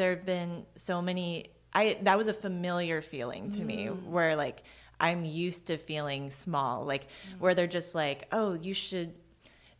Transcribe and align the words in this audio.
there 0.00 0.10
have 0.16 0.24
been 0.24 0.64
so 0.76 1.02
many. 1.02 1.50
I 1.74 1.98
that 2.02 2.16
was 2.16 2.26
a 2.28 2.32
familiar 2.32 3.02
feeling 3.02 3.50
to 3.52 3.62
me, 3.62 3.86
Mm. 3.86 4.06
where 4.06 4.34
like 4.34 4.62
I'm 4.98 5.24
used 5.24 5.66
to 5.66 5.76
feeling 5.76 6.30
small, 6.30 6.84
like 6.86 7.04
Mm. 7.04 7.40
where 7.40 7.54
they're 7.54 7.74
just 7.80 7.94
like, 7.94 8.26
oh, 8.32 8.54
you 8.54 8.72
should. 8.74 9.12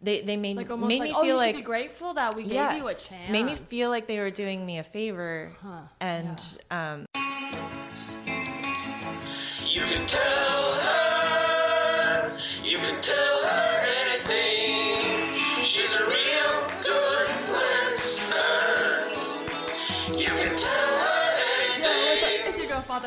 They 0.03 0.21
they 0.21 0.37
made 0.37 0.57
Like 0.57 0.71
almost 0.71 0.89
made 0.89 1.01
like, 1.01 1.09
me 1.11 1.15
oh, 1.17 1.23
feel 1.23 1.27
you 1.35 1.37
like 1.37 1.55
should 1.57 1.63
be 1.65 1.73
grateful 1.75 2.15
that 2.15 2.35
we 2.37 2.43
gave 2.45 2.73
you 2.79 2.87
a 2.89 2.95
chance. 2.95 3.31
Made 3.31 3.45
me 3.45 3.55
feel 3.55 3.89
like 3.91 4.07
they 4.07 4.19
were 4.19 4.31
doing 4.31 4.65
me 4.65 4.79
a 4.79 4.85
favor. 4.85 5.53
Huh, 5.63 5.83
And 6.01 6.39
um, 6.71 7.07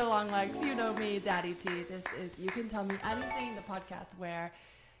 Girl, 0.04 0.10
Father 0.10 0.24
Longlegs. 0.24 0.60
You 0.60 0.74
know 0.74 0.92
me, 0.92 1.18
Daddy 1.18 1.54
T. 1.54 1.82
This 1.84 2.04
is 2.20 2.38
You 2.38 2.48
Can 2.48 2.68
Tell 2.68 2.84
Me 2.84 2.94
Anything, 3.04 3.54
the 3.54 3.62
podcast 3.62 4.18
where 4.18 4.52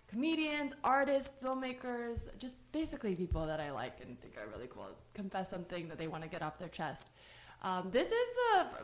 comedians, 0.08 0.72
artists, 0.82 1.30
filmmakers, 1.42 2.20
just 2.38 2.56
basically 2.72 3.14
people 3.14 3.46
that 3.46 3.60
I 3.60 3.70
like 3.70 3.98
and 4.02 4.18
think 4.22 4.38
are 4.38 4.48
really 4.50 4.66
cool, 4.66 4.86
confess 5.12 5.50
something 5.50 5.88
that 5.88 5.98
they 5.98 6.06
want 6.06 6.22
to 6.22 6.28
get 6.28 6.40
off 6.40 6.58
their 6.58 6.70
chest. 6.70 7.10
Um, 7.62 7.90
this 7.90 8.08
is 8.08 8.28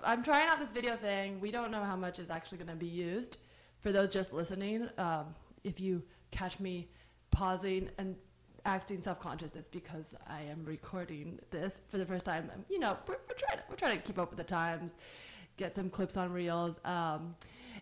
I'm 0.05 0.23
trying 0.23 0.48
out 0.48 0.60
this 0.60 0.73
video 0.73 0.95
thing. 0.95 1.41
We 1.41 1.51
don't 1.51 1.70
know 1.70 1.84
how 1.84 1.96
much 1.96 2.19
is 2.19 2.29
actually 2.29 2.59
going 2.59 2.68
to 2.68 2.74
be 2.74 2.87
used. 2.87 3.38
For 3.80 3.91
those 3.91 4.12
just 4.12 4.34
listening, 4.34 4.91
um, 4.98 5.34
if 5.65 5.80
you 5.80 6.02
catch 6.32 6.60
me 6.60 6.88
pausing 7.30 7.88
and 7.96 8.15
acting 8.66 9.01
self-conscious, 9.01 9.57
it's 9.57 9.68
because 9.68 10.15
I 10.29 10.43
am 10.43 10.66
recording 10.66 11.38
this 11.51 11.80
for 11.88 11.96
the 11.96 12.05
first 12.05 12.27
time. 12.27 12.51
You 12.68 12.79
know, 12.79 12.98
we're, 13.09 13.16
we're 13.27 13.37
trying 13.37 13.57
to, 13.57 13.65
we're 13.71 13.77
trying 13.77 13.96
to 13.96 14.02
keep 14.02 14.18
up 14.18 14.29
with 14.29 14.37
the 14.37 14.45
times, 14.45 14.96
get 15.60 15.77
some 15.77 15.91
clips 15.91 16.16
on 16.16 16.32
reels. 16.32 16.80
Um, 16.84 17.37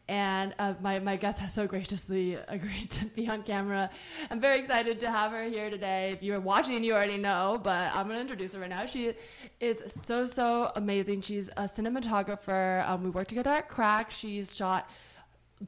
and 0.08 0.54
uh, 0.58 0.74
my, 0.80 0.98
my 1.00 1.16
guest 1.16 1.38
has 1.38 1.52
so 1.52 1.66
graciously 1.66 2.34
agreed 2.48 2.90
to 2.90 3.06
be 3.06 3.28
on 3.28 3.42
camera. 3.42 3.90
I'm 4.30 4.40
very 4.40 4.58
excited 4.58 4.98
to 5.00 5.10
have 5.10 5.32
her 5.32 5.44
here 5.44 5.70
today. 5.70 6.12
If 6.12 6.22
you're 6.22 6.40
watching, 6.40 6.82
you 6.82 6.94
already 6.94 7.18
know, 7.18 7.60
but 7.62 7.94
I'm 7.94 8.08
to 8.08 8.18
introduce 8.18 8.54
her 8.54 8.60
right 8.60 8.70
now. 8.70 8.86
She 8.86 9.14
is 9.60 9.82
so, 10.02 10.24
so 10.24 10.72
amazing. 10.76 11.20
She's 11.20 11.48
a 11.56 11.64
cinematographer. 11.64 12.86
Um, 12.88 13.04
we 13.04 13.10
work 13.10 13.28
together 13.28 13.50
at 13.50 13.68
Crack. 13.68 14.10
She's 14.10 14.56
shot 14.56 14.90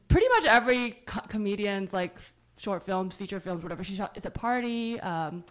pretty 0.08 0.28
much 0.28 0.46
every 0.46 1.02
co- 1.06 1.26
comedian's 1.28 1.92
like 1.92 2.16
short 2.56 2.82
films, 2.82 3.16
feature 3.16 3.40
films, 3.40 3.62
whatever 3.62 3.82
she 3.82 3.94
shot. 3.94 4.12
It's 4.14 4.26
a 4.26 4.30
party, 4.30 5.00
um, 5.00 5.44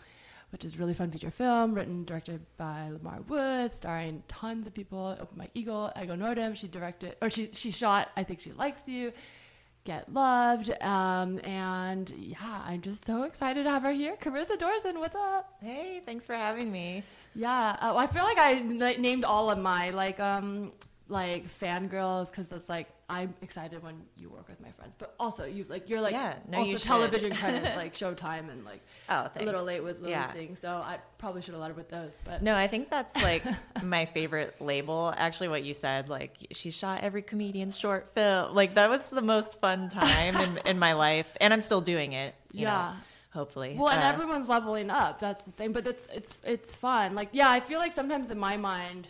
which 0.51 0.65
is 0.65 0.79
really 0.79 0.93
fun 0.93 1.11
feature 1.11 1.31
film, 1.31 1.73
written 1.73 2.03
directed 2.05 2.41
by 2.57 2.89
Lamar 2.89 3.21
Woods, 3.27 3.73
starring 3.75 4.23
tons 4.27 4.67
of 4.67 4.73
people. 4.73 5.15
Open 5.19 5.37
My 5.37 5.47
Eagle, 5.53 5.91
Ego 6.01 6.15
Nwodim. 6.15 6.55
She 6.55 6.67
directed, 6.67 7.15
or 7.21 7.29
she 7.29 7.49
she 7.53 7.71
shot. 7.71 8.09
I 8.17 8.23
think 8.23 8.39
she 8.39 8.51
likes 8.53 8.87
you. 8.87 9.11
Get 9.85 10.11
loved, 10.13 10.69
um, 10.83 11.39
and 11.43 12.09
yeah, 12.17 12.61
I'm 12.65 12.81
just 12.81 13.05
so 13.05 13.23
excited 13.23 13.63
to 13.63 13.69
have 13.71 13.81
her 13.83 13.91
here. 13.91 14.17
Carissa 14.17 14.57
Dorson, 14.57 14.99
what's 14.99 15.15
up? 15.15 15.53
hey, 15.61 16.01
thanks 16.05 16.25
for 16.25 16.35
having 16.35 16.71
me. 16.71 17.01
Yeah, 17.33 17.77
uh, 17.81 17.95
I 17.95 18.05
feel 18.07 18.23
like 18.23 18.37
I 18.37 18.55
n- 18.55 19.01
named 19.01 19.23
all 19.23 19.49
of 19.49 19.57
my 19.57 19.91
like 19.91 20.19
um 20.19 20.73
like 21.07 21.47
fangirls 21.47 22.29
because 22.29 22.51
it's 22.51 22.67
like 22.69 22.87
I'm 23.09 23.33
excited 23.41 23.81
when 23.81 23.95
you 24.17 24.29
work 24.29 24.47
with 24.47 24.61
my 24.61 24.69
friends, 24.69 24.93
but 24.97 25.15
also 25.19 25.45
you 25.45 25.65
like 25.67 25.89
you're 25.89 25.99
like 25.99 26.13
Yeah, 26.13 26.35
no, 26.47 26.59
also 26.59 26.71
you 26.71 26.77
television 26.77 27.33
credits 27.35 27.75
like 27.83 27.93
Showtime 27.93 28.49
and 28.51 28.63
like 28.63 28.81
Oh, 29.09 29.27
a 29.35 29.43
little 29.43 29.63
late 29.65 29.83
with 29.83 29.99
Lilly 29.99 30.11
Yeah. 30.11 30.31
Singh, 30.31 30.55
so 30.55 30.69
I 30.69 30.99
probably 31.17 31.41
should 31.41 31.55
have 31.55 31.61
led 31.61 31.75
with 31.75 31.89
those. 31.89 32.19
But 32.23 32.43
No, 32.43 32.55
I 32.55 32.67
think 32.67 32.89
that's 32.91 33.15
like 33.15 33.43
my 33.83 34.05
favorite 34.05 34.61
label. 34.61 35.13
Actually, 35.17 35.47
what 35.47 35.63
you 35.63 35.73
said, 35.73 36.07
like 36.07 36.47
she 36.51 36.69
shot 36.69 37.01
every 37.01 37.23
comedian's 37.23 37.75
short 37.77 38.09
film. 38.13 38.53
Like 38.53 38.75
that 38.75 38.89
was 38.89 39.07
the 39.07 39.23
most 39.23 39.59
fun 39.59 39.89
time 39.89 40.35
in, 40.37 40.57
in 40.67 40.79
my 40.79 40.93
life, 40.93 41.35
and 41.41 41.51
I'm 41.51 41.61
still 41.61 41.81
doing 41.81 42.13
it. 42.13 42.35
You 42.53 42.61
Yeah. 42.67 42.91
know, 42.91 42.93
hopefully. 43.39 43.75
well, 43.75 43.89
and 43.89 44.03
Uh, 44.03 44.05
everyone's 44.07 44.49
leveling 44.49 44.91
up. 44.91 45.19
That's 45.19 45.41
the 45.43 45.51
thing. 45.51 45.71
But 45.71 45.87
it's 45.87 46.05
it's 46.13 46.37
it's 46.43 46.77
fun. 46.77 47.15
Like 47.15 47.29
yeah, 47.31 47.49
I 47.49 47.59
feel 47.59 47.79
like 47.79 47.93
sometimes 47.93 48.29
in 48.29 48.37
my 48.37 48.55
mind, 48.55 49.07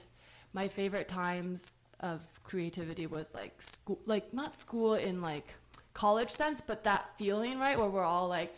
my 0.54 0.70
favorite 0.70 1.10
times 1.10 1.76
of 2.00 2.22
creativity 2.50 3.06
was 3.06 3.34
like 3.34 3.62
school, 3.62 4.00
like 4.06 4.34
not 4.34 4.54
school 4.54 4.96
in 4.96 5.22
like 5.22 5.54
college 5.94 6.32
sense, 6.32 6.62
but 6.66 6.84
that 6.84 7.16
feeling 7.18 7.60
right 7.60 7.78
where 7.78 7.90
we're 7.90 8.04
all 8.04 8.28
like 8.28 8.54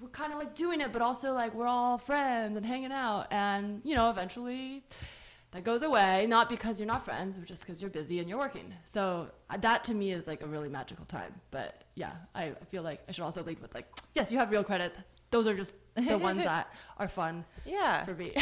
we're 0.00 0.08
kind 0.08 0.32
of 0.32 0.38
like 0.38 0.54
doing 0.54 0.80
it, 0.80 0.92
but 0.92 1.02
also 1.02 1.32
like 1.32 1.54
we're 1.54 1.66
all 1.66 1.98
friends 1.98 2.56
and 2.56 2.64
hanging 2.64 2.92
out, 2.92 3.26
and 3.30 3.82
you 3.84 3.94
know 3.94 4.10
eventually. 4.10 4.82
That 5.50 5.62
goes 5.62 5.82
away, 5.82 6.26
not 6.26 6.48
because 6.48 6.80
you're 6.80 6.88
not 6.88 7.04
friends, 7.04 7.36
but 7.36 7.46
just 7.46 7.64
because 7.64 7.80
you're 7.80 7.88
busy 7.88 8.18
and 8.18 8.28
you're 8.28 8.40
working. 8.40 8.74
So 8.84 9.28
uh, 9.48 9.56
that 9.58 9.84
to 9.84 9.94
me 9.94 10.10
is 10.10 10.26
like 10.26 10.42
a 10.42 10.46
really 10.48 10.68
magical 10.68 11.04
time. 11.04 11.32
But 11.52 11.84
yeah, 11.94 12.10
I 12.34 12.46
I 12.46 12.64
feel 12.72 12.82
like 12.82 13.02
I 13.08 13.12
should 13.12 13.22
also 13.22 13.44
lead 13.44 13.60
with 13.60 13.72
like, 13.72 13.86
yes, 14.14 14.32
you 14.32 14.38
have 14.38 14.50
real 14.50 14.64
credits. 14.64 14.98
Those 15.30 15.46
are 15.46 15.54
just 15.54 15.74
the 15.94 16.18
ones 16.18 16.42
that 16.52 16.74
are 16.98 17.06
fun 17.06 17.44
yeah. 17.64 18.04
for 18.04 18.14
me. 18.14 18.34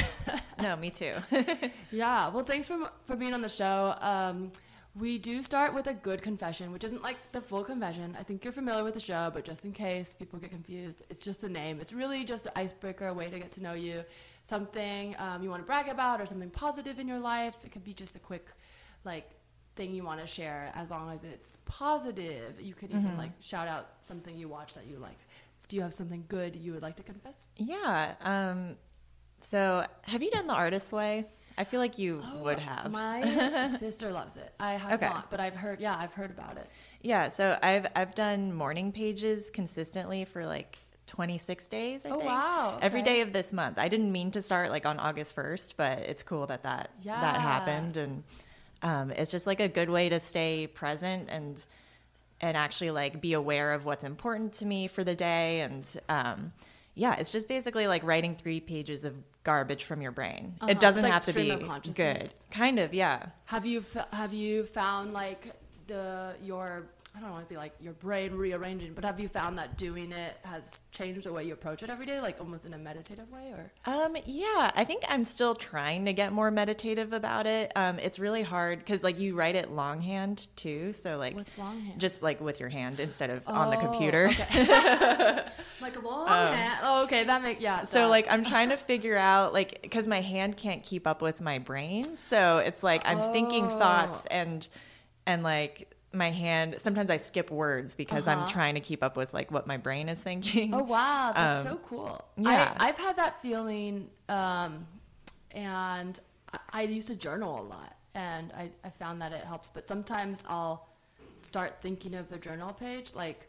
no, 0.62 0.74
me 0.76 0.88
too. 0.88 1.16
yeah. 1.91 2.30
Well, 2.30 2.44
thanks 2.44 2.66
for 2.66 2.91
for 3.04 3.14
being 3.14 3.34
on 3.34 3.42
the 3.42 3.50
show. 3.50 3.94
Um, 4.00 4.50
we 4.94 5.19
do 5.19 5.42
start 5.42 5.72
with 5.72 5.86
a 5.86 5.94
good 5.94 6.20
confession, 6.22 6.70
which 6.70 6.84
isn't 6.84 7.03
like 7.03 7.16
the 7.32 7.41
full 7.41 7.64
confession. 7.64 8.16
I 8.19 8.22
think 8.22 8.44
you're 8.44 8.53
familiar 8.53 8.84
with 8.84 8.94
the 8.94 9.00
show, 9.00 9.30
but 9.32 9.44
just 9.44 9.64
in 9.64 9.72
case 9.72 10.14
people 10.14 10.38
get 10.38 10.50
confused, 10.50 11.03
it's 11.08 11.25
just 11.25 11.41
the 11.41 11.48
name. 11.48 11.80
It's 11.80 11.92
really 11.92 12.25
just 12.25 12.47
an 12.47 12.53
icebreaker, 12.56 13.06
a 13.06 13.14
way 13.14 13.30
to 13.30 13.38
get 13.38 13.53
to 13.53 13.62
know 13.62 13.72
you. 13.72 14.04
Something 14.42 15.16
um, 15.19 15.42
you 15.42 15.48
want 15.48 15.62
to 15.62 15.66
brag 15.66 15.88
about 15.88 16.20
or 16.20 16.26
something 16.26 16.50
positive 16.50 16.98
in 16.98 17.08
your 17.08 17.19
life. 17.19 17.56
It 17.64 17.72
could 17.72 17.84
be 17.84 17.94
just 17.94 18.16
a 18.16 18.19
quick, 18.19 18.48
like, 19.04 19.30
thing 19.76 19.94
you 19.94 20.04
want 20.04 20.20
to 20.20 20.26
share 20.26 20.70
as 20.75 20.91
long 20.91 21.10
as 21.10 21.24
it's 21.24 21.56
positive. 21.64 22.60
You 22.60 22.74
could 22.74 22.91
even 22.91 23.16
like 23.16 23.30
shout 23.41 23.69
out 23.69 23.88
something 24.03 24.36
you 24.36 24.47
watch 24.47 24.74
that 24.74 24.86
you 24.86 24.98
like. 24.98 25.19
Do 25.69 25.76
you 25.76 25.82
have 25.82 25.94
something 25.94 26.24
good 26.28 26.54
you 26.54 26.72
would 26.74 26.82
like 26.82 26.97
to 26.97 27.03
confess? 27.03 27.48
yeah. 27.56 28.14
Um. 28.20 28.76
So, 29.41 29.84
have 30.03 30.22
you 30.22 30.30
done 30.30 30.47
the 30.47 30.54
artist's 30.54 30.92
way? 30.92 31.26
I 31.58 31.64
feel 31.64 31.80
like 31.80 31.98
you 31.98 32.22
would 32.42 32.58
have. 32.58 32.86
Oh, 32.86 32.90
My 32.90 33.66
sister 33.78 34.10
loves 34.10 34.36
it. 34.36 34.52
I 34.58 34.74
have 34.74 34.92
Okay. 34.92 35.06
not, 35.06 35.30
but 35.30 35.40
I've 35.40 35.54
heard. 35.54 35.80
Yeah, 35.80 35.96
I've 35.98 36.14
heard 36.14 36.30
about 36.30 36.56
it. 36.56 36.68
Yeah, 37.02 37.28
so 37.28 37.58
I've 37.62 37.86
I've 37.94 38.14
done 38.14 38.54
morning 38.54 38.92
pages 38.92 39.50
consistently 39.50 40.24
for 40.24 40.46
like 40.46 40.78
26 41.08 41.66
days. 41.68 42.06
I 42.06 42.10
Oh, 42.10 42.18
think. 42.18 42.30
wow, 42.30 42.78
Every 42.80 43.00
okay. 43.00 43.14
day 43.14 43.20
of 43.20 43.32
this 43.32 43.52
month. 43.52 43.78
I 43.78 43.88
didn't 43.88 44.12
mean 44.12 44.30
to 44.32 44.41
start 44.42 44.70
like 44.70 44.86
on 44.86 44.98
August 44.98 45.34
1st, 45.36 45.74
but 45.76 45.98
it's 45.98 46.22
cool 46.22 46.46
that 46.46 46.62
that 46.62 46.91
Yeah. 47.02 47.20
that 47.20 47.41
happened, 47.41 47.96
and 47.96 48.22
um, 48.82 49.10
it's 49.10 49.30
just 49.30 49.46
like 49.46 49.60
a 49.60 49.68
good 49.68 49.91
way 49.91 50.08
to 50.08 50.18
stay 50.20 50.66
present 50.66 51.28
and 51.30 51.64
and 52.41 52.56
actually 52.56 52.91
like 52.91 53.20
be 53.20 53.34
aware 53.34 53.72
of 53.72 53.84
what's 53.84 54.04
important 54.04 54.52
to 54.54 54.66
me 54.66 54.86
for 54.88 55.04
the 55.04 55.14
day, 55.14 55.60
and 55.60 55.96
um, 56.08 56.52
yeah, 56.94 57.16
it's 57.18 57.30
just 57.30 57.46
basically 57.48 57.86
like 57.86 58.02
writing 58.04 58.34
three 58.34 58.60
pages 58.60 59.04
of 59.04 59.14
garbage 59.44 59.84
from 59.84 60.03
your 60.03 60.12
brain. 60.12 60.54
Uh-huh, 60.60 60.70
It 60.70 60.80
doesn't 60.80 61.03
like 61.03 61.12
have 61.12 61.25
to 61.26 61.32
be 61.32 61.50
good. 61.94 62.30
Kind 62.50 62.78
of, 62.78 62.94
yeah. 62.94 63.26
Have 63.47 63.66
you 63.66 63.80
f- 63.80 64.12
have 64.12 64.32
you 64.32 64.64
found 64.64 65.12
like 65.12 65.53
the 65.86 66.34
your 66.42 66.86
I 67.14 67.20
don't 67.20 67.30
want 67.30 67.44
to 67.46 67.48
be 67.48 67.58
like 67.58 67.74
your 67.78 67.92
brain 67.92 68.32
rearranging, 68.32 68.94
but 68.94 69.04
have 69.04 69.20
you 69.20 69.28
found 69.28 69.58
that 69.58 69.76
doing 69.76 70.12
it 70.12 70.34
has 70.44 70.80
changed 70.92 71.24
the 71.26 71.32
way 71.32 71.44
you 71.44 71.52
approach 71.52 71.82
it 71.82 71.90
every 71.90 72.06
day, 72.06 72.18
like 72.22 72.40
almost 72.40 72.64
in 72.64 72.72
a 72.72 72.78
meditative 72.78 73.30
way, 73.30 73.52
or? 73.52 73.70
Um, 73.84 74.16
yeah, 74.24 74.70
I 74.74 74.84
think 74.84 75.02
I'm 75.10 75.22
still 75.24 75.54
trying 75.54 76.06
to 76.06 76.14
get 76.14 76.32
more 76.32 76.50
meditative 76.50 77.12
about 77.12 77.46
it. 77.46 77.70
Um, 77.76 77.98
it's 77.98 78.18
really 78.18 78.42
hard 78.42 78.78
because 78.78 79.02
like 79.04 79.20
you 79.20 79.34
write 79.34 79.56
it 79.56 79.70
longhand 79.70 80.48
too, 80.56 80.94
so 80.94 81.18
like 81.18 81.36
With 81.36 81.58
longhand? 81.58 82.00
just 82.00 82.22
like 82.22 82.40
with 82.40 82.58
your 82.58 82.70
hand 82.70 82.98
instead 82.98 83.28
of 83.28 83.42
on 83.46 83.68
the 83.68 83.76
Oh, 83.76 83.80
computer. 83.80 84.28
okay. 84.30 84.64
like 85.82 86.02
longhand. 86.02 86.04
long 86.04 86.54
hand. 86.54 86.80
Oh, 86.82 87.02
okay, 87.04 87.24
that 87.24 87.42
makes 87.42 87.60
yeah. 87.60 87.84
So 87.84 88.04
that- 88.04 88.08
like 88.08 88.26
I'm 88.32 88.42
trying 88.52 88.70
to 88.70 88.78
figure 88.78 89.18
out 89.18 89.52
like 89.52 89.82
because 89.82 90.06
my 90.06 90.22
hand 90.22 90.56
can't 90.56 90.82
keep 90.82 91.06
up 91.06 91.20
with 91.20 91.42
my 91.42 91.58
brain, 91.58 92.16
so 92.16 92.56
it's 92.56 92.82
like 92.82 93.06
I'm 93.06 93.32
thinking 93.34 93.68
thoughts 93.68 94.26
Oh. 94.30 94.34
and 94.34 94.66
and 95.26 95.42
like 95.42 95.91
my 96.14 96.30
hand. 96.30 96.76
Sometimes 96.78 97.10
I 97.10 97.16
skip 97.16 97.50
words 97.50 97.94
because 97.94 98.26
I'm 98.28 98.41
Uh-huh. 98.41 98.48
trying 98.48 98.74
to 98.74 98.80
keep 98.80 99.03
up 99.03 99.16
with 99.16 99.32
like 99.34 99.50
what 99.50 99.66
my 99.66 99.76
brain 99.76 100.09
is 100.09 100.20
thinking. 100.20 100.74
Oh 100.74 100.82
wow, 100.84 101.32
that's 101.34 101.66
Um, 101.66 101.72
so 101.72 101.80
cool. 101.86 102.24
yeah. 102.36 102.74
I, 102.78 102.88
I've 102.88 102.98
had 102.98 103.16
that 103.16 103.41
feeling, 103.42 104.09
um, 104.28 104.86
and 105.53 106.18
I, 106.53 106.59
I 106.72 106.82
used 106.82 107.09
to 107.09 107.16
journal 107.16 107.60
a 107.60 107.64
lot, 107.64 107.97
and 108.14 108.53
I, 108.53 108.70
I 108.84 108.91
found 108.91 109.20
that 109.22 109.32
it 109.32 109.44
helps. 109.44 109.70
But 109.72 109.86
sometimes 109.86 110.44
I'll 110.48 110.88
start 111.38 111.78
thinking 111.80 112.15
of 112.15 112.28
the 112.28 112.38
journal 112.38 112.72
page, 112.72 113.15
like 113.15 113.48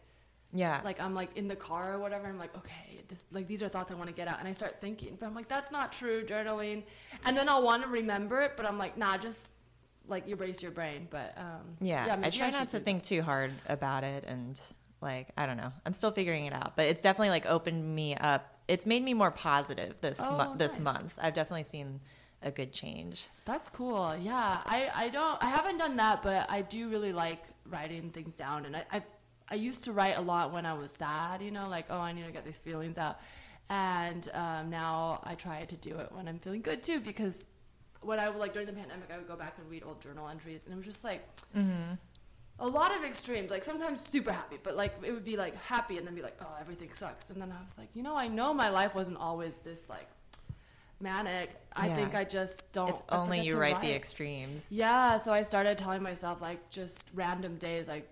yeah, 0.54 0.82
like 0.84 1.00
I'm 1.02 1.14
like 1.16 1.36
in 1.38 1.48
the 1.48 1.56
car 1.56 1.94
or 1.94 2.00
whatever. 2.00 2.26
And 2.26 2.34
I'm 2.34 2.40
like, 2.40 2.56
okay, 2.58 3.02
this 3.08 3.26
like 3.32 3.48
these 3.48 3.64
are 3.64 3.68
thoughts 3.68 3.92
I 3.92 3.96
want 3.96 4.08
to 4.10 4.16
get 4.16 4.28
out, 4.28 4.40
and 4.40 4.48
I 4.48 4.52
start 4.52 4.80
thinking, 4.82 5.18
but 5.20 5.26
I'm 5.26 5.36
like, 5.36 5.48
that's 5.48 5.72
not 5.72 5.92
true 5.92 6.24
journaling. 6.24 6.84
And 7.26 7.36
then 7.38 7.50
I'll 7.50 7.64
want 7.64 7.84
to 7.84 7.90
remember 7.90 8.42
it, 8.42 8.54
but 8.56 8.66
I'm 8.66 8.78
like, 8.78 8.98
nah, 8.98 9.18
just 9.18 9.53
like 10.08 10.28
you 10.28 10.36
erase 10.36 10.62
your 10.62 10.72
brain. 10.72 11.08
But 11.10 11.34
um, 11.38 11.78
Yeah, 11.82 12.06
I 12.12 12.16
maybe 12.16 12.38
try 12.38 12.48
should 12.50 12.58
not 12.60 12.70
to 12.70 12.80
think 12.80 13.04
too 13.04 13.22
hard 13.22 13.52
about 13.68 14.04
it, 14.04 14.26
and 14.28 14.60
like 15.02 15.28
I 15.38 15.46
don't 15.46 15.58
know, 15.58 15.72
I'm 15.86 15.94
still 15.94 16.12
figuring 16.12 16.46
it 16.46 16.54
out. 16.54 16.76
But 16.76 16.86
it's 16.88 17.02
definitely 17.02 17.30
like 17.30 17.46
opened 17.46 17.96
me 17.96 18.16
up. 18.16 18.58
It's 18.68 18.86
made 18.86 19.04
me 19.04 19.14
more 19.14 19.32
positive 19.32 19.96
this 20.02 20.20
Oh, 20.24 20.38
mo- 20.38 20.56
this 20.56 20.80
month. 20.80 21.18
I've 21.22 21.34
definitely 21.34 21.64
seen 21.66 22.00
a 22.42 22.52
good 22.52 22.74
change. 22.74 23.28
That's 23.46 23.70
cool. 23.70 24.16
Yeah, 24.22 24.60
I, 24.66 24.90
I 24.94 25.10
don't 25.10 25.42
I 25.44 25.48
haven't 25.48 25.78
done 25.78 25.96
that, 25.98 26.22
but 26.22 26.50
I 26.50 26.62
do 26.62 26.90
really 26.90 27.14
like 27.14 27.44
writing 27.70 28.10
things 28.12 28.36
down. 28.36 28.66
And 28.66 28.76
I, 28.76 28.84
I 28.92 29.04
I 29.50 29.56
used 29.56 29.84
to 29.86 29.92
write 29.92 30.18
a 30.18 30.22
lot 30.22 30.52
when 30.54 30.66
I 30.66 30.74
was 30.74 30.92
sad. 30.92 31.42
You 31.42 31.52
know, 31.52 31.68
like 31.70 31.86
oh 31.90 32.00
I 32.00 32.12
need 32.14 32.26
to 32.26 32.32
get 32.32 32.46
these 32.46 32.58
feelings 32.58 32.98
out. 32.98 33.20
And 33.70 34.30
um, 34.34 34.70
now 34.70 35.22
I 35.24 35.36
try 35.36 35.64
to 35.66 35.76
do 35.78 35.98
it 35.98 36.12
when 36.12 36.28
I'm 36.28 36.38
feeling 36.40 36.62
good 36.62 36.84
too, 36.84 37.00
because 37.00 37.46
when 38.06 38.20
I 38.20 38.30
would 38.30 38.40
like 38.40 38.54
during 38.54 38.68
the 38.68 38.74
pandemic, 38.74 39.10
I 39.14 39.18
would 39.18 39.28
go 39.28 39.36
back 39.36 39.56
and 39.58 39.70
read 39.70 39.84
old 39.86 40.02
journal 40.02 40.28
entries, 40.28 40.64
and 40.66 40.74
it 40.74 40.78
was 40.78 40.86
just 40.86 41.04
like 41.04 41.24
mm-hmm. 41.56 41.94
a 42.60 42.68
lot 42.68 42.96
of 42.96 43.04
extremes. 43.04 43.52
Like 43.52 43.64
sometimes 43.64 44.02
super 44.02 44.32
happy, 44.32 44.58
but 44.62 44.76
like 44.76 44.94
it 45.04 45.12
would 45.12 45.26
be 45.26 45.38
like 45.38 45.56
happy 45.64 45.98
and 45.98 46.06
then 46.06 46.16
be 46.16 46.22
like, 46.22 46.38
oh, 46.42 46.56
everything 46.60 46.92
sucks. 46.94 47.30
And 47.30 47.42
then 47.42 47.52
I 47.52 47.64
was 47.64 47.78
like, 47.78 47.96
you 47.96 48.04
know, 48.04 48.16
I 48.16 48.28
know 48.28 48.54
my 48.54 48.70
life 48.70 48.96
wasn't 48.96 49.18
always 49.18 49.58
this 49.58 49.90
like 49.90 50.08
manic. 51.00 51.52
I 51.76 51.88
Yeah. 51.88 51.96
think 51.96 52.16
I 52.16 52.24
just 52.24 52.72
don't. 52.72 52.90
it's 52.90 53.04
only 53.10 53.42
you 53.42 53.60
write 53.60 53.82
the 53.82 53.94
extremes. 53.94 54.72
Yeah, 54.72 55.22
so 55.22 55.34
I 55.34 55.44
started 55.44 55.78
telling 55.78 56.02
myself 56.02 56.42
like 56.42 56.70
just 56.70 57.10
random 57.14 57.58
days, 57.58 57.88
like 57.88 58.10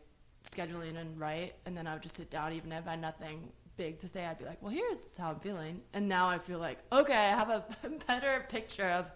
scheduling 0.49 0.97
and 0.97 1.19
write, 1.19 1.55
and 1.65 1.75
then 1.75 1.87
I 1.87 1.93
would 1.93 2.03
just 2.03 2.17
sit 2.17 2.29
down, 2.29 2.53
even 2.53 2.71
if 2.71 2.87
I 2.87 2.91
had 2.91 3.01
nothing 3.01 3.51
big 3.77 3.99
to 3.99 4.07
say. 4.07 4.25
I'd 4.25 4.37
be 4.37 4.45
like, 4.45 4.61
well, 4.61 4.71
here's 4.71 5.17
how 5.17 5.29
I'm 5.31 5.39
feeling, 5.39 5.81
and 5.93 6.07
now 6.07 6.27
I 6.27 6.37
feel 6.37 6.59
like 6.59 6.79
okay, 6.91 7.15
I 7.15 7.29
have 7.29 7.49
a 7.49 7.65
better 8.07 8.45
picture 8.49 8.89
of 8.89 9.11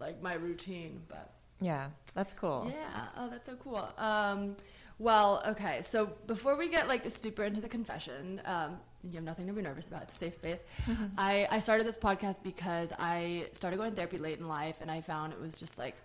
like 0.00 0.22
my 0.22 0.34
routine, 0.34 1.02
but. 1.08 1.34
Yeah, 1.60 1.88
that's 2.14 2.34
cool. 2.34 2.70
Yeah. 2.70 3.06
Oh, 3.16 3.28
that's 3.28 3.46
so 3.46 3.56
cool. 3.56 3.88
Um, 3.98 4.56
well, 4.98 5.42
okay. 5.46 5.82
So 5.82 6.06
before 6.26 6.56
we 6.56 6.68
get 6.68 6.88
like 6.88 7.08
super 7.10 7.44
into 7.44 7.60
the 7.60 7.68
confession, 7.68 8.40
um, 8.44 8.78
you 9.04 9.14
have 9.14 9.24
nothing 9.24 9.46
to 9.46 9.52
be 9.52 9.62
nervous 9.62 9.86
about. 9.86 10.02
It's 10.02 10.14
a 10.14 10.18
safe 10.18 10.34
space. 10.34 10.64
I, 11.18 11.46
I 11.50 11.60
started 11.60 11.86
this 11.86 11.96
podcast 11.96 12.42
because 12.42 12.90
I 12.98 13.46
started 13.52 13.76
going 13.76 13.90
to 13.90 13.96
therapy 13.96 14.18
late 14.18 14.38
in 14.38 14.48
life, 14.48 14.76
and 14.80 14.90
I 14.90 15.00
found 15.00 15.32
it 15.32 15.40
was 15.40 15.58
just 15.58 15.78
like 15.78 15.96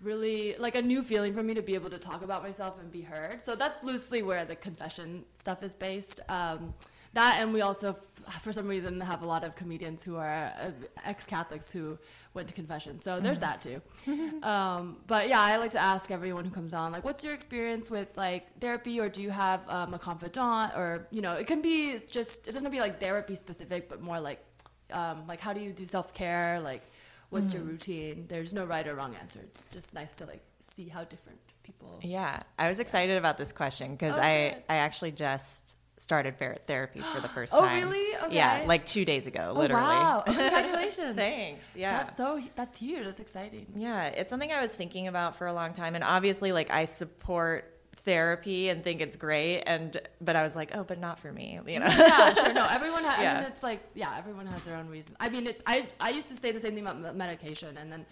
really 0.00 0.56
like 0.58 0.74
a 0.74 0.82
new 0.82 1.02
feeling 1.02 1.34
for 1.34 1.42
me 1.42 1.54
to 1.54 1.62
be 1.62 1.74
able 1.74 1.90
to 1.90 1.98
talk 1.98 2.22
about 2.22 2.42
myself 2.42 2.80
and 2.80 2.90
be 2.90 3.02
heard. 3.02 3.40
So 3.40 3.54
that's 3.54 3.84
loosely 3.84 4.22
where 4.22 4.44
the 4.44 4.56
confession 4.56 5.24
stuff 5.38 5.62
is 5.62 5.74
based. 5.74 6.20
Um, 6.28 6.74
that 7.14 7.38
and 7.40 7.52
we 7.52 7.60
also, 7.60 7.96
for 8.42 8.52
some 8.52 8.68
reason, 8.68 9.00
have 9.00 9.22
a 9.22 9.26
lot 9.26 9.42
of 9.42 9.56
comedians 9.56 10.04
who 10.04 10.16
are 10.16 10.52
uh, 10.60 10.70
ex-Catholics 11.04 11.70
who 11.70 11.98
went 12.34 12.46
to 12.48 12.54
confession. 12.54 12.98
So 13.00 13.18
there's 13.20 13.40
that 13.40 13.60
too. 13.60 13.80
um, 14.42 14.98
but 15.06 15.28
yeah, 15.28 15.40
I 15.40 15.56
like 15.56 15.72
to 15.72 15.80
ask 15.80 16.10
everyone 16.10 16.44
who 16.44 16.50
comes 16.50 16.72
on, 16.72 16.92
like, 16.92 17.04
what's 17.04 17.24
your 17.24 17.34
experience 17.34 17.90
with 17.90 18.16
like 18.16 18.60
therapy, 18.60 19.00
or 19.00 19.08
do 19.08 19.22
you 19.22 19.30
have 19.30 19.68
um, 19.68 19.92
a 19.94 19.98
confidant, 19.98 20.72
or 20.76 21.08
you 21.10 21.20
know, 21.22 21.32
it 21.32 21.46
can 21.46 21.60
be 21.60 21.98
just 22.10 22.46
it 22.46 22.52
doesn't 22.52 22.62
have 22.64 22.72
to 22.72 22.76
be 22.76 22.80
like 22.80 23.00
therapy 23.00 23.34
specific, 23.34 23.88
but 23.88 24.00
more 24.00 24.20
like 24.20 24.44
um, 24.92 25.26
like 25.26 25.40
how 25.40 25.52
do 25.52 25.60
you 25.60 25.72
do 25.72 25.86
self 25.86 26.14
care, 26.14 26.60
like 26.60 26.82
what's 27.30 27.54
your 27.54 27.62
routine? 27.62 28.26
There's 28.28 28.52
no 28.52 28.64
right 28.64 28.86
or 28.86 28.94
wrong 28.94 29.14
answer. 29.20 29.40
It's 29.42 29.64
just 29.70 29.94
nice 29.94 30.14
to 30.16 30.26
like 30.26 30.42
see 30.60 30.88
how 30.88 31.04
different 31.04 31.38
people. 31.62 31.98
Yeah, 32.02 32.40
I 32.58 32.68
was 32.68 32.80
excited 32.80 33.16
about 33.18 33.38
this 33.38 33.52
question 33.52 33.92
because 33.92 34.16
Oh, 34.16 34.20
I 34.20 34.50
good. 34.54 34.62
I 34.68 34.76
actually 34.76 35.12
just 35.12 35.76
started 36.00 36.34
fer- 36.36 36.56
therapy 36.66 37.00
for 37.00 37.20
the 37.20 37.28
first 37.28 37.54
Oh, 37.54 37.60
time. 37.60 37.86
Oh, 37.86 37.90
really? 37.90 38.34
Yeah, 38.34 38.64
like 38.66 38.86
two 38.86 39.04
days 39.04 39.26
ago, 39.26 39.52
Oh, 39.54 39.58
literally. 39.58 39.82
wow! 39.82 40.24
Oh, 40.26 40.32
congratulations. 40.32 41.16
Thanks. 41.16 41.68
Yeah. 41.74 42.04
That's 42.04 42.16
so 42.16 42.40
that's 42.56 42.78
huge. 42.78 43.04
That's 43.04 43.20
exciting. 43.20 43.66
Yeah, 43.76 44.04
it's 44.06 44.30
something 44.30 44.50
I 44.50 44.60
was 44.62 44.72
thinking 44.72 45.08
about 45.08 45.36
for 45.36 45.46
a 45.46 45.52
long 45.52 45.72
time, 45.74 45.94
and 45.94 46.02
obviously, 46.02 46.52
like 46.52 46.70
I 46.70 46.86
support 46.86 47.76
therapy 48.04 48.70
and 48.70 48.82
think 48.82 49.02
it's 49.02 49.16
great, 49.16 49.62
and 49.66 49.96
but 50.22 50.34
I 50.36 50.42
was 50.42 50.56
like, 50.56 50.74
oh, 50.74 50.84
but 50.84 50.98
not 50.98 51.18
for 51.18 51.30
me, 51.30 51.58
you 51.66 51.78
know? 51.80 51.86
yeah, 51.86 52.32
sure. 52.32 52.52
No, 52.54 52.66
everyone. 52.66 53.04
Ha- 53.04 53.16
I 53.18 53.22
Yeah. 53.22 53.34
mean, 53.40 53.44
it's 53.50 53.62
like 53.62 53.80
yeah, 53.94 54.14
everyone 54.16 54.46
has 54.46 54.64
their 54.64 54.76
own 54.76 54.88
reason. 54.88 55.16
I 55.20 55.28
mean, 55.28 55.46
it, 55.46 55.62
I 55.66 55.86
I 56.00 56.10
used 56.10 56.28
to 56.30 56.36
say 56.36 56.50
the 56.52 56.60
same 56.60 56.74
thing 56.74 56.86
about 56.86 56.98
me- 57.00 57.12
medication, 57.18 57.76
and 57.76 57.92
then 57.92 58.06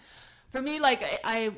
for 0.51 0.61
me, 0.61 0.79
like 0.79 1.01
I, 1.03 1.19
I 1.23 1.51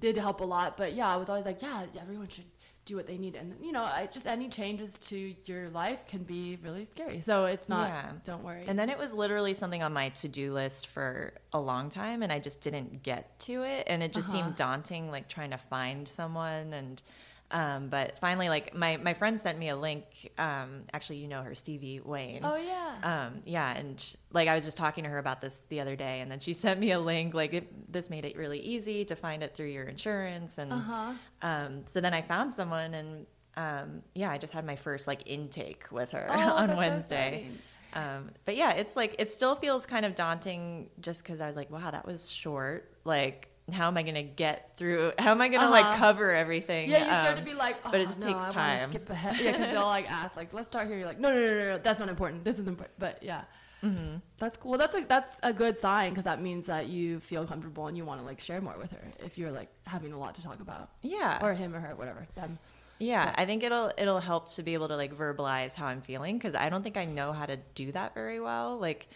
did 0.00 0.16
help 0.16 0.40
a 0.40 0.44
lot, 0.44 0.76
but 0.76 0.94
yeah, 0.94 1.06
I 1.08 1.16
was 1.16 1.28
always 1.28 1.44
like, 1.46 1.60
yeah, 1.62 1.82
everyone 2.00 2.28
should 2.28 2.44
do 2.86 2.96
what 2.96 3.06
they 3.06 3.18
need, 3.18 3.34
and 3.36 3.54
you 3.60 3.72
know, 3.72 3.82
I 3.84 4.08
just 4.10 4.26
any 4.26 4.48
changes 4.48 4.98
to 5.10 5.34
your 5.44 5.68
life 5.70 6.06
can 6.06 6.22
be 6.22 6.56
really 6.62 6.86
scary. 6.86 7.20
So 7.20 7.44
it's 7.44 7.68
not. 7.68 7.88
Yeah. 7.88 8.12
Don't 8.24 8.42
worry. 8.42 8.64
And 8.66 8.78
then 8.78 8.88
it 8.88 8.96
was 8.96 9.12
literally 9.12 9.52
something 9.52 9.82
on 9.82 9.92
my 9.92 10.08
to-do 10.10 10.54
list 10.54 10.86
for 10.86 11.34
a 11.52 11.60
long 11.60 11.90
time, 11.90 12.22
and 12.22 12.32
I 12.32 12.38
just 12.38 12.60
didn't 12.62 13.02
get 13.02 13.38
to 13.40 13.64
it, 13.64 13.84
and 13.88 14.02
it 14.02 14.12
just 14.14 14.28
Uh-huh. 14.32 14.44
seemed 14.44 14.56
daunting, 14.56 15.10
like 15.10 15.28
trying 15.28 15.50
to 15.50 15.58
find 15.58 16.08
someone 16.08 16.72
and. 16.72 17.02
Um, 17.50 17.88
but 17.88 18.18
finally, 18.18 18.48
like 18.48 18.74
my, 18.74 18.96
my 18.96 19.14
friend 19.14 19.40
sent 19.40 19.56
me 19.58 19.68
a 19.68 19.76
link. 19.76 20.04
Um, 20.36 20.82
actually, 20.92 21.18
you 21.18 21.28
know 21.28 21.42
her, 21.42 21.54
Stevie 21.54 22.00
Wayne. 22.00 22.40
oh 22.42 22.56
yeah. 22.56 22.94
Um, 23.28 23.40
yeah, 23.44 23.72
and 23.76 24.00
sh- 24.00 24.16
like 24.32 24.48
I 24.48 24.54
was 24.56 24.64
just 24.64 24.76
talking 24.76 25.04
to 25.04 25.10
her 25.10 25.18
about 25.18 25.40
this 25.40 25.60
the 25.68 25.80
other 25.80 25.94
day, 25.94 26.20
and 26.20 26.30
then 26.30 26.40
she 26.40 26.52
sent 26.64 26.80
me 26.80 26.90
a 26.90 26.98
link. 26.98 27.34
Like 27.34 27.54
it, 27.54 27.92
this 27.92 28.10
made 28.10 28.24
it 28.24 28.36
really 28.36 28.58
easy 28.58 29.04
to 29.04 29.14
find 29.14 29.42
it 29.44 29.54
through 29.54 29.68
your 29.68 29.84
insurance, 29.84 30.58
and 30.58 30.72
Uh-huh. 30.72 31.12
um, 31.42 31.82
so 31.86 32.00
then 32.00 32.14
I 32.14 32.22
found 32.22 32.52
someone, 32.52 32.94
and 32.94 33.26
um, 33.56 34.02
yeah, 34.14 34.30
I 34.30 34.38
just 34.38 34.52
had 34.52 34.66
my 34.66 34.76
first 34.76 35.06
like 35.06 35.22
intake 35.26 35.84
with 35.92 36.10
her 36.10 36.26
Oh, 36.28 36.34
on 36.56 36.76
Wednesday. 36.76 37.46
um, 37.94 38.30
but 38.44 38.56
yeah, 38.56 38.72
it's 38.72 38.96
like 38.96 39.14
it 39.20 39.30
still 39.30 39.54
feels 39.54 39.86
kind 39.86 40.04
of 40.04 40.16
daunting, 40.16 40.90
just 41.00 41.22
because 41.22 41.40
I 41.40 41.46
was 41.46 41.54
like, 41.56 41.70
wow, 41.70 41.92
that 41.92 42.04
was 42.06 42.28
short. 42.30 42.92
Like, 43.04 43.50
how 43.72 43.88
am 43.88 43.96
I 43.96 44.02
gonna 44.02 44.22
get 44.22 44.76
through? 44.76 45.12
How 45.18 45.30
am 45.32 45.40
I 45.40 45.48
gonna 45.48 45.70
like 45.70 45.84
Uh-huh. 45.86 45.96
cover 45.98 46.32
everything? 46.32 46.88
Yeah, 46.88 46.98
you 47.00 47.04
start 47.20 47.36
to 47.36 47.42
Um, 47.42 47.44
be 47.44 47.54
like, 47.54 47.76
oh, 47.84 47.90
but 47.90 48.00
it 48.00 48.06
just 48.06 48.20
no, 48.20 48.26
takes 48.32 48.46
time. 48.52 48.88
Skip 48.90 49.10
ahead. 49.10 49.40
Yeah, 49.40 49.52
because 49.52 49.70
they'll 49.72 49.86
like 49.86 50.10
ask, 50.10 50.36
like, 50.36 50.52
let's 50.52 50.68
start 50.68 50.86
here. 50.86 50.96
You're 50.98 51.06
like, 51.06 51.18
no, 51.20 51.30
no, 51.32 51.40
no, 51.44 51.46
no, 51.58 51.68
no, 51.70 51.78
that's 51.78 51.98
not 52.00 52.08
important. 52.08 52.44
This 52.44 52.58
is 52.58 52.68
important. 52.68 52.98
But 52.98 53.22
yeah, 53.22 53.42
Mm-hmm. 53.84 54.16
that's 54.38 54.56
cool. 54.56 54.78
That's 54.78 54.94
a 54.96 55.04
that's 55.04 55.38
a 55.42 55.52
good 55.52 55.78
sign 55.78 56.08
because 56.10 56.24
that 56.24 56.40
means 56.40 56.66
that 56.66 56.86
you 56.86 57.20
feel 57.20 57.46
comfortable 57.46 57.86
and 57.88 57.96
you 57.96 58.04
want 58.04 58.20
to 58.20 58.26
like 58.26 58.40
share 58.40 58.60
more 58.60 58.74
with 58.78 58.90
her 58.92 59.02
if 59.24 59.36
you're 59.36 59.52
like 59.52 59.68
having 59.86 60.12
a 60.12 60.18
lot 60.18 60.34
to 60.36 60.42
talk 60.42 60.60
about, 60.60 60.90
yeah, 61.02 61.38
or 61.42 61.52
him 61.54 61.74
or 61.74 61.80
her, 61.80 61.94
whatever. 61.94 62.26
Them. 62.34 62.58
Yeah, 62.98 63.34
I 63.36 63.44
think 63.44 63.62
it'll 63.62 63.92
it'll 63.98 64.20
help 64.20 64.48
to 64.54 64.62
be 64.62 64.72
able 64.72 64.88
to 64.88 64.96
like 64.96 65.14
verbalize 65.14 65.74
how 65.74 65.86
I'm 65.86 66.00
feeling 66.00 66.38
because 66.38 66.54
I 66.54 66.70
don't 66.70 66.82
think 66.82 66.96
I 66.96 67.04
know 67.04 67.32
how 67.32 67.44
to 67.46 67.58
do 67.74 67.92
that 67.92 68.14
very 68.14 68.40
well. 68.40 68.78
Like, 68.78 69.08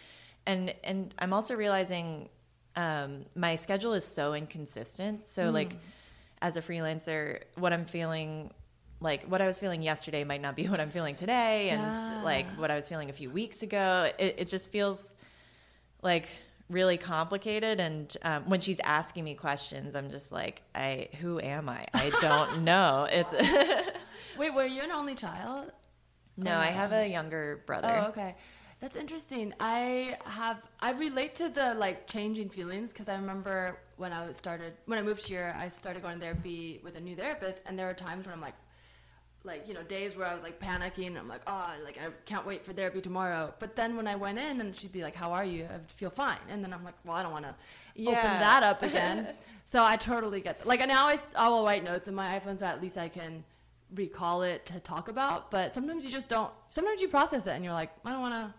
and 0.45 0.73
and 0.83 1.13
I'm 1.17 1.33
also 1.33 1.55
realizing 1.55 2.29
um, 2.75 3.25
my 3.35 3.55
schedule 3.55 3.93
is 3.93 4.05
so 4.05 4.33
inconsistent. 4.33 5.27
So 5.27 5.49
like, 5.49 5.75
as 6.41 6.57
a 6.57 6.61
freelancer, 6.61 7.41
what 7.55 7.73
I'm 7.73 7.85
feeling. 7.85 8.51
Like 9.03 9.23
what 9.23 9.41
I 9.41 9.47
was 9.47 9.57
feeling 9.59 9.81
yesterday 9.81 10.23
might 10.23 10.41
not 10.41 10.55
be 10.55 10.67
what 10.67 10.79
I'm 10.79 10.91
feeling 10.91 11.15
today, 11.15 11.67
Yeah. 11.67 12.13
and 12.15 12.23
like 12.23 12.45
what 12.57 12.69
I 12.69 12.75
was 12.75 12.87
feeling 12.87 13.09
a 13.09 13.13
few 13.13 13.31
weeks 13.31 13.63
ago. 13.63 14.11
It, 14.19 14.35
it 14.37 14.47
just 14.47 14.69
feels 14.71 15.15
like 16.03 16.27
really 16.69 16.97
complicated. 16.97 17.79
And 17.79 18.15
um, 18.21 18.43
when 18.47 18.59
she's 18.59 18.79
asking 18.79 19.23
me 19.23 19.33
questions, 19.33 19.95
I'm 19.95 20.11
just 20.11 20.31
like, 20.31 20.61
I 20.75 21.07
who 21.19 21.39
am 21.39 21.67
I? 21.67 21.85
I 21.95 22.11
don't 22.21 22.63
know. 22.63 23.07
It's 23.11 23.31
Wait, 24.37 24.53
were 24.53 24.65
you 24.65 24.83
an 24.83 24.91
only 24.91 25.15
child? 25.15 25.71
No, 26.37 26.55
I 26.55 26.67
have 26.67 26.91
a 26.91 27.07
younger 27.07 27.61
brother. 27.65 28.03
Oh, 28.05 28.09
okay. 28.09 28.35
That's 28.81 28.95
interesting. 28.95 29.53
I 29.59 30.17
have 30.25 30.57
I 30.79 30.91
relate 30.91 31.35
to 31.35 31.49
the 31.49 31.75
like 31.75 32.07
changing 32.07 32.49
feelings 32.49 32.91
because 32.91 33.09
I 33.09 33.15
remember 33.15 33.77
when 33.97 34.11
I 34.11 34.31
started 34.31 34.73
when 34.85 34.97
I 34.97 35.03
moved 35.03 35.25
here, 35.25 35.55
I 35.55 35.67
started 35.67 36.01
going 36.01 36.15
to 36.15 36.19
therapy 36.19 36.81
with 36.83 36.95
a 36.95 36.99
new 36.99 37.15
therapist, 37.15 37.61
and 37.67 37.77
there 37.77 37.85
were 37.85 37.93
times 37.93 38.25
when 38.25 38.33
I'm 38.33 38.41
like, 38.41 38.55
like 39.43 39.67
you 39.67 39.75
know, 39.75 39.83
days 39.83 40.17
where 40.17 40.25
I 40.25 40.33
was 40.33 40.41
like 40.41 40.59
panicking. 40.59 41.07
And 41.09 41.19
I'm 41.19 41.27
like, 41.27 41.41
oh, 41.45 41.73
like 41.83 41.99
I 41.99 42.09
can't 42.25 42.43
wait 42.43 42.65
for 42.65 42.73
therapy 42.73 43.01
tomorrow. 43.01 43.53
But 43.59 43.75
then 43.75 43.95
when 43.95 44.07
I 44.07 44.15
went 44.15 44.39
in, 44.39 44.59
and 44.59 44.75
she'd 44.75 44.91
be 44.91 45.03
like, 45.03 45.13
how 45.13 45.31
are 45.31 45.45
you? 45.45 45.65
I 45.65 45.77
feel 45.93 46.09
fine. 46.09 46.39
And 46.49 46.63
then 46.63 46.73
I'm 46.73 46.83
like, 46.83 46.95
well, 47.05 47.15
I 47.15 47.21
don't 47.21 47.31
want 47.31 47.45
to 47.45 47.55
open 48.01 48.15
that 48.15 48.63
up 48.63 48.81
again. 48.89 49.27
so 49.65 49.85
I 49.85 49.95
totally 49.95 50.41
get 50.41 50.57
that. 50.57 50.67
Like 50.67 50.79
now 50.87 51.05
I 51.05 51.17
I 51.37 51.49
will 51.49 51.63
write 51.63 51.83
notes 51.83 52.07
in 52.07 52.15
my 52.15 52.39
iPhone 52.39 52.57
so 52.57 52.65
at 52.65 52.81
least 52.81 52.97
I 52.97 53.09
can 53.09 53.43
recall 53.93 54.41
it 54.41 54.65
to 54.65 54.79
talk 54.79 55.09
about 55.09 55.51
but 55.51 55.73
sometimes 55.73 56.05
you 56.05 56.11
just 56.11 56.29
don't 56.29 56.49
sometimes 56.69 57.01
you 57.01 57.09
process 57.09 57.45
it 57.45 57.51
and 57.51 57.63
you're 57.63 57.73
like 57.73 57.91
i 58.05 58.09
don't 58.09 58.21
want 58.21 58.33
to 58.33 58.53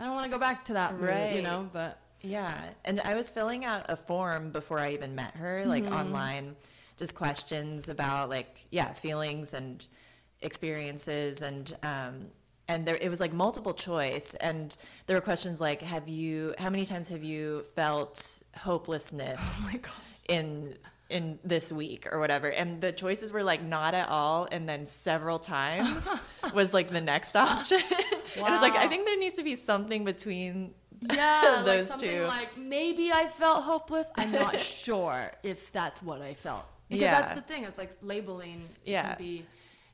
i 0.00 0.04
don't 0.04 0.14
want 0.14 0.24
to 0.24 0.30
go 0.30 0.38
back 0.38 0.64
to 0.64 0.72
that 0.72 0.98
route, 0.98 1.30
you 1.36 1.42
know 1.42 1.68
but 1.72 2.00
Yeah, 2.22 2.54
and 2.84 3.00
I 3.00 3.14
was 3.14 3.30
filling 3.30 3.64
out 3.64 3.86
a 3.88 3.96
form 3.96 4.50
before 4.50 4.78
I 4.78 4.92
even 4.92 5.14
met 5.14 5.34
her, 5.36 5.64
like 5.66 5.84
Mm-hmm. 5.84 5.94
online, 5.94 6.56
just 6.96 7.14
questions 7.14 7.88
about 7.88 8.28
like 8.28 8.66
yeah 8.70 8.92
feelings 8.92 9.54
and 9.54 9.84
experiences 10.42 11.42
and 11.42 11.76
um, 11.82 12.26
and 12.68 12.86
there 12.86 12.96
it 12.96 13.08
was 13.10 13.20
like 13.20 13.32
multiple 13.32 13.72
choice 13.74 14.34
and 14.40 14.76
there 15.06 15.16
were 15.16 15.20
questions 15.20 15.60
like 15.60 15.80
have 15.82 16.08
you 16.08 16.54
how 16.58 16.70
many 16.70 16.84
times 16.86 17.08
have 17.08 17.22
you 17.24 17.64
felt 17.74 18.42
hopelessness 18.56 19.40
Oh 19.40 19.78
in 20.28 20.74
in 21.10 21.38
this 21.44 21.70
week 21.72 22.06
or 22.10 22.18
whatever. 22.18 22.48
And 22.48 22.80
the 22.80 22.92
choices 22.92 23.32
were 23.32 23.42
like 23.42 23.62
not 23.62 23.94
at 23.94 24.08
all. 24.08 24.48
And 24.50 24.68
then 24.68 24.86
several 24.86 25.38
times 25.38 26.08
was 26.54 26.72
like 26.72 26.90
the 26.90 27.00
next 27.00 27.36
option. 27.36 27.80
And 28.36 28.46
I 28.46 28.50
was 28.52 28.62
like 28.62 28.76
I 28.76 28.86
think 28.86 29.06
there 29.06 29.18
needs 29.18 29.36
to 29.36 29.42
be 29.42 29.56
something 29.56 30.04
between 30.04 30.72
yeah 31.12 31.40
like 31.56 31.64
Those 31.64 31.88
something 31.88 32.10
two. 32.10 32.26
like 32.26 32.56
maybe 32.56 33.10
i 33.10 33.26
felt 33.26 33.64
hopeless. 33.64 34.06
I'm 34.16 34.30
not 34.30 34.60
sure 34.60 35.32
if 35.42 35.72
that's 35.72 36.00
what 36.02 36.22
i 36.22 36.34
felt. 36.34 36.64
Because 36.88 37.02
Yeah. 37.02 37.20
that's 37.22 37.34
the 37.34 37.42
thing. 37.42 37.64
It's 37.64 37.76
like 37.78 37.90
labeling 38.02 38.68
Yeah. 38.84 39.14
can 39.14 39.18
be 39.18 39.46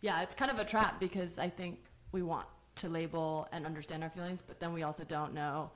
yeah 0.03 0.21
it's 0.23 0.35
kind 0.35 0.51
of 0.51 0.59
a 0.59 0.65
trap 0.65 1.01
because 1.01 1.39
i 1.39 1.49
think 1.49 1.79
we 2.13 2.23
want 2.23 2.47
to 2.77 2.89
label 2.91 3.49
and 3.53 3.65
understand 3.65 4.03
our 4.05 4.11
feelings 4.11 4.43
but 4.43 4.61
then 4.61 4.75
we 4.75 4.83
also 4.83 5.03
don't 5.05 5.33
know 5.33 5.71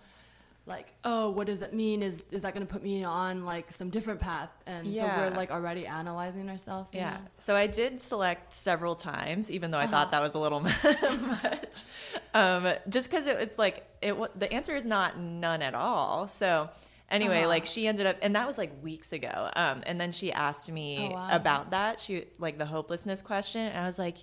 like, 0.70 0.94
oh, 1.04 1.28
what 1.30 1.46
does 1.46 1.60
that 1.60 1.74
mean? 1.74 2.02
Is 2.02 2.26
is 2.30 2.42
that 2.42 2.54
going 2.54 2.66
to 2.66 2.72
put 2.72 2.82
me 2.82 3.04
on 3.04 3.44
like 3.44 3.70
some 3.72 3.90
different 3.90 4.20
path? 4.20 4.48
And 4.66 4.96
so 4.96 5.04
we're 5.04 5.28
like 5.30 5.50
already 5.50 5.86
analyzing 5.86 6.48
ourselves. 6.48 6.88
Yeah. 6.94 7.10
know? 7.10 7.16
So 7.38 7.54
I 7.56 7.66
did 7.66 8.00
select 8.00 8.54
several 8.54 8.94
times, 8.94 9.50
even 9.50 9.70
though 9.70 9.78
I 9.78 9.82
Uh-huh. 9.84 9.90
thought 9.92 10.12
that 10.12 10.22
was 10.22 10.34
a 10.34 10.38
little 10.38 10.60
much. 10.60 11.84
Um, 12.32 12.68
just 12.88 13.10
because 13.10 13.26
it 13.26 13.38
was 13.38 13.58
like 13.58 13.86
it. 14.00 14.14
The 14.38 14.50
answer 14.52 14.74
is 14.76 14.86
not 14.86 15.18
none 15.18 15.60
at 15.62 15.74
all. 15.74 16.26
So 16.28 16.70
anyway, 17.10 17.40
Uh-huh. 17.40 17.48
like 17.48 17.66
she 17.66 17.86
ended 17.86 18.06
up, 18.06 18.16
and 18.22 18.36
that 18.36 18.46
was 18.46 18.56
like 18.56 18.70
weeks 18.82 19.12
ago. 19.12 19.50
Um, 19.56 19.82
and 19.86 20.00
then 20.00 20.12
she 20.12 20.32
asked 20.32 20.70
me 20.70 21.08
Oh, 21.10 21.14
wow. 21.14 21.28
about 21.30 21.70
that. 21.72 22.00
She 22.00 22.26
like 22.38 22.56
the 22.58 22.66
hopelessness 22.66 23.20
question, 23.22 23.62
and 23.62 23.78
I 23.78 23.86
was 23.86 23.98
like. 23.98 24.18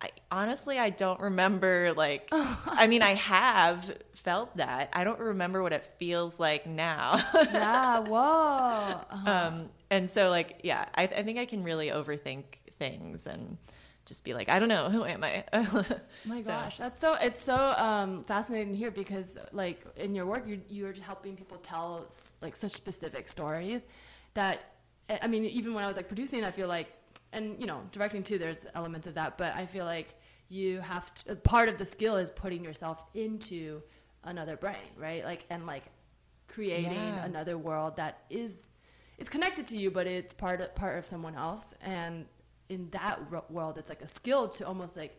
I, 0.00 0.10
honestly, 0.30 0.78
I 0.78 0.90
don't 0.90 1.20
remember. 1.20 1.92
Like, 1.96 2.28
I 2.32 2.86
mean, 2.86 3.02
I 3.02 3.14
have 3.14 3.96
felt 4.14 4.54
that. 4.54 4.90
I 4.92 5.04
don't 5.04 5.18
remember 5.20 5.62
what 5.62 5.72
it 5.72 5.84
feels 5.98 6.38
like 6.38 6.66
now. 6.66 7.22
yeah. 7.34 8.00
Whoa. 8.00 8.16
Uh-huh. 8.18 9.30
um 9.30 9.70
and 9.90 10.10
so 10.10 10.30
like 10.30 10.60
yeah 10.64 10.84
I, 10.96 11.04
I 11.04 11.22
think 11.22 11.38
i 11.38 11.44
can 11.44 11.62
really 11.62 11.88
overthink 11.90 12.42
things 12.78 13.26
and 13.28 13.56
just 14.04 14.24
be 14.24 14.34
like 14.34 14.48
i 14.48 14.58
don't 14.58 14.68
know 14.68 14.90
who 14.90 15.04
am 15.04 15.22
i 15.22 15.44
My 16.24 16.42
So- 16.42 16.48
gosh, 16.50 16.78
that's 16.78 17.00
so 17.00 17.14
it's 17.14 17.40
so 17.40 17.54
um, 17.76 18.24
fascinating 18.24 18.74
here 18.74 18.90
because 18.90 19.38
like 19.52 19.84
in 19.96 20.14
your 20.14 20.26
work 20.26 20.46
you 20.48 20.60
you're 20.68 20.92
helping 20.94 21.36
people 21.36 21.58
tell 21.58 22.06
like 22.42 22.56
such 22.56 22.72
specific 22.72 23.28
stories 23.28 23.86
that 24.34 24.72
I 25.08 25.20
I 25.22 25.26
mean 25.28 25.44
even 25.44 25.72
when 25.74 25.84
I 25.84 25.86
was 25.88 25.96
like 25.96 26.08
producing 26.08 26.42
I 26.44 26.50
feel 26.50 26.68
like 26.68 26.88
and 27.32 27.60
you 27.60 27.66
know 27.66 27.82
directing 27.92 28.22
too 28.22 28.38
there's 28.38 28.60
elements 28.74 29.06
of 29.06 29.14
that 29.14 29.36
but 29.38 29.54
I 29.56 29.66
feel 29.66 29.84
like 29.84 30.14
you 30.48 30.80
have 30.80 31.12
to, 31.24 31.34
part 31.36 31.68
of 31.68 31.76
the 31.76 31.84
skill 31.84 32.16
is 32.16 32.30
putting 32.30 32.62
yourself 32.64 33.04
into 33.14 33.82
another 34.24 34.56
brain 34.56 34.76
right? 34.96 35.24
Like 35.24 35.44
and 35.50 35.66
like 35.66 35.84
creating 36.48 36.92
Yeah. 36.92 37.24
another 37.24 37.58
world 37.58 37.96
that 37.96 38.22
is 38.30 38.68
it's 39.18 39.28
connected 39.30 39.66
to 39.68 39.76
you 39.76 39.90
but 39.90 40.06
it's 40.06 40.32
part 40.34 40.60
of 40.60 40.74
part 40.74 40.98
of 40.98 41.04
someone 41.04 41.34
else. 41.34 41.74
And 41.80 42.26
in 42.68 42.88
that 42.90 43.20
ro- 43.30 43.44
world 43.50 43.78
it's 43.78 43.88
like 43.88 44.02
a 44.02 44.06
skill 44.06 44.48
to 44.48 44.66
almost 44.66 44.96
like 44.96 45.16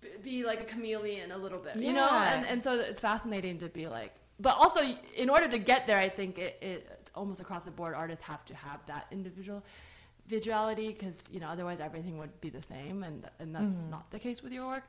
b- 0.00 0.08
be 0.22 0.44
like 0.44 0.60
a 0.60 0.64
chameleon 0.64 1.32
a 1.32 1.38
little 1.38 1.58
bit 1.58 1.76
you 1.76 1.92
know? 1.92 2.08
And, 2.10 2.46
and 2.46 2.62
so 2.62 2.78
it's 2.78 3.00
fascinating 3.00 3.58
to 3.58 3.68
be 3.68 3.86
like 3.88 4.14
but 4.40 4.56
also 4.56 4.80
in 5.16 5.28
order 5.28 5.48
to 5.48 5.58
get 5.58 5.86
there 5.86 5.98
i 5.98 6.08
think 6.08 6.38
it, 6.38 6.56
it 6.62 6.86
it's 7.00 7.10
almost 7.14 7.40
across 7.40 7.64
the 7.64 7.70
board 7.70 7.94
artists 7.94 8.24
have 8.24 8.44
to 8.44 8.54
have 8.54 8.80
that 8.86 9.06
individual 9.10 9.64
individuality 10.32 10.88
because 10.88 11.28
you 11.32 11.40
know 11.40 11.48
otherwise 11.48 11.80
everything 11.80 12.18
would 12.18 12.38
be 12.40 12.50
the 12.50 12.62
same 12.62 13.02
and 13.02 13.28
and 13.40 13.54
that's 13.54 13.64
Mm-hmm. 13.82 13.90
not 13.90 14.10
the 14.10 14.18
case 14.18 14.42
with 14.42 14.52
your 14.52 14.66
work. 14.66 14.84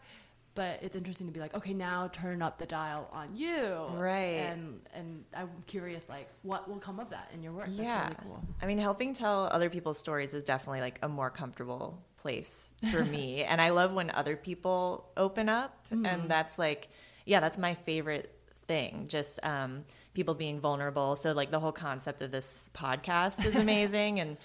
But 0.56 0.80
it's 0.82 0.96
interesting 0.96 1.28
to 1.28 1.34
be 1.34 1.40
like 1.40 1.54
okay 1.56 1.74
now 1.74 2.10
turn 2.12 2.42
up 2.42 2.58
the 2.58 2.66
dial 2.66 3.10
on 3.14 3.36
you. 3.36 3.66
Right. 3.96 4.50
and 4.52 4.82
and 4.94 5.24
i'm 5.34 5.50
curious 5.68 6.10
like 6.10 6.28
what 6.44 6.68
will 6.70 6.80
come 6.80 7.00
of 7.00 7.10
that 7.12 7.30
in 7.34 7.42
your 7.44 7.54
work? 7.54 7.68
Yeah 7.70 7.86
that's 8.10 8.10
really 8.26 8.36
cool. 8.36 8.44
I 8.62 8.66
mean 8.66 8.78
helping 8.78 9.14
tell 9.14 9.48
other 9.52 9.70
people's 9.70 9.98
stories 9.98 10.34
is 10.34 10.44
definitely 10.44 10.82
like 10.82 11.00
a 11.04 11.08
more 11.10 11.30
comfortable 11.30 12.02
place 12.18 12.74
for 12.92 13.06
me. 13.06 13.44
And 13.50 13.62
i 13.62 13.70
love 13.70 13.94
when 13.94 14.10
other 14.12 14.36
people 14.36 15.10
open 15.16 15.48
up 15.50 15.86
and 15.92 16.28
that's 16.30 16.60
like 16.60 16.90
yeah 17.26 17.40
that's 17.40 17.58
my 17.58 17.74
favorite 17.74 18.34
thing 18.68 19.06
just 19.08 19.40
um, 19.44 19.84
people 20.14 20.34
being 20.36 20.60
vulnerable. 20.60 21.16
So 21.16 21.32
like 21.32 21.50
the 21.52 21.60
whole 21.60 21.72
concept 21.72 22.22
of 22.22 22.30
this 22.32 22.70
podcast 22.74 23.46
is 23.46 23.56
amazing 23.68 24.20
and 24.20 24.38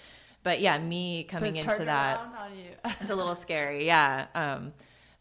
but 0.45 0.61
yeah 0.61 0.77
me 0.77 1.23
coming 1.23 1.57
into 1.57 1.83
that 1.85 2.17
around 2.19 2.35
on 2.35 2.57
you. 2.57 2.71
it's 3.01 3.09
a 3.09 3.15
little 3.15 3.35
scary 3.35 3.85
yeah 3.85 4.27
um 4.35 4.71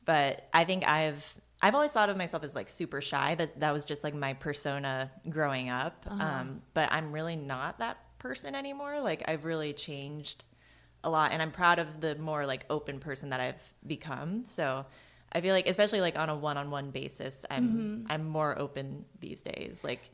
but 0.05 0.49
i 0.53 0.65
think 0.65 0.87
i've 0.87 1.35
i've 1.63 1.75
always 1.75 1.91
thought 1.91 2.11
of 2.11 2.17
myself 2.17 2.45
as 2.45 2.55
like 2.55 2.69
super 2.69 3.01
shy. 3.01 3.35
That 3.35 3.59
that 3.59 3.73
was 3.73 3.85
just 3.85 4.05
like 4.05 4.15
my 4.15 4.35
persona 4.35 5.11
growing 5.29 5.71
up 5.71 6.07
um 6.11 6.61
but 6.75 6.93
i'm 6.93 7.11
really 7.11 7.37
not 7.37 7.79
that 7.79 7.97
person 8.19 8.55
anymore. 8.55 9.01
Like 9.01 9.23
i've 9.29 9.45
really 9.45 9.73
changed 9.73 10.45
a 11.03 11.11
lot 11.11 11.33
and 11.33 11.43
i'm 11.43 11.51
proud 11.51 11.79
of 11.79 12.01
the 12.01 12.15
more 12.17 12.47
like 12.47 12.65
open 12.71 12.99
person 13.01 13.31
that 13.31 13.41
i've 13.41 13.73
become. 13.87 14.45
So 14.45 14.85
i 15.33 15.41
feel 15.41 15.55
like 15.55 15.67
especially 15.69 16.01
like 16.03 16.19
on 16.19 16.29
a 16.29 16.37
one-on-one 16.37 16.91
basis 16.91 17.45
i'm 17.51 18.07
i'm 18.11 18.25
more 18.29 18.59
open 18.59 19.05
these 19.21 19.43
days. 19.43 19.83
Like 19.83 20.11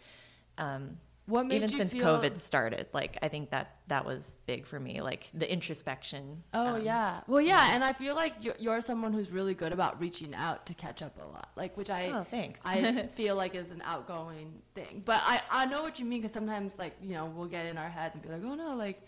um 0.57 0.99
What 1.31 1.47
made 1.47 1.57
even 1.57 1.69
since 1.69 1.93
feel- 1.93 2.05
covid 2.05 2.37
started 2.37 2.87
like 2.93 3.17
i 3.23 3.29
think 3.29 3.51
that 3.51 3.67
that 3.93 4.05
was 4.05 4.37
big 4.47 4.67
for 4.67 4.79
me 4.87 5.01
like 5.01 5.23
the 5.33 5.51
introspection 5.51 6.23
Oh 6.53 6.75
um, 6.77 6.83
yeah. 6.85 7.21
Well, 7.27 7.41
yeah, 7.41 7.75
and 7.75 7.83
I 7.91 7.93
feel 7.93 8.15
like 8.23 8.35
you're, 8.45 8.55
you're 8.65 8.81
someone 8.81 9.13
who's 9.13 9.31
really 9.39 9.55
good 9.63 9.73
about 9.73 10.01
reaching 10.01 10.33
out 10.35 10.67
to 10.67 10.75
catch 10.75 11.01
up 11.07 11.15
a 11.23 11.27
lot, 11.37 11.49
like 11.57 11.77
which 11.77 11.91
I 11.91 12.03
Oh, 12.15 12.25
thanks. 12.25 12.61
I 12.65 12.77
feel 13.21 13.35
like 13.43 13.55
is 13.55 13.71
an 13.71 13.83
outgoing 13.93 14.49
thing. 14.75 15.03
But 15.05 15.21
I 15.25 15.41
I 15.51 15.63
know 15.67 15.83
what 15.83 15.99
you 16.01 16.07
mean 16.11 16.21
because 16.21 16.35
sometimes 16.35 16.79
like 16.79 16.95
you 17.03 17.15
know 17.17 17.25
we'll 17.35 17.53
get 17.59 17.67
in 17.67 17.77
our 17.79 17.89
heads 17.99 18.15
and 18.15 18.23
be 18.23 18.29
like, 18.29 18.43
oh 18.45 18.55
no, 18.55 18.75
like 18.77 18.99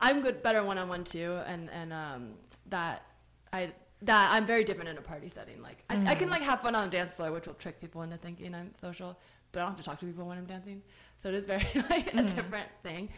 I'm 0.00 0.20
good 0.22 0.42
better 0.42 0.62
one 0.70 0.78
on 0.78 0.88
one 0.88 1.04
too, 1.04 1.30
and 1.46 1.62
and 1.70 1.92
um 1.92 2.22
that 2.74 2.96
I 3.52 3.72
that 4.02 4.30
I'm 4.34 4.46
very 4.46 4.64
different 4.64 4.88
in 4.92 4.96
a 4.98 5.02
party 5.12 5.28
setting. 5.28 5.60
Like 5.62 5.78
I, 5.90 5.94
I 6.12 6.14
can 6.14 6.28
Mm. 6.28 6.32
like 6.32 6.42
have 6.42 6.60
fun 6.60 6.74
on 6.74 6.88
a 6.88 6.90
dance 6.90 7.12
floor, 7.16 7.30
which 7.32 7.46
will 7.46 7.54
trick 7.64 7.80
people 7.80 8.02
into 8.02 8.16
thinking 8.16 8.54
I'm 8.54 8.70
social, 8.76 9.18
but 9.52 9.60
I 9.60 9.62
don't 9.62 9.72
have 9.72 9.78
to 9.78 9.84
talk 9.84 9.98
to 10.00 10.06
people 10.06 10.26
when 10.26 10.38
I'm 10.38 10.46
dancing. 10.46 10.82
So 11.20 11.28
it 11.28 11.34
is 11.34 11.46
very 11.46 11.66
like 11.90 12.12
Mm. 12.12 12.20
a 12.20 12.22
different 12.34 12.68
thing. 12.82 13.08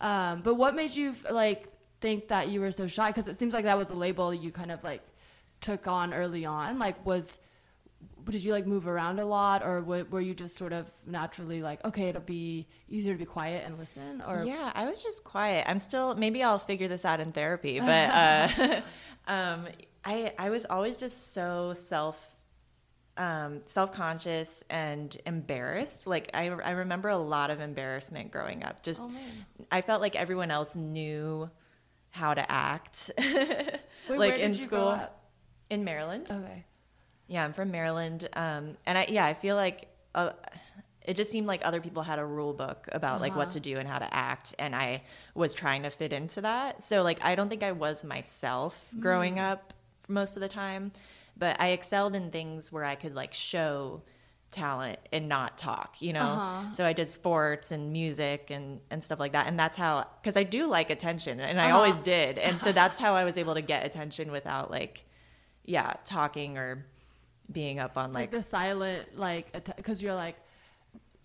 Um, 0.00 0.40
but 0.42 0.54
what 0.54 0.74
made 0.74 0.94
you 0.94 1.14
like 1.30 1.66
think 2.00 2.28
that 2.28 2.48
you 2.48 2.60
were 2.60 2.70
so 2.70 2.86
shy? 2.86 3.08
Because 3.10 3.28
it 3.28 3.38
seems 3.38 3.52
like 3.52 3.64
that 3.64 3.76
was 3.76 3.90
a 3.90 3.94
label 3.94 4.32
you 4.32 4.50
kind 4.52 4.70
of 4.70 4.82
like 4.84 5.02
took 5.60 5.86
on 5.86 6.14
early 6.14 6.44
on. 6.46 6.78
Like, 6.78 7.04
was 7.04 7.38
did 8.30 8.42
you 8.44 8.52
like 8.52 8.66
move 8.66 8.86
around 8.86 9.18
a 9.18 9.26
lot, 9.26 9.62
or 9.62 9.80
w- 9.80 10.06
were 10.10 10.20
you 10.20 10.32
just 10.34 10.56
sort 10.56 10.72
of 10.72 10.90
naturally 11.06 11.60
like, 11.60 11.84
okay, 11.84 12.08
it'll 12.08 12.22
be 12.22 12.66
easier 12.88 13.12
to 13.12 13.18
be 13.18 13.24
quiet 13.26 13.64
and 13.66 13.76
listen? 13.78 14.22
Or 14.26 14.44
yeah, 14.44 14.70
I 14.74 14.86
was 14.88 15.02
just 15.02 15.24
quiet. 15.24 15.66
I'm 15.68 15.80
still 15.80 16.14
maybe 16.14 16.42
I'll 16.42 16.58
figure 16.58 16.88
this 16.88 17.04
out 17.04 17.20
in 17.20 17.32
therapy, 17.32 17.80
but 17.90 18.10
uh, 18.10 18.80
um, 19.26 19.66
I 20.04 20.32
I 20.38 20.48
was 20.50 20.64
always 20.66 20.96
just 20.96 21.32
so 21.34 21.74
self 21.74 22.36
um, 23.20 23.60
self 23.66 23.92
conscious 23.92 24.64
and 24.70 25.16
embarrassed. 25.26 26.06
Like 26.06 26.30
I 26.34 26.46
I 26.48 26.70
remember 26.70 27.08
a 27.10 27.18
lot 27.18 27.50
of 27.50 27.60
embarrassment 27.60 28.30
growing 28.32 28.64
up. 28.64 28.82
Just 28.82 29.02
Oh. 29.04 29.10
I 29.70 29.82
felt 29.82 30.00
like 30.00 30.16
everyone 30.16 30.50
else 30.50 30.74
knew 30.74 31.50
how 32.10 32.34
to 32.34 32.50
act. 32.50 33.10
Wait, 33.18 33.28
like 34.08 34.18
where 34.18 34.30
did 34.32 34.40
in 34.40 34.50
you 34.52 34.58
school 34.58 34.78
grow 34.78 34.88
up? 34.88 35.24
in 35.68 35.84
Maryland. 35.84 36.26
Okay. 36.30 36.64
Yeah, 37.28 37.44
I'm 37.44 37.52
from 37.52 37.70
Maryland, 37.70 38.28
um, 38.34 38.76
and 38.86 38.98
I 38.98 39.06
yeah 39.08 39.24
I 39.26 39.34
feel 39.34 39.54
like 39.54 39.86
uh, 40.14 40.30
it 41.04 41.14
just 41.14 41.30
seemed 41.30 41.46
like 41.46 41.64
other 41.64 41.80
people 41.80 42.02
had 42.02 42.18
a 42.18 42.24
rule 42.24 42.52
book 42.54 42.88
about 42.90 43.20
like 43.20 43.36
what 43.36 43.48
Uh-huh. 43.48 43.50
to 43.54 43.60
do 43.60 43.76
and 43.78 43.86
how 43.88 43.98
to 44.00 44.12
act, 44.14 44.54
and 44.58 44.74
I 44.74 45.02
was 45.34 45.54
trying 45.54 45.82
to 45.84 45.90
fit 45.90 46.12
into 46.12 46.40
that. 46.40 46.82
So 46.82 47.02
like 47.02 47.24
I 47.24 47.34
don't 47.36 47.48
think 47.48 47.62
I 47.62 47.72
was 47.72 48.02
myself 48.02 48.84
growing 48.98 49.34
Hmm. 49.34 49.40
up 49.52 49.74
most 50.08 50.36
of 50.36 50.42
the 50.42 50.48
time, 50.48 50.90
but 51.40 51.60
I 51.60 51.68
excelled 51.70 52.14
in 52.14 52.30
things 52.30 52.70
where 52.70 52.84
I 52.84 52.94
could 52.94 53.14
like 53.16 53.34
show 53.34 54.02
talent 54.52 54.98
and 55.12 55.28
not 55.28 55.56
talk 55.56 56.02
you 56.02 56.12
know 56.12 56.32
Uh-huh. 56.40 56.72
so 56.72 56.84
i 56.84 56.92
did 56.92 57.08
sports 57.08 57.70
and 57.70 57.92
music 57.92 58.50
and 58.50 58.80
and 58.90 58.98
stuff 59.06 59.20
like 59.20 59.30
that 59.30 59.46
and 59.46 59.56
that's 59.56 59.76
how 59.76 60.04
because 60.20 60.36
i 60.36 60.42
do 60.42 60.66
like 60.66 60.90
attention 60.90 61.38
and 61.38 61.60
i 61.60 61.66
Uh-huh. 61.68 61.76
always 61.76 62.00
did 62.00 62.36
and 62.36 62.58
so 62.58 62.72
that's 62.72 62.98
how 63.04 63.14
i 63.14 63.22
was 63.22 63.38
able 63.38 63.54
to 63.54 63.62
get 63.62 63.86
attention 63.86 64.32
without 64.32 64.68
like 64.68 65.04
yeah 65.64 65.92
talking 66.04 66.58
or 66.58 66.84
being 67.52 67.78
up 67.78 67.96
on 67.96 68.10
like, 68.12 68.22
like, 68.22 68.30
the 68.32 68.42
silent 68.42 69.16
like 69.16 69.52
because 69.76 70.02
you're 70.02 70.16
like 70.16 70.34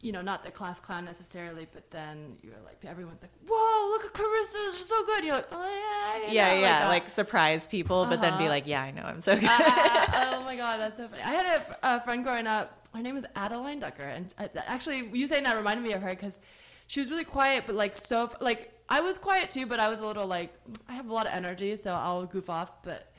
you 0.02 0.12
know 0.12 0.22
not 0.22 0.44
the 0.44 0.52
class 0.52 0.80
clown 0.80 1.06
necessarily 1.06 1.66
but 1.74 1.90
then 1.90 2.36
you're 2.44 2.54
like 2.66 2.78
everyone's 2.86 3.22
like 3.22 3.32
whoa 3.48 3.90
look 3.92 4.06
at 4.06 4.14
carissa 4.14 4.76
she's 4.76 4.86
so 4.86 5.04
good 5.06 5.24
you're 5.24 5.36
like 5.36 5.48
oh 5.52 5.62
yeah 5.64 6.32
yeah 6.32 6.32
yeah, 6.54 6.54
yeah 6.60 6.80
that. 6.82 6.90
like 6.90 7.10
surprise 7.10 7.66
people 7.66 8.06
but 8.06 8.22
then 8.22 8.34
be 8.38 8.44
Uh-huh. 8.44 8.50
like 8.50 8.68
yeah 8.68 8.82
i 8.84 8.92
know 8.92 9.02
i'm 9.04 9.22
so 9.22 9.34
good 9.36 9.46
Ah, 9.50 10.36
oh 10.40 10.44
my 10.44 10.56
god, 10.56 10.80
that's 10.80 10.98
so 10.98 11.08
funny. 11.08 11.22
I 11.24 11.32
had 11.34 11.46
a, 11.62 11.96
a 11.96 12.02
friend 12.02 12.24
growing 12.24 12.46
up. 12.48 12.88
Her 12.94 13.02
name 13.02 13.16
was 13.16 13.26
Adeline 13.36 13.80
Ducker, 13.80 14.04
and 14.04 14.34
I, 14.38 14.50
actually, 14.68 15.10
you 15.12 15.28
saying 15.28 15.44
that 15.44 15.56
reminded 15.58 15.84
me 15.84 15.92
of 15.94 16.02
her 16.02 16.12
because 16.12 16.40
she 16.88 17.00
was 17.02 17.10
really 17.12 17.26
quiet, 17.26 17.64
but 17.66 17.76
like 17.76 17.96
so, 17.96 18.30
like 18.40 18.72
I 18.88 19.02
was 19.02 19.18
quiet 19.18 19.50
too, 19.50 19.66
but 19.66 19.80
I 19.82 19.90
was 19.90 20.00
a 20.00 20.08
little 20.08 20.26
like 20.28 20.54
I 20.88 20.94
have 20.94 21.10
a 21.10 21.14
lot 21.14 21.26
of 21.28 21.34
energy, 21.34 21.76
so 21.76 21.94
I'll 21.94 22.26
goof 22.26 22.50
off. 22.50 22.84
But 22.84 23.12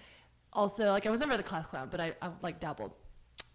also, 0.52 0.90
like 0.92 1.04
I 1.06 1.10
was 1.10 1.20
never 1.20 1.36
the 1.36 1.42
class 1.42 1.66
clown, 1.66 1.88
but 1.90 2.00
I, 2.00 2.14
I 2.22 2.30
like 2.42 2.58
dabbled. 2.58 2.92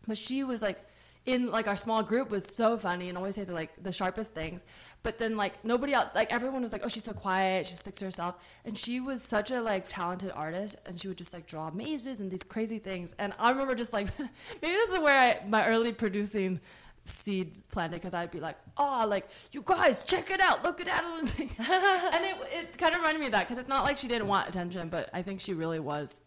But 0.08 0.18
she 0.18 0.44
was 0.44 0.62
like 0.62 0.80
in 1.26 1.52
like 1.52 1.68
our 1.68 1.78
small 1.78 2.02
group 2.02 2.32
was 2.32 2.44
so 2.44 2.78
funny 2.78 3.10
and 3.10 3.18
always 3.18 3.36
say 3.36 3.44
the 3.44 3.54
like 3.54 3.72
the 3.84 3.92
sharpest 3.92 4.34
things. 4.34 4.62
But 5.04 5.18
then 5.18 5.38
like 5.38 5.64
nobody 5.64 5.94
else 5.94 6.10
like 6.16 6.34
everyone 6.34 6.64
was 6.64 6.72
like, 6.72 6.82
Oh, 6.84 6.88
she's 6.88 7.04
so 7.04 7.14
quiet, 7.14 7.68
she 7.68 7.76
sticks 7.76 8.00
to 8.00 8.06
herself. 8.06 8.44
And 8.66 8.78
she 8.78 9.00
was 9.00 9.22
such 9.22 9.52
a 9.52 9.62
like 9.62 9.88
talented 9.88 10.32
artist 10.34 10.78
and 10.86 11.00
she 11.00 11.08
would 11.08 11.18
just 11.18 11.34
like 11.34 11.46
draw 11.46 11.70
mazes 11.70 12.22
and 12.22 12.32
these 12.32 12.44
crazy 12.44 12.80
things. 12.80 13.16
And 13.20 13.34
I 13.38 13.52
remember 13.52 13.76
just 13.76 13.94
like 13.94 14.08
maybe 14.20 14.74
this 14.74 14.90
is 14.90 15.00
where 15.00 15.18
I 15.18 15.48
my 15.48 15.68
early 15.68 15.94
producing 15.94 16.60
seeds 17.06 17.60
planted 17.72 17.98
because 17.98 18.14
I'd 18.14 18.32
be 18.32 18.40
like, 18.40 18.58
oh, 18.78 19.06
like 19.08 19.28
you 19.52 19.62
guys 19.64 20.04
check 20.04 20.32
it 20.32 20.40
out, 20.40 20.64
look 20.64 20.82
at 20.82 20.88
Adeline's 20.88 21.34
thing, 21.34 21.50
and 21.60 22.26
it, 22.26 22.36
it 22.52 22.78
kind 22.78 22.94
of 22.94 23.00
reminded 23.00 23.20
me 23.20 23.26
of 23.28 23.32
that 23.34 23.48
because 23.48 23.58
it's 23.58 23.70
not 23.70 23.84
like 23.84 23.98
she 23.98 24.08
didn't 24.08 24.28
want 24.28 24.48
attention, 24.48 24.90
but 24.90 25.10
I 25.14 25.22
think 25.22 25.40
she 25.40 25.54
really 25.54 25.80
was. 25.80 26.22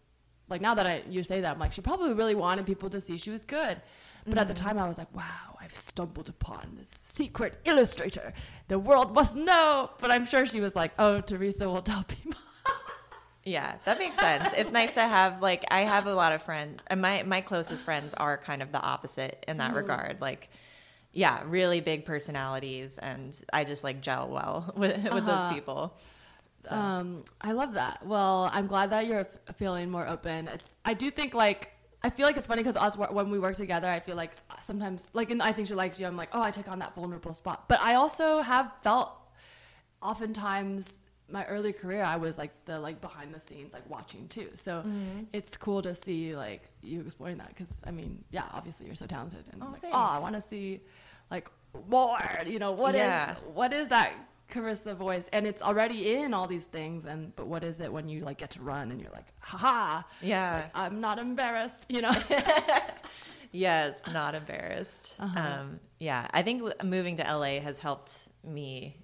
Like 0.48 0.60
now 0.60 0.74
that 0.74 0.86
I 0.86 1.02
you 1.08 1.22
say 1.22 1.40
that, 1.40 1.52
I'm 1.52 1.58
like 1.58 1.72
she 1.72 1.80
probably 1.80 2.12
really 2.12 2.34
wanted 2.34 2.66
people 2.66 2.90
to 2.90 3.00
see 3.00 3.16
she 3.16 3.30
was 3.30 3.44
good, 3.44 3.80
But 4.26 4.38
at 4.38 4.48
the 4.48 4.54
time, 4.54 4.78
I 4.78 4.88
was 4.88 4.96
like, 4.96 5.14
wow, 5.14 5.58
I've 5.60 5.74
stumbled 5.74 6.28
upon 6.30 6.76
this 6.78 6.88
secret 6.88 7.58
illustrator. 7.66 8.32
The 8.68 8.78
world 8.78 9.14
must 9.14 9.36
know. 9.36 9.90
But 10.00 10.10
I'm 10.10 10.24
sure 10.24 10.46
she 10.46 10.60
was 10.60 10.74
like, 10.74 10.92
oh, 10.98 11.20
Teresa 11.20 11.68
will 11.68 11.82
tell 11.82 12.04
people. 12.04 12.40
Yeah, 13.46 13.74
that 13.84 13.98
makes 13.98 14.16
sense. 14.18 14.54
it's 14.56 14.72
nice 14.72 14.94
to 14.94 15.02
have 15.02 15.42
like 15.42 15.66
I 15.70 15.80
have 15.82 16.06
a 16.06 16.14
lot 16.14 16.32
of 16.32 16.42
friends, 16.42 16.80
and 16.86 17.02
my 17.02 17.24
my 17.24 17.42
closest 17.42 17.84
friends 17.84 18.14
are 18.14 18.38
kind 18.38 18.62
of 18.62 18.72
the 18.72 18.80
opposite 18.80 19.44
in 19.46 19.58
that 19.58 19.74
regard. 19.74 20.22
Like, 20.22 20.48
yeah, 21.12 21.42
really 21.44 21.80
big 21.80 22.06
personalities, 22.06 22.96
and 22.96 23.38
I 23.52 23.64
just 23.64 23.84
like 23.84 24.00
gel 24.00 24.28
well 24.30 24.72
with 24.78 24.96
with 24.96 25.12
Uh-huh. 25.12 25.42
those 25.44 25.52
people. 25.54 25.94
So. 26.66 26.74
Um, 26.74 27.22
I 27.38 27.52
love 27.52 27.74
that. 27.74 28.06
Well, 28.06 28.48
I'm 28.50 28.66
glad 28.66 28.88
that 28.92 29.06
you're 29.06 29.20
f- 29.46 29.56
feeling 29.56 29.90
more 29.90 30.08
open. 30.08 30.48
It's 30.48 30.74
I 30.82 30.94
do 30.94 31.10
think 31.10 31.34
like 31.34 31.70
I 32.04 32.10
feel 32.10 32.26
like 32.26 32.36
it's 32.36 32.46
funny 32.46 32.62
because 32.62 32.76
us 32.76 32.96
when 32.98 33.30
we 33.30 33.38
work 33.38 33.56
together, 33.56 33.88
I 33.88 33.98
feel 33.98 34.14
like 34.14 34.34
sometimes 34.60 35.10
like 35.14 35.30
and 35.30 35.42
I 35.42 35.52
think 35.52 35.66
she 35.68 35.74
likes 35.74 35.98
you. 35.98 36.06
I'm 36.06 36.16
like, 36.18 36.28
oh, 36.32 36.42
I 36.42 36.50
take 36.50 36.68
on 36.68 36.78
that 36.80 36.94
vulnerable 36.94 37.32
spot. 37.34 37.66
But 37.68 37.80
I 37.80 37.94
also 37.94 38.42
have 38.42 38.70
felt 38.82 39.10
oftentimes 40.02 41.00
my 41.30 41.44
early 41.46 41.72
career, 41.72 42.02
I 42.04 42.16
was 42.16 42.36
like 42.36 42.52
the 42.66 42.78
like 42.78 43.00
behind 43.00 43.34
the 43.34 43.40
scenes, 43.40 43.72
like 43.72 43.88
watching 43.88 44.28
too. 44.28 44.50
So 44.56 44.82
Mm-hmm. 44.86 45.24
it's 45.32 45.56
cool 45.56 45.80
to 45.82 45.94
see 45.94 46.36
like 46.36 46.68
you 46.82 47.00
exploring 47.00 47.38
that 47.38 47.48
because 47.48 47.80
I 47.86 47.90
mean, 47.90 48.22
yeah, 48.30 48.44
obviously 48.52 48.86
you're 48.86 48.94
so 48.94 49.06
talented 49.06 49.46
and 49.52 49.62
Oh, 49.62 49.70
like, 49.72 49.80
oh, 49.92 50.10
I 50.16 50.18
want 50.18 50.34
to 50.34 50.42
see 50.42 50.80
like 51.30 51.48
more. 51.88 52.18
You 52.46 52.58
know 52.58 52.72
what 52.72 52.94
is 52.94 53.00
Yeah. 53.00 53.34
what 53.54 53.72
is 53.72 53.88
that 53.88 54.12
Carissa 54.50 54.94
voice? 54.96 55.28
And 55.32 55.46
it's 55.46 55.62
already 55.62 56.14
in 56.14 56.34
all 56.34 56.46
these 56.46 56.64
things. 56.64 57.04
And 57.06 57.34
but 57.36 57.46
what 57.46 57.64
is 57.64 57.80
it 57.80 57.92
when 57.92 58.08
you 58.08 58.20
like 58.20 58.38
get 58.38 58.50
to 58.50 58.62
run 58.62 58.90
and 58.90 59.00
you're 59.00 59.10
like, 59.12 59.26
haha, 59.40 60.02
yeah, 60.22 60.66
I'm 60.74 61.00
not 61.00 61.18
embarrassed. 61.18 61.86
You 61.88 62.02
know. 62.02 62.12
yes, 63.52 64.02
not 64.12 64.34
embarrassed. 64.34 65.16
Uh-huh. 65.18 65.40
Um, 65.40 65.80
yeah, 65.98 66.26
I 66.32 66.42
think 66.42 66.82
moving 66.84 67.16
to 67.16 67.22
LA 67.22 67.60
has 67.60 67.78
helped 67.78 68.30
me 68.44 68.96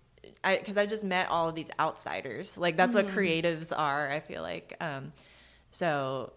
because 0.42 0.76
I, 0.76 0.82
have 0.82 0.90
just 0.90 1.04
met 1.04 1.28
all 1.28 1.48
of 1.48 1.54
these 1.54 1.70
outsiders. 1.78 2.56
Like 2.58 2.76
that's 2.76 2.94
Mm-hmm. 2.94 3.06
what 3.06 3.14
creatives 3.16 3.72
are. 3.76 4.10
I 4.10 4.20
feel 4.20 4.42
like 4.42 4.76
um, 4.80 5.12
so 5.70 6.32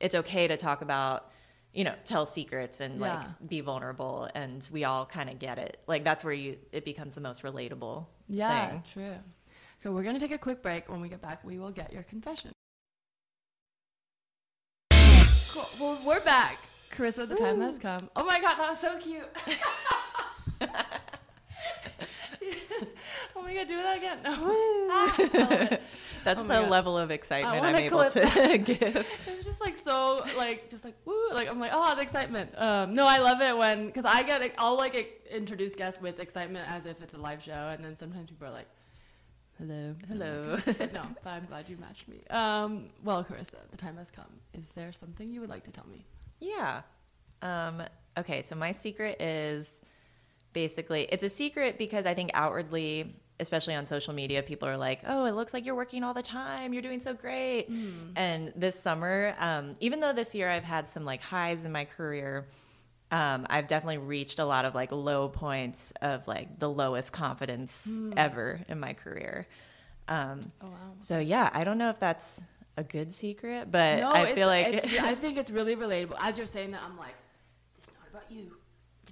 it's 0.00 0.14
okay 0.14 0.48
to 0.48 0.56
talk 0.56 0.82
about 0.82 1.30
you 1.72 1.82
know 1.84 1.94
tell 2.04 2.26
secrets 2.26 2.80
and 2.80 3.00
Yeah. 3.00 3.16
like 3.18 3.48
be 3.48 3.60
vulnerable 3.60 4.28
and 4.34 4.68
we 4.72 4.84
all 4.84 5.06
kind 5.06 5.28
of 5.30 5.38
get 5.40 5.58
it 5.58 5.78
like 5.88 6.04
that's 6.04 6.22
where 6.24 6.32
you 6.32 6.56
it 6.70 6.84
becomes 6.84 7.14
the 7.14 7.20
most 7.20 7.42
relatable 7.42 8.06
yeah, 8.28 8.68
thing 8.68 8.82
true. 8.92 9.14
Okay, 9.80 9.90
we're 9.94 10.02
gonna 10.02 10.20
take 10.20 10.32
a 10.32 10.38
quick 10.38 10.62
break. 10.62 10.88
When 10.88 11.00
we 11.00 11.08
get 11.08 11.20
back, 11.20 11.44
we 11.44 11.58
will 11.58 11.70
get 11.70 11.92
your 11.92 12.02
confession. 12.02 12.52
Cool. 15.50 15.68
Well, 15.80 16.00
we're 16.04 16.24
back. 16.24 16.58
Carissa, 16.90 17.28
the 17.28 17.34
time 17.34 17.60
has 17.60 17.78
come. 17.78 18.08
Oh 18.16 18.24
my 18.24 18.40
god, 18.40 18.56
that 18.56 18.70
was 18.70 18.80
so 18.80 18.98
cute. 18.98 19.28
oh 23.36 23.42
my 23.42 23.54
god, 23.54 23.68
do 23.68 23.76
that 23.76 23.96
again. 23.96 24.18
No. 24.24 24.32
Ah, 24.90 25.14
I 25.18 25.38
love 25.38 25.52
it. 25.52 25.82
that's 26.24 26.40
Oh 26.40 26.42
the 26.44 26.60
God. 26.60 26.70
level 26.70 26.96
of 26.96 27.10
excitement 27.10 27.62
i'm 27.62 27.74
able 27.76 28.08
to 28.08 28.20
give 28.64 28.80
It 29.26 29.36
was 29.36 29.44
just 29.44 29.60
like 29.60 29.76
so, 29.76 30.24
like 30.38 30.70
just 30.70 30.84
like 30.84 30.94
woo, 31.04 31.30
like 31.32 31.48
I'm 31.48 31.60
like 31.60 31.72
oh 31.74 31.94
the 31.94 32.02
excitement. 32.02 32.50
Um, 32.58 32.94
no, 32.94 33.04
I 33.06 33.18
love 33.18 33.40
it 33.42 33.56
when 33.56 33.86
because 33.86 34.04
I 34.04 34.22
get 34.22 34.40
I'll 34.58 34.76
like 34.76 35.22
introduce 35.30 35.74
guests 35.74 36.00
with 36.00 36.20
excitement 36.20 36.70
as 36.70 36.86
if 36.86 37.02
it's 37.02 37.14
a 37.14 37.18
live 37.18 37.42
show, 37.42 37.52
and 37.74 37.84
then 37.84 37.96
sometimes 37.96 38.30
people 38.30 38.46
are 38.46 38.52
like, 38.52 38.68
hello, 39.58 39.94
hello 40.08 40.56
no, 40.92 41.02
but 41.22 41.30
I'm 41.30 41.44
glad 41.46 41.68
you 41.68 41.76
matched 41.76 42.08
me. 42.08 42.22
Um, 42.30 42.86
well, 43.02 43.22
Carissa, 43.24 43.56
the 43.70 43.76
time 43.76 43.96
has 43.98 44.10
come. 44.10 44.24
Is 44.52 44.70
there 44.72 44.92
something 44.92 45.28
you 45.28 45.40
would 45.40 45.50
like 45.50 45.64
to 45.64 45.72
tell 45.72 45.86
me? 45.90 46.04
Yeah. 46.40 46.82
Um, 47.42 47.82
okay, 48.18 48.42
so 48.42 48.54
my 48.54 48.72
secret 48.72 49.20
is 49.20 49.82
basically 50.54 51.02
it's 51.12 51.22
a 51.24 51.28
secret 51.28 51.76
because 51.76 52.06
I 52.06 52.14
think 52.14 52.30
outwardly, 52.32 53.14
especially 53.38 53.74
on 53.74 53.84
social 53.84 54.14
media, 54.14 54.42
people 54.42 54.66
are 54.68 54.78
like, 54.78 55.00
"Oh, 55.06 55.26
it 55.26 55.32
looks 55.32 55.52
like 55.52 55.66
you're 55.66 55.74
working 55.74 56.02
all 56.02 56.14
the 56.14 56.22
time. 56.22 56.72
You're 56.72 56.80
doing 56.82 57.00
so 57.00 57.12
great." 57.12 57.68
And 58.16 58.52
this 58.56 58.80
summer, 58.80 59.34
um, 59.38 59.74
even 59.80 60.00
though 60.00 60.14
this 60.14 60.34
year 60.34 60.48
I've 60.48 60.64
had 60.64 60.88
some 60.88 61.04
like 61.04 61.20
highs 61.20 61.66
in 61.66 61.72
my 61.72 61.84
career, 61.84 62.46
um, 63.10 63.46
I've 63.50 63.66
definitely 63.66 63.98
reached 63.98 64.38
a 64.38 64.44
lot 64.46 64.64
of 64.64 64.74
like 64.74 64.90
low 64.90 65.28
points 65.28 65.92
of 66.00 66.26
like 66.26 66.58
the 66.58 66.70
lowest 66.70 67.12
confidence 67.12 67.86
ever 68.16 68.60
in 68.68 68.80
my 68.80 68.94
career. 68.94 69.46
Um, 70.08 70.52
Oh 70.62 70.66
wow. 70.70 70.92
so 71.02 71.18
yeah, 71.18 71.50
I 71.52 71.64
don't 71.64 71.78
know 71.78 71.90
if 71.90 71.98
that's 71.98 72.40
a 72.76 72.82
good 72.84 73.12
secret, 73.12 73.70
but 73.70 74.02
I 74.02 74.34
feel 74.34 74.48
like 74.48 74.66
I 75.00 75.14
think 75.14 75.38
it's 75.38 75.50
really 75.50 75.76
relatable. 75.76 76.16
As 76.20 76.38
you're 76.38 76.46
saying 76.46 76.70
that, 76.72 76.82
I'm 76.84 76.96
like, 76.98 77.14
it's 77.78 77.88
not 78.00 78.08
about 78.10 78.30
you. 78.30 78.52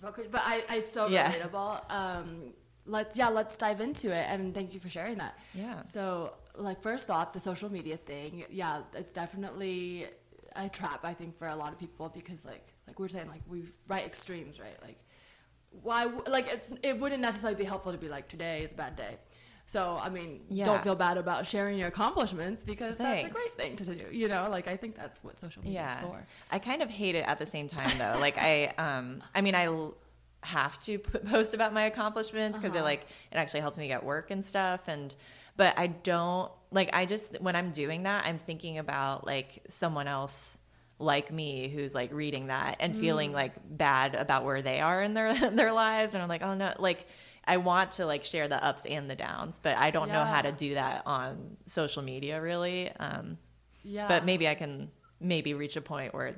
It's 0.02 0.08
about 0.08 0.14
Chris. 0.14 0.26
But 0.30 0.42
I, 0.44 0.64
it's 0.76 0.90
so 0.90 1.06
Yeah. 1.08 1.30
relatable. 1.32 1.90
Um, 1.92 2.52
let's 2.86 3.16
yeah, 3.16 3.28
let's 3.28 3.56
dive 3.56 3.80
into 3.80 4.10
it. 4.10 4.26
And 4.28 4.52
thank 4.54 4.74
you 4.74 4.80
for 4.80 4.88
sharing 4.88 5.18
that. 5.18 5.38
Yeah. 5.54 5.82
So 5.84 6.34
like 6.56 6.80
first 6.82 7.10
off, 7.10 7.32
the 7.32 7.40
social 7.40 7.70
media 7.70 7.96
thing. 7.96 8.44
Yeah, 8.50 8.82
it's 8.94 9.12
definitely 9.12 10.08
a 10.56 10.68
trap. 10.68 11.00
I 11.04 11.14
think 11.14 11.38
for 11.38 11.48
a 11.48 11.56
lot 11.56 11.72
of 11.72 11.78
people 11.78 12.08
because 12.08 12.44
like 12.44 12.66
like 12.86 12.98
we 12.98 13.04
we're 13.04 13.08
saying 13.08 13.28
like 13.28 13.42
we 13.48 13.64
right 13.88 14.04
extremes 14.04 14.58
right 14.58 14.76
like 14.82 14.98
why 15.82 16.04
w- 16.04 16.22
like 16.26 16.52
it's 16.52 16.74
it 16.82 16.98
wouldn't 16.98 17.22
necessarily 17.22 17.56
be 17.56 17.64
helpful 17.64 17.92
to 17.92 17.98
be 17.98 18.08
like 18.08 18.28
today 18.28 18.62
is 18.64 18.72
a 18.72 18.74
bad 18.74 18.96
day. 18.96 19.16
So 19.72 19.98
I 20.06 20.08
mean, 20.16 20.30
Yeah. 20.50 20.66
don't 20.66 20.82
feel 20.84 20.94
bad 21.06 21.16
about 21.24 21.46
sharing 21.46 21.78
your 21.78 21.88
accomplishments 21.88 22.62
because 22.62 22.98
that's 22.98 23.24
a 23.24 23.30
great 23.38 23.52
thing 23.60 23.74
to 23.76 23.84
do. 24.02 24.06
You 24.14 24.28
know, 24.28 24.42
like 24.50 24.68
I 24.68 24.76
think 24.76 24.92
that's 25.02 25.24
what 25.24 25.38
social 25.38 25.62
media 25.62 25.80
yeah 25.80 25.98
is 26.04 26.06
for. 26.10 26.26
i 26.50 26.58
kind 26.58 26.82
of 26.82 26.90
hate 26.90 27.14
it 27.20 27.24
at 27.32 27.38
the 27.38 27.46
same 27.46 27.68
time 27.68 27.92
though 28.02 28.16
like 28.26 28.36
i 28.38 28.54
um 28.86 29.22
i 29.34 29.40
mean 29.40 29.54
i 29.62 29.64
l- 29.66 29.94
have 30.58 30.74
to 30.86 30.98
p- 30.98 31.18
post 31.34 31.54
about 31.54 31.72
my 31.72 31.84
accomplishments 31.92 32.58
because 32.58 32.74
it 32.74 32.78
Uh-huh. 32.78 32.84
like 32.92 33.02
it 33.32 33.36
actually 33.42 33.60
helps 33.60 33.78
me 33.78 33.86
get 33.94 34.00
work 34.04 34.30
and 34.34 34.44
stuff 34.44 34.88
and 34.88 35.14
but 35.56 35.72
i 35.78 35.86
don't 35.86 36.50
like 36.78 36.88
i 36.94 37.06
just 37.06 37.40
when 37.40 37.54
i'm 37.56 37.68
doing 37.68 38.00
that 38.08 38.20
i'm 38.28 38.38
thinking 38.38 38.76
about 38.84 39.16
like 39.26 39.50
someone 39.68 40.08
else 40.18 40.58
like 40.98 41.32
me 41.32 41.68
who's 41.74 41.94
like 41.94 42.10
reading 42.12 42.44
that 42.48 42.76
and 42.80 42.94
Mm. 42.94 43.00
feeling 43.04 43.32
like 43.32 43.54
bad 43.86 44.14
about 44.24 44.44
where 44.44 44.60
they 44.62 44.80
are 44.80 45.00
in 45.06 45.14
their 45.14 45.32
their 45.60 45.72
lives 45.72 46.10
and 46.14 46.22
i'm 46.22 46.28
like 46.34 46.42
oh 46.42 46.54
no 46.54 46.68
like 46.78 47.06
I 47.44 47.56
want 47.56 47.92
to 47.92 48.06
like 48.06 48.24
share 48.24 48.46
the 48.48 48.62
ups 48.64 48.86
and 48.86 49.10
the 49.10 49.16
downs, 49.16 49.58
but 49.62 49.76
I 49.76 49.90
don't 49.90 50.10
know 50.12 50.24
how 50.24 50.42
to 50.42 50.52
do 50.52 50.74
that 50.74 51.02
on 51.06 51.56
social 51.66 52.02
media 52.02 52.40
really. 52.40 52.90
Um, 52.92 53.38
Yeah. 53.82 54.06
but 54.08 54.24
maybe 54.24 54.48
I 54.48 54.54
can 54.54 54.90
maybe 55.20 55.54
reach 55.54 55.76
a 55.76 55.80
point 55.80 56.14
where 56.14 56.34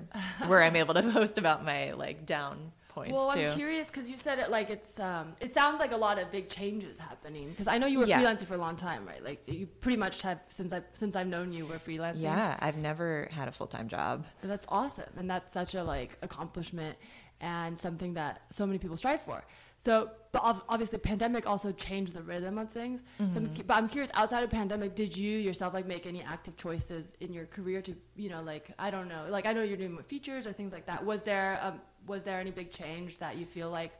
where 0.47 0.63
I'm 0.63 0.77
able 0.77 0.95
to 0.95 1.03
post 1.13 1.39
about 1.39 1.65
my 1.65 1.93
like 1.93 2.27
down 2.27 2.73
points 2.89 3.13
Well, 3.13 3.33
too. 3.33 3.41
I'm 3.41 3.57
curious 3.57 3.87
because 3.89 4.09
you 4.11 4.17
said 4.17 4.39
it 4.39 4.51
like 4.51 4.71
it's 4.71 4.99
um 5.01 5.35
it 5.41 5.53
sounds 5.53 5.79
like 5.81 5.93
a 5.93 5.97
lot 5.97 6.19
of 6.19 6.31
big 6.31 6.49
changes 6.49 6.99
happening 6.99 7.51
because 7.51 7.67
I 7.69 7.77
know 7.79 7.87
you 7.87 7.99
were 7.99 8.07
Yeah. 8.07 8.21
freelancing 8.23 8.47
for 8.47 8.55
a 8.55 8.59
long 8.59 8.77
time, 8.77 9.05
right? 9.07 9.23
Like 9.23 9.47
you 9.49 9.67
pretty 9.67 9.97
much 9.99 10.23
have 10.23 10.39
since 10.49 10.73
I 10.73 10.81
since 10.95 11.17
I've 11.17 11.27
known 11.27 11.53
you 11.53 11.67
were 11.67 11.77
freelancing. 11.77 12.23
yeah, 12.23 12.57
I've 12.61 12.77
never 12.79 13.29
had 13.31 13.49
a 13.49 13.53
full 13.53 13.67
time 13.67 13.89
job. 13.89 14.25
That's 14.43 14.67
awesome. 14.71 15.11
And 15.19 15.29
that's 15.29 15.53
such 15.53 15.75
a 15.75 15.83
like 15.85 16.17
accomplishment 16.23 16.97
and 17.41 17.77
something 17.79 18.15
that 18.15 18.43
so 18.51 18.65
many 18.67 18.79
people 18.79 18.97
strive 18.97 19.21
for. 19.23 19.45
So, 19.77 20.11
but 20.35 20.65
obviously 20.69 20.99
pandemic 20.99 21.47
also 21.47 21.71
changed 21.71 22.13
the 22.13 22.23
rhythm 22.23 22.59
of 22.59 22.69
things. 22.69 23.05
So 23.19 23.25
I'm, 23.37 23.51
but 23.69 23.75
I'm 23.77 23.89
curious 23.89 24.11
outside 24.15 24.43
of 24.43 24.51
pandemic, 24.51 24.97
did 24.97 25.17
you 25.17 25.39
yourself 25.39 25.73
like 25.73 25.87
make 25.87 26.07
any 26.07 26.23
active 26.23 26.57
choices 26.57 27.15
in 27.21 27.33
your 27.33 27.47
career 27.47 27.81
to, 27.83 27.95
you 28.17 28.29
know, 28.29 28.43
like, 28.43 28.73
I 28.77 28.91
don't 28.91 29.09
know, 29.09 29.27
like 29.31 29.47
I 29.47 29.53
know 29.53 29.63
you're 29.63 29.77
doing 29.77 29.97
features 30.09 30.45
or 30.45 30.53
things 30.53 30.73
like 30.73 30.87
that. 30.87 31.05
Was 31.05 31.23
there, 31.23 31.61
um, 31.63 31.81
was 32.09 32.25
there 32.25 32.41
any 32.41 32.51
big 32.51 32.73
change 32.73 33.19
that 33.21 33.37
you 33.37 33.47
feel 33.47 33.71
like 33.71 33.93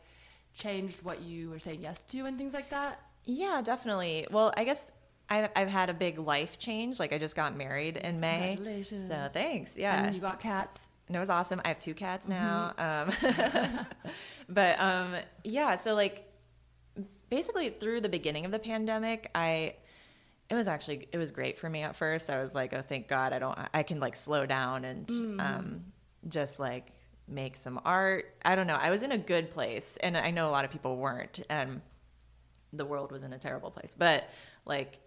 changed 0.55 1.05
what 1.05 1.23
you 1.23 1.51
were 1.51 1.61
saying 1.61 1.81
yes 1.81 2.03
to 2.03 2.27
and 2.27 2.37
things 2.37 2.53
like 2.53 2.69
that? 2.71 3.01
Yeah, 3.25 3.63
definitely. 3.65 4.27
Well, 4.29 4.53
I 4.57 4.65
guess 4.65 4.87
I've, 5.31 5.51
I've 5.55 5.69
had 5.69 5.89
a 5.89 5.95
big 5.95 6.19
life 6.19 6.59
change. 6.59 6.99
Like 6.99 7.13
I 7.13 7.19
just 7.19 7.37
got 7.37 7.57
married 7.57 7.97
in 7.97 8.19
May. 8.19 8.57
Congratulations. 8.57 9.09
So 9.09 9.29
thanks. 9.31 9.77
Yeah. 9.77 10.05
And 10.05 10.15
you 10.17 10.21
got 10.21 10.41
cats. 10.41 10.89
And 11.07 11.17
it 11.17 11.21
was 11.21 11.29
awesome. 11.31 11.61
I 11.65 11.69
have 11.69 11.79
two 11.79 11.95
cats 11.95 12.29
now. 12.29 12.73
Mm-hmm. 12.79 13.71
Um, 13.71 13.87
but 14.49 14.81
um, 14.81 15.15
yeah, 15.45 15.77
so 15.77 15.95
like 15.95 16.31
basically 17.31 17.71
through 17.71 18.01
the 18.01 18.09
beginning 18.09 18.45
of 18.45 18.53
the 18.53 18.59
pandemic, 18.59 19.31
I 19.35 19.75
it 20.51 20.55
was 20.55 20.69
actually 20.69 21.09
it 21.13 21.19
was 21.19 21.31
great 21.31 21.59
for 21.59 21.69
me 21.69 21.83
at 21.83 21.97
first. 21.97 22.31
I 22.31 22.41
was 22.41 22.55
like, 22.55 22.73
oh, 22.73 22.83
thank 22.83 23.09
God, 23.09 23.33
I 23.33 23.39
don't 23.39 23.59
I 23.73 23.83
can 23.83 24.01
like 24.01 24.17
slow 24.17 24.47
down 24.47 24.85
and 24.85 25.07
Mm. 25.07 25.41
um, 25.41 25.85
just 26.29 26.59
like 26.59 26.89
make 27.29 27.57
some 27.57 27.81
art. 27.85 28.35
I 28.45 28.55
don't 28.55 28.67
know. 28.67 28.77
I 28.77 28.91
was 28.91 29.03
in 29.03 29.13
a 29.13 29.19
good 29.19 29.51
place, 29.51 29.97
and 30.03 30.17
I 30.17 30.31
know 30.31 30.49
a 30.49 30.53
lot 30.53 30.65
of 30.65 30.71
people 30.71 30.97
weren't, 30.97 31.41
and 31.51 31.81
the 32.73 32.85
world 32.85 33.13
was 33.13 33.25
in 33.25 33.33
a 33.33 33.39
terrible 33.39 33.71
place. 33.71 33.95
But 33.99 34.29
like 34.67 34.99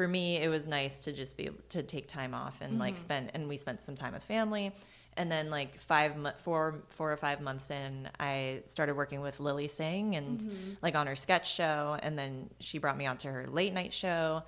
for 0.00 0.08
me, 0.08 0.38
it 0.38 0.48
was 0.48 0.66
nice 0.66 0.98
to 0.98 1.12
just 1.12 1.36
be 1.36 1.44
able 1.44 1.58
to 1.68 1.82
take 1.82 2.08
time 2.08 2.32
off 2.32 2.62
and 2.62 2.78
like 2.78 2.96
spend, 2.96 3.30
and 3.34 3.46
we 3.46 3.58
spent 3.58 3.82
some 3.82 3.94
time 3.94 4.14
with 4.14 4.24
family. 4.24 4.72
And 5.18 5.30
then 5.30 5.50
like 5.50 5.76
five, 5.76 6.14
four, 6.38 6.84
four 6.88 7.12
or 7.12 7.18
five 7.18 7.42
months 7.42 7.70
in, 7.70 8.08
I 8.18 8.62
started 8.64 8.96
working 8.96 9.20
with 9.20 9.40
Lilly 9.40 9.68
Singh 9.68 10.16
and 10.16 10.40
like 10.80 10.94
on 10.94 11.06
her 11.06 11.14
sketch 11.16 11.52
show. 11.52 11.98
And 12.02 12.18
then 12.18 12.48
she 12.60 12.78
brought 12.78 12.96
me 12.96 13.06
onto 13.06 13.28
her 13.28 13.46
late 13.46 13.74
night 13.74 13.92
show. 13.92 14.42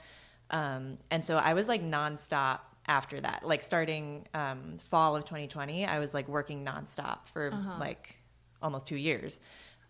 Um, 0.48 0.96
and 1.10 1.22
so 1.22 1.36
I 1.36 1.52
was 1.52 1.68
like 1.68 1.82
nonstop 1.82 2.60
after 2.86 3.20
that, 3.20 3.42
like 3.46 3.62
starting 3.62 4.26
um, 4.32 4.78
fall 4.78 5.16
of 5.16 5.26
2020, 5.26 5.84
I 5.84 5.98
was 5.98 6.14
like 6.14 6.28
working 6.28 6.64
nonstop 6.64 7.26
for 7.26 7.50
like 7.78 8.16
almost 8.62 8.86
two 8.86 8.96
years. 8.96 9.38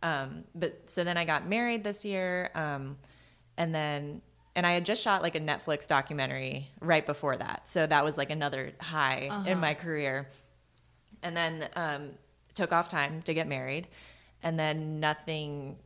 Um, 0.03 0.43
but 0.57 0.91
so 0.91 1.05
then 1.05 1.17
I 1.17 1.25
got 1.25 1.47
married 1.47 1.85
this 1.85 2.05
year, 2.05 2.51
um, 2.57 2.97
and 3.57 3.73
then 3.73 4.23
and 4.55 4.67
I 4.67 4.73
had 4.73 4.85
just 4.85 5.03
shot 5.03 5.23
like 5.23 5.35
a 5.35 5.41
Netflix 5.41 5.87
documentary 5.89 6.71
right 6.81 7.05
before 7.07 7.37
that, 7.37 7.69
so 7.69 7.87
that 7.87 8.05
was 8.05 8.19
like 8.19 8.31
another 8.31 8.73
high 8.81 9.29
in 9.47 9.59
my 9.59 9.75
career. 9.75 10.29
And 11.23 11.37
then 11.37 11.69
um, 11.77 12.11
took 12.55 12.73
off 12.73 12.89
time 12.89 13.23
to 13.23 13.35
get 13.35 13.47
married, 13.49 13.89
and 14.43 14.59
then 14.59 15.01
nothing 15.01 15.77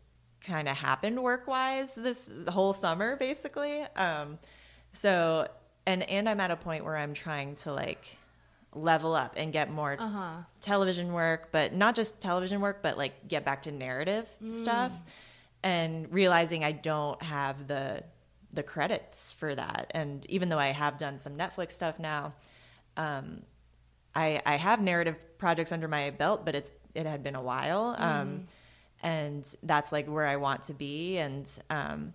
kind 0.44 0.68
of 0.68 0.76
happened 0.76 1.20
work 1.22 1.46
wise 1.48 1.94
this 1.94 2.30
whole 2.48 2.72
summer 2.72 3.16
basically. 3.16 3.82
Um, 3.96 4.38
so 4.92 5.48
and 5.86 6.02
and 6.08 6.28
I'm 6.28 6.40
at 6.40 6.50
a 6.50 6.56
point 6.56 6.84
where 6.84 6.96
I'm 6.96 7.14
trying 7.14 7.56
to 7.56 7.72
like 7.72 8.16
level 8.74 9.14
up 9.14 9.34
and 9.36 9.52
get 9.52 9.70
more 9.70 9.96
television 10.60 11.12
work, 11.12 11.48
but 11.50 11.72
not 11.74 11.94
just 11.94 12.20
television 12.20 12.60
work, 12.60 12.82
but 12.82 12.96
like 12.98 13.26
get 13.28 13.44
back 13.44 13.62
to 13.62 13.72
narrative 13.72 14.28
stuff. 14.52 14.92
And 15.62 16.12
realizing 16.12 16.62
I 16.62 16.72
don't 16.72 17.20
have 17.22 17.66
the 17.66 18.04
the 18.56 18.62
credits 18.62 19.32
for 19.32 19.54
that. 19.54 19.90
And 19.92 20.26
even 20.28 20.48
though 20.48 20.58
I 20.58 20.68
have 20.68 20.98
done 20.98 21.18
some 21.18 21.36
Netflix 21.36 21.72
stuff 21.72 21.98
now, 21.98 22.32
um, 22.96 23.42
I 24.14 24.40
I 24.44 24.56
have 24.56 24.80
narrative 24.80 25.16
projects 25.38 25.70
under 25.72 25.86
my 25.86 26.10
belt, 26.10 26.44
but 26.44 26.54
it's 26.54 26.72
it 26.94 27.06
had 27.06 27.22
been 27.22 27.36
a 27.36 27.42
while. 27.42 27.94
Um, 27.98 28.48
and 29.02 29.56
that's 29.62 29.92
like 29.92 30.06
where 30.06 30.26
I 30.26 30.36
want 30.36 30.62
to 30.64 30.74
be 30.74 31.18
and 31.18 31.48
um 31.70 32.14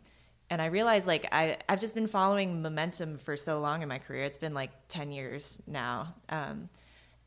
and 0.50 0.62
I 0.62 0.66
realized 0.66 1.08
like 1.08 1.28
I 1.32 1.58
I've 1.70 1.80
just 1.80 1.96
been 1.96 2.08
following 2.08 2.62
momentum 2.62 3.18
for 3.18 3.38
so 3.38 3.60
long 3.60 3.82
in 3.82 3.88
my 3.88 4.00
career. 4.00 4.24
It's 4.24 4.38
been 4.38 4.54
like 4.54 4.72
10 4.90 5.12
years 5.12 5.62
now. 5.68 6.16
Um 6.30 6.70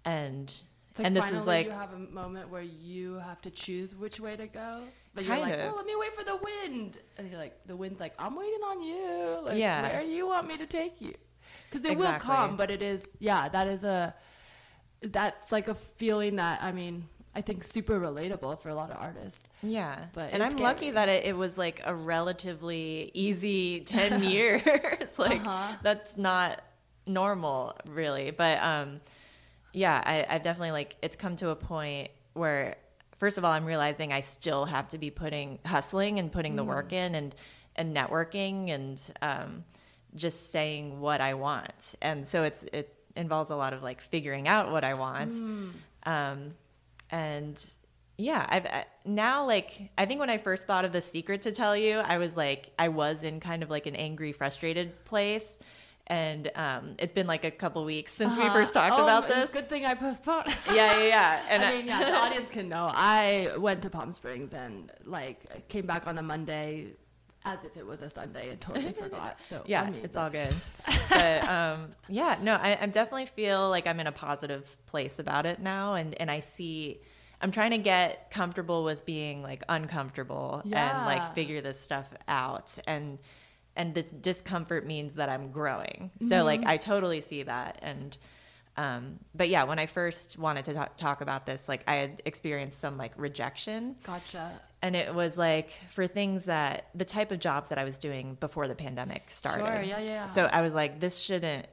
and 0.05 0.63
like 0.99 1.07
and 1.07 1.17
this 1.17 1.33
is 1.33 1.47
like 1.47 1.67
you 1.67 1.73
have 1.73 1.95
a 1.95 1.99
moment 1.99 2.51
where 2.51 2.63
you 2.63 3.15
have 3.15 3.41
to 3.43 3.51
choose 3.51 3.95
which 3.95 4.21
way 4.21 4.37
to 4.37 4.47
go, 4.47 4.83
but 5.15 5.25
Kind 5.25 5.41
you're 5.41 5.49
like, 5.51 5.61
of. 5.61 5.73
"Oh, 5.73 5.77
let 5.77 5.87
me 5.87 5.95
wait 5.97 6.13
for 6.13 6.25
the 6.25 6.37
wind," 6.37 6.99
and 7.17 7.29
you're 7.31 7.39
like, 7.39 7.67
"The 7.67 7.77
wind's 7.77 8.01
like, 8.01 8.15
I'm 8.19 8.35
waiting 8.37 8.61
on 8.67 8.81
you. 8.83 9.39
Like, 9.45 9.57
Yeah. 9.59 9.83
where 9.83 10.03
do 10.03 10.09
you 10.09 10.27
want 10.27 10.47
me 10.49 10.57
to 10.59 10.67
take 10.67 11.01
you?" 11.01 11.15
Because 11.71 11.85
it 11.85 11.97
will 11.97 12.15
come, 12.15 12.57
but 12.57 12.71
it 12.71 12.83
is, 12.83 13.07
yeah, 13.21 13.49
that 13.49 13.67
is 13.67 13.85
a, 13.85 14.15
that's 15.03 15.53
like 15.53 15.69
a 15.69 15.75
feeling 15.75 16.37
that 16.37 16.63
I 16.63 16.73
mean, 16.73 17.09
I 17.35 17.41
think 17.43 17.65
super 17.65 17.99
relatable 18.01 18.61
for 18.61 18.69
a 18.71 18.75
lot 18.75 18.91
of 18.91 18.97
artists. 19.01 19.49
Yeah. 19.63 20.07
But 20.13 20.33
and 20.33 20.43
I'm 20.43 20.53
it's 20.53 20.61
lucky 20.61 20.91
that 20.93 21.09
it, 21.09 21.25
it 21.25 21.37
was 21.37 21.59
like 21.59 21.81
a 21.85 21.95
relatively 21.95 23.11
easy 23.15 23.81
10 23.87 24.23
years. 24.23 25.19
like 25.19 25.41
Uh-huh. 25.41 25.77
that's 25.83 26.17
not 26.17 26.63
normal 27.07 27.75
really. 27.87 28.31
But 28.31 28.63
um 28.63 29.01
yeah, 29.73 30.01
I, 30.07 30.25
I've 30.31 30.43
definitely 30.43 30.71
like 30.71 30.97
it's 31.03 31.17
come 31.17 31.35
to 31.37 31.51
a 31.51 31.57
point 31.57 32.11
where 32.35 32.77
first 33.25 33.39
of 33.39 33.45
all 33.47 33.53
I'm 33.53 33.65
realizing 33.65 34.13
I 34.13 34.21
still 34.21 34.67
have 34.67 34.89
to 34.89 34.99
be 34.99 35.09
putting 35.09 35.59
hustling 35.65 36.19
and 36.19 36.31
putting 36.31 36.57
the 36.57 36.65
work 36.65 36.93
in 36.93 37.15
and 37.15 37.35
and 37.75 37.97
networking 37.97 38.69
and 38.69 39.01
um 39.23 39.65
just 40.15 40.53
saying 40.53 41.01
what 41.01 41.23
I 41.23 41.33
want. 41.33 41.95
And 42.03 42.29
so 42.29 42.43
it's 42.43 42.65
it 42.65 42.95
involves 43.17 43.49
a 43.49 43.57
lot 43.57 43.73
of 43.73 43.83
like 43.83 44.03
figuring 44.03 44.47
out 44.47 44.71
what 44.71 44.85
I 44.85 44.93
want. 44.93 45.33
Um 46.05 46.53
and 47.09 47.59
yeah 48.17 48.47
i've 48.49 48.67
I, 48.67 48.85
now 49.05 49.45
like 49.45 49.91
i 49.99 50.07
think 50.07 50.21
when 50.21 50.31
i 50.31 50.39
first 50.39 50.67
thought 50.67 50.85
of 50.85 50.93
the 50.93 51.01
secret 51.01 51.43
to 51.43 51.53
tell 51.53 51.77
you 51.77 51.99
i 51.99 52.17
was 52.19 52.37
like 52.37 52.71
i 52.79 52.89
was 52.89 53.25
in 53.25 53.41
kind 53.41 53.65
of 53.65 53.71
like 53.71 53.87
an 53.87 53.97
angry 53.97 54.33
frustrated 54.33 55.05
place 55.05 55.59
and 56.07 56.51
um 56.55 56.95
it's 56.99 57.13
been 57.15 57.27
like 57.27 57.45
a 57.45 57.51
couple 57.51 57.83
weeks 57.85 58.13
since 58.13 58.37
we 58.37 58.43
Uh-huh. 58.45 58.53
first 58.53 58.75
talked 58.75 58.99
Oh, 58.99 59.03
about 59.05 59.29
this 59.29 59.53
Good 59.53 59.69
thing 59.71 59.87
I 59.87 59.95
postponed. 59.95 60.47
yeah 60.69 60.99
yeah 60.99 61.07
yeah 61.07 61.43
and 61.49 61.63
I 61.65 61.71
mean, 61.77 61.87
yeah, 61.87 62.05
the 62.05 62.15
audience 62.17 62.51
can 62.51 62.69
know. 62.69 62.91
I 62.93 63.53
went 63.59 63.83
to 63.83 63.91
Palm 63.91 64.13
Springs 64.13 64.53
and 64.53 64.93
like 65.05 65.69
came 65.69 65.87
back 65.87 66.07
on 66.07 66.19
a 66.19 66.23
Monday 66.23 66.89
as 67.47 67.63
if 67.65 67.77
it 67.77 67.87
was 67.87 68.01
a 68.03 68.09
Sunday 68.11 68.51
and 68.51 68.61
totally 68.61 68.93
forgot. 69.05 69.43
So 69.45 69.63
yeah 69.67 69.83
I 69.83 69.91
mean, 69.91 70.01
it's 70.05 70.17
all 70.17 70.31
good 70.31 70.55
but 71.09 71.49
um 71.49 71.95
yeah 72.09 72.37
no 72.43 72.55
I, 72.55 72.79
I 72.83 72.87
definitely 72.87 73.27
feel 73.27 73.69
like 73.71 73.87
i'm 73.87 74.01
in 74.01 74.07
a 74.07 74.13
positive 74.13 74.77
place 74.87 75.19
about 75.19 75.45
it 75.47 75.59
now 75.61 75.95
and 75.95 76.15
and 76.21 76.31
i 76.31 76.41
see 76.41 77.01
i'm 77.41 77.51
trying 77.51 77.71
to 77.73 77.79
get 77.79 78.31
comfortable 78.31 78.83
with 78.85 79.05
being 79.07 79.43
like 79.43 79.63
uncomfortable 79.69 80.63
and 80.71 81.05
like 81.07 81.35
figure 81.35 81.61
this 81.61 81.79
stuff 81.81 82.09
out 82.29 82.79
and 82.87 83.19
and 83.77 83.95
the 83.95 84.03
discomfort 84.03 84.87
means 84.87 85.15
that 85.15 85.29
i'm 85.29 85.51
growing 85.51 86.11
so 86.29 86.45
like 86.45 86.65
i 86.65 86.77
totally 86.77 87.21
see 87.21 87.43
that 87.43 87.79
and 87.83 88.17
um 88.77 89.19
but 89.35 89.49
yeah 89.49 89.65
when 89.65 89.79
i 89.79 89.87
first 89.87 90.39
wanted 90.39 90.65
to 90.65 90.75
talk, 90.75 90.97
talk 90.97 91.21
about 91.21 91.47
this 91.47 91.69
like 91.69 91.83
i 91.87 91.95
had 91.95 92.23
experienced 92.25 92.79
some 92.81 92.97
like 92.97 93.13
rejection 93.17 93.95
Gotcha. 94.03 94.51
and 94.83 94.95
it 94.97 95.15
was 95.15 95.39
like 95.39 95.71
for 95.91 96.07
things 96.07 96.45
that 96.47 96.89
the 96.95 97.05
type 97.05 97.33
of 97.33 97.39
jobs 97.39 97.69
that 97.71 97.79
I 97.79 97.85
was 97.85 97.97
doing 97.97 98.37
before 98.41 98.69
the 98.69 98.75
pandemic 98.75 99.31
started. 99.31 99.65
Sure, 99.65 99.83
yeah, 99.83 99.99
yeah. 99.99 100.27
So 100.27 100.45
I 100.45 100.61
was 100.61 100.75
like, 100.75 101.01
this 101.01 101.19
shouldn't. 101.19 101.67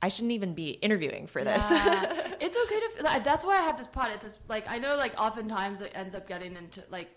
I 0.00 0.08
shouldn't 0.08 0.32
even 0.32 0.54
be 0.54 0.70
interviewing 0.70 1.26
for 1.26 1.42
this. 1.42 1.70
Yeah. 1.70 2.32
it's 2.40 2.56
okay 2.56 2.80
to. 2.80 3.20
That's 3.24 3.44
why 3.44 3.58
I 3.58 3.62
have 3.62 3.76
this 3.76 3.88
pod. 3.88 4.10
It's 4.12 4.24
just, 4.24 4.40
like 4.48 4.68
I 4.68 4.78
know 4.78 4.96
like 4.96 5.14
oftentimes 5.20 5.80
it 5.80 5.92
ends 5.94 6.14
up 6.14 6.28
getting 6.28 6.56
into 6.56 6.84
like 6.90 7.10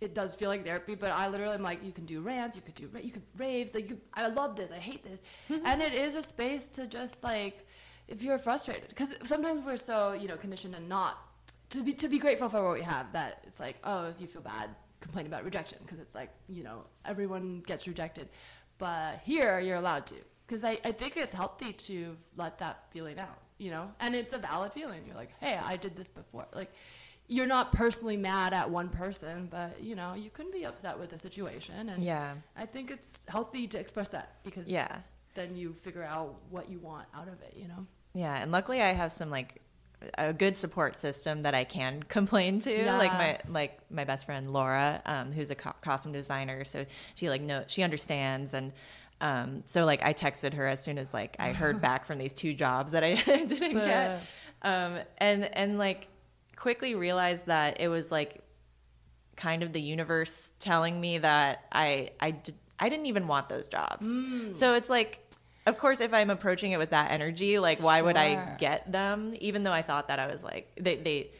it 0.00 0.14
does 0.14 0.34
feel 0.34 0.48
like 0.48 0.64
therapy, 0.64 0.94
but 0.94 1.10
I 1.10 1.28
literally 1.28 1.54
am 1.54 1.62
like 1.62 1.84
you 1.84 1.92
can 1.92 2.06
do 2.06 2.20
rants, 2.20 2.56
you 2.56 2.62
could 2.62 2.74
do 2.74 2.88
ra- 2.92 3.00
you 3.00 3.10
could 3.10 3.22
raves, 3.36 3.74
like 3.74 3.90
you, 3.90 4.00
I 4.14 4.28
love 4.28 4.56
this, 4.56 4.70
I 4.70 4.78
hate 4.78 5.02
this, 5.02 5.20
mm-hmm. 5.48 5.66
and 5.66 5.82
it 5.82 5.92
is 5.92 6.14
a 6.14 6.22
space 6.22 6.68
to 6.68 6.86
just 6.86 7.22
like 7.22 7.66
if 8.06 8.22
you're 8.22 8.38
frustrated 8.38 8.88
because 8.88 9.14
sometimes 9.24 9.64
we're 9.64 9.76
so 9.76 10.12
you 10.12 10.28
know 10.28 10.36
conditioned 10.36 10.74
and 10.74 10.88
not 10.88 11.18
to 11.70 11.82
be 11.82 11.92
to 11.92 12.08
be 12.08 12.18
grateful 12.18 12.48
for 12.48 12.62
what 12.62 12.74
we 12.74 12.82
have 12.82 13.12
that 13.12 13.42
it's 13.46 13.60
like 13.60 13.76
oh 13.84 14.06
if 14.06 14.18
you 14.20 14.26
feel 14.26 14.40
bad 14.40 14.70
complain 15.00 15.26
about 15.26 15.44
rejection 15.44 15.78
because 15.82 15.98
it's 15.98 16.14
like 16.14 16.30
you 16.48 16.62
know 16.62 16.84
everyone 17.04 17.62
gets 17.66 17.86
rejected. 17.86 18.28
But 18.78 19.20
here 19.24 19.58
you're 19.58 19.76
allowed 19.76 20.06
to 20.06 20.14
because 20.46 20.62
I, 20.62 20.78
I 20.84 20.92
think 20.92 21.16
it's 21.16 21.34
healthy 21.34 21.72
to 21.72 22.16
let 22.36 22.58
that 22.58 22.84
feeling 22.90 23.18
out 23.18 23.42
you 23.58 23.72
know? 23.72 23.90
And 23.98 24.14
it's 24.14 24.32
a 24.32 24.38
valid 24.38 24.72
feeling. 24.72 25.02
You're 25.06 25.16
like 25.16 25.32
hey 25.40 25.58
i 25.62 25.76
did 25.76 25.96
this 25.96 26.08
before 26.08 26.46
like 26.54 26.72
you're 27.28 27.46
not 27.46 27.72
personally 27.72 28.16
mad 28.16 28.52
at 28.54 28.68
one 28.68 28.88
person 28.88 29.46
but 29.50 29.80
you 29.82 29.94
know 29.94 30.14
you 30.14 30.30
can 30.30 30.50
be 30.50 30.64
upset 30.64 30.98
with 30.98 31.10
the 31.10 31.18
situation 31.18 31.88
and 31.90 32.02
yeah. 32.02 32.32
i 32.56 32.64
think 32.64 32.90
it's 32.90 33.22
healthy 33.28 33.66
to 33.66 33.78
express 33.78 34.08
that 34.08 34.36
because 34.44 34.66
Yeah. 34.66 34.96
then 35.34 35.54
you 35.54 35.74
figure 35.82 36.02
out 36.02 36.34
what 36.50 36.70
you 36.70 36.78
want 36.78 37.06
out 37.14 37.28
of 37.28 37.40
it 37.42 37.54
you 37.56 37.68
know 37.68 37.86
Yeah. 38.14 38.40
And 38.42 38.50
luckily 38.50 38.80
I 38.82 38.92
have 38.92 39.12
some 39.12 39.30
like 39.30 39.60
a 40.16 40.32
good 40.32 40.56
support 40.56 40.96
system 40.98 41.42
that 41.42 41.54
I 41.54 41.64
can 41.64 42.02
complain 42.08 42.60
to. 42.60 42.86
Like 42.86 43.12
my 43.12 43.38
like 43.48 43.78
my 43.90 44.04
best 44.04 44.26
friend 44.26 44.52
Laura, 44.52 45.02
um, 45.04 45.32
who's 45.32 45.50
a 45.50 45.54
co- 45.54 45.74
costume 45.82 46.12
designer, 46.12 46.64
so 46.64 46.86
she 47.14 47.28
like 47.28 47.42
no 47.42 47.64
she 47.66 47.82
understands 47.82 48.54
and 48.54 48.72
um, 49.20 49.62
so 49.66 49.84
like 49.84 50.02
I 50.04 50.14
texted 50.14 50.54
her 50.54 50.66
as 50.66 50.82
soon 50.82 50.98
as 50.98 51.12
like 51.12 51.36
I 51.40 51.52
heard 51.52 51.80
back 51.88 52.04
from 52.06 52.18
these 52.18 52.32
two 52.32 52.54
jobs 52.54 52.92
that 52.92 53.02
I 53.04 53.14
didn't 53.52 53.74
get, 53.74 54.22
um, 54.62 54.98
and 55.18 55.44
and 55.56 55.78
like 55.78 56.08
quickly 56.58 56.94
realized 56.94 57.46
that 57.46 57.80
it 57.80 57.88
was 57.88 58.10
like 58.10 58.42
kind 59.36 59.62
of 59.62 59.72
the 59.72 59.80
universe 59.80 60.52
telling 60.58 61.00
me 61.00 61.18
that 61.18 61.64
I 61.70 62.10
I 62.20 62.32
did, 62.32 62.56
I 62.78 62.88
didn't 62.88 63.06
even 63.06 63.28
want 63.28 63.48
those 63.48 63.68
jobs. 63.68 64.06
Mm. 64.06 64.54
So 64.54 64.74
it's 64.74 64.90
like 64.90 65.20
of 65.66 65.78
course 65.78 66.00
if 66.00 66.12
I'm 66.12 66.30
approaching 66.30 66.72
it 66.72 66.78
with 66.78 66.90
that 66.90 67.10
energy, 67.12 67.58
like 67.58 67.80
why 67.80 68.02
would 68.02 68.16
I 68.16 68.56
get 68.58 68.90
them 68.90 69.34
even 69.40 69.62
though 69.62 69.72
I 69.72 69.82
thought 69.82 70.08
that 70.08 70.18
I 70.18 70.26
was 70.26 70.42
like 70.42 70.72
they 70.80 70.96
they 70.96 71.30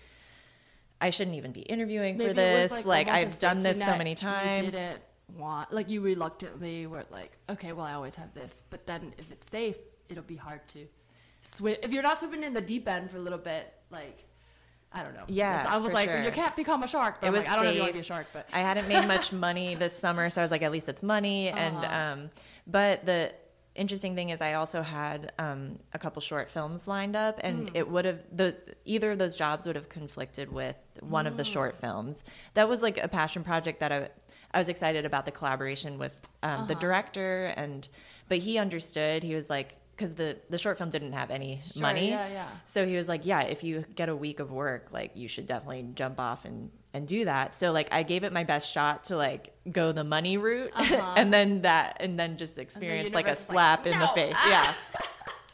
I 1.00 1.10
shouldn't 1.10 1.36
even 1.36 1.52
be 1.52 1.60
interviewing 1.60 2.16
Maybe 2.16 2.30
for 2.30 2.34
this. 2.34 2.84
Like, 2.84 3.06
a 3.06 3.12
I've 3.12 3.38
done 3.38 3.62
this 3.62 3.78
so 3.78 3.96
many 3.96 4.10
You 4.10 4.16
times. 4.16 4.72
didn't 4.72 5.00
want 5.36 5.72
like 5.72 5.88
you 5.88 6.00
reluctantly 6.00 6.86
were 6.86 7.04
like, 7.10 7.32
okay, 7.50 7.72
well 7.72 7.86
I 7.86 7.94
always 7.94 8.14
have 8.16 8.32
this, 8.34 8.62
but 8.70 8.86
then 8.86 9.14
if 9.18 9.30
it's 9.32 9.48
safe, 9.48 9.78
it'll 10.08 10.22
be 10.22 10.36
hard 10.36 10.66
to 10.68 10.86
swim. 11.40 11.76
If 11.82 11.92
you're 11.92 12.02
not 12.02 12.18
swimming 12.18 12.44
in 12.44 12.54
the 12.54 12.60
deep 12.60 12.88
end 12.88 13.10
for 13.10 13.16
a 13.16 13.20
little 13.20 13.38
bit, 13.38 13.72
like 13.90 14.24
I 14.92 15.02
don't 15.02 15.14
know. 15.14 15.24
Yeah, 15.28 15.66
I 15.68 15.76
was 15.76 15.92
like, 15.92 16.08
sure. 16.08 16.22
you 16.24 16.30
can't 16.30 16.56
become 16.56 16.82
a 16.82 16.88
shark. 16.88 17.20
But 17.20 17.26
It 17.26 17.28
I'm 17.28 17.34
was 17.34 17.44
like, 17.44 17.52
I 17.52 17.56
don't 17.56 17.64
know 17.64 17.70
if 17.70 17.76
you 17.76 17.82
want 17.82 17.92
to 17.92 17.98
be 17.98 18.00
a 18.00 18.04
shark, 18.04 18.26
but 18.32 18.48
I 18.52 18.60
hadn't 18.60 18.88
made 18.88 19.06
much 19.06 19.32
money 19.32 19.74
this 19.74 19.94
summer, 19.96 20.30
so 20.30 20.40
I 20.40 20.44
was 20.44 20.50
like, 20.50 20.62
at 20.62 20.72
least 20.72 20.88
it's 20.88 21.02
money. 21.02 21.48
And 21.50 21.76
Uh-huh. 21.76 21.94
um, 22.22 22.30
but 22.66 23.04
the 23.04 23.34
interesting 23.74 24.14
thing 24.16 24.30
is, 24.30 24.40
I 24.40 24.54
also 24.54 24.80
had 24.82 25.32
um, 25.38 25.78
a 25.92 25.98
couple 25.98 26.20
short 26.22 26.48
films 26.48 26.88
lined 26.88 27.16
up, 27.16 27.38
and 27.44 27.68
Hmm. 27.68 27.76
it 27.76 27.88
would 27.88 28.06
have 28.06 28.20
the 28.32 28.56
either 28.86 29.10
of 29.12 29.18
those 29.18 29.36
jobs 29.36 29.66
would 29.66 29.76
have 29.76 29.88
conflicted 29.90 30.50
with 30.50 30.76
one 31.00 31.26
of 31.26 31.36
the 31.36 31.44
Hmm. 31.44 31.52
short 31.52 31.76
films. 31.76 32.24
That 32.54 32.68
was 32.68 32.82
like 32.82 32.96
a 32.98 33.08
passion 33.08 33.44
project 33.44 33.80
that 33.80 33.92
I 33.92 34.08
I 34.54 34.58
was 34.58 34.70
excited 34.70 35.04
about 35.04 35.26
the 35.26 35.30
collaboration 35.30 35.98
with 35.98 36.26
um, 36.42 36.66
the 36.66 36.72
Uh-huh. 36.72 36.80
director, 36.80 37.52
and 37.56 37.86
but 38.28 38.38
he 38.38 38.56
understood. 38.58 39.22
He 39.22 39.34
was 39.34 39.50
like. 39.50 39.76
Because 39.98 40.14
the, 40.14 40.36
the 40.48 40.58
short 40.58 40.78
film 40.78 40.90
didn't 40.90 41.12
have 41.14 41.32
any 41.32 41.58
Sure, 41.60 41.82
money, 41.82 42.10
yeah, 42.10 42.28
yeah. 42.28 42.48
so 42.66 42.86
he 42.86 42.94
was 42.94 43.08
like, 43.08 43.26
"Yeah, 43.26 43.40
if 43.40 43.64
you 43.64 43.84
get 43.96 44.08
a 44.08 44.14
week 44.14 44.38
of 44.38 44.52
work, 44.52 44.90
like 44.92 45.10
you 45.16 45.26
should 45.26 45.46
definitely 45.46 45.88
jump 45.96 46.20
off 46.20 46.44
and 46.44 46.70
and 46.94 47.08
do 47.08 47.24
that." 47.24 47.56
So 47.56 47.72
like 47.72 47.92
I 47.92 48.04
gave 48.04 48.22
it 48.22 48.32
my 48.32 48.44
best 48.44 48.70
shot 48.72 49.02
to 49.04 49.16
like 49.16 49.52
go 49.72 49.90
the 49.90 50.04
money 50.04 50.36
route, 50.36 50.70
Uh-huh. 50.76 51.14
and 51.16 51.34
then 51.34 51.62
that 51.62 51.96
and 51.98 52.16
then 52.16 52.36
just 52.36 52.58
experience 52.58 53.12
like 53.12 53.26
a 53.26 53.32
is 53.32 53.48
like, 53.48 53.54
slap 53.56 53.86
in 53.88 53.98
the 53.98 54.06
face. 54.08 54.36
Yeah, 54.48 54.72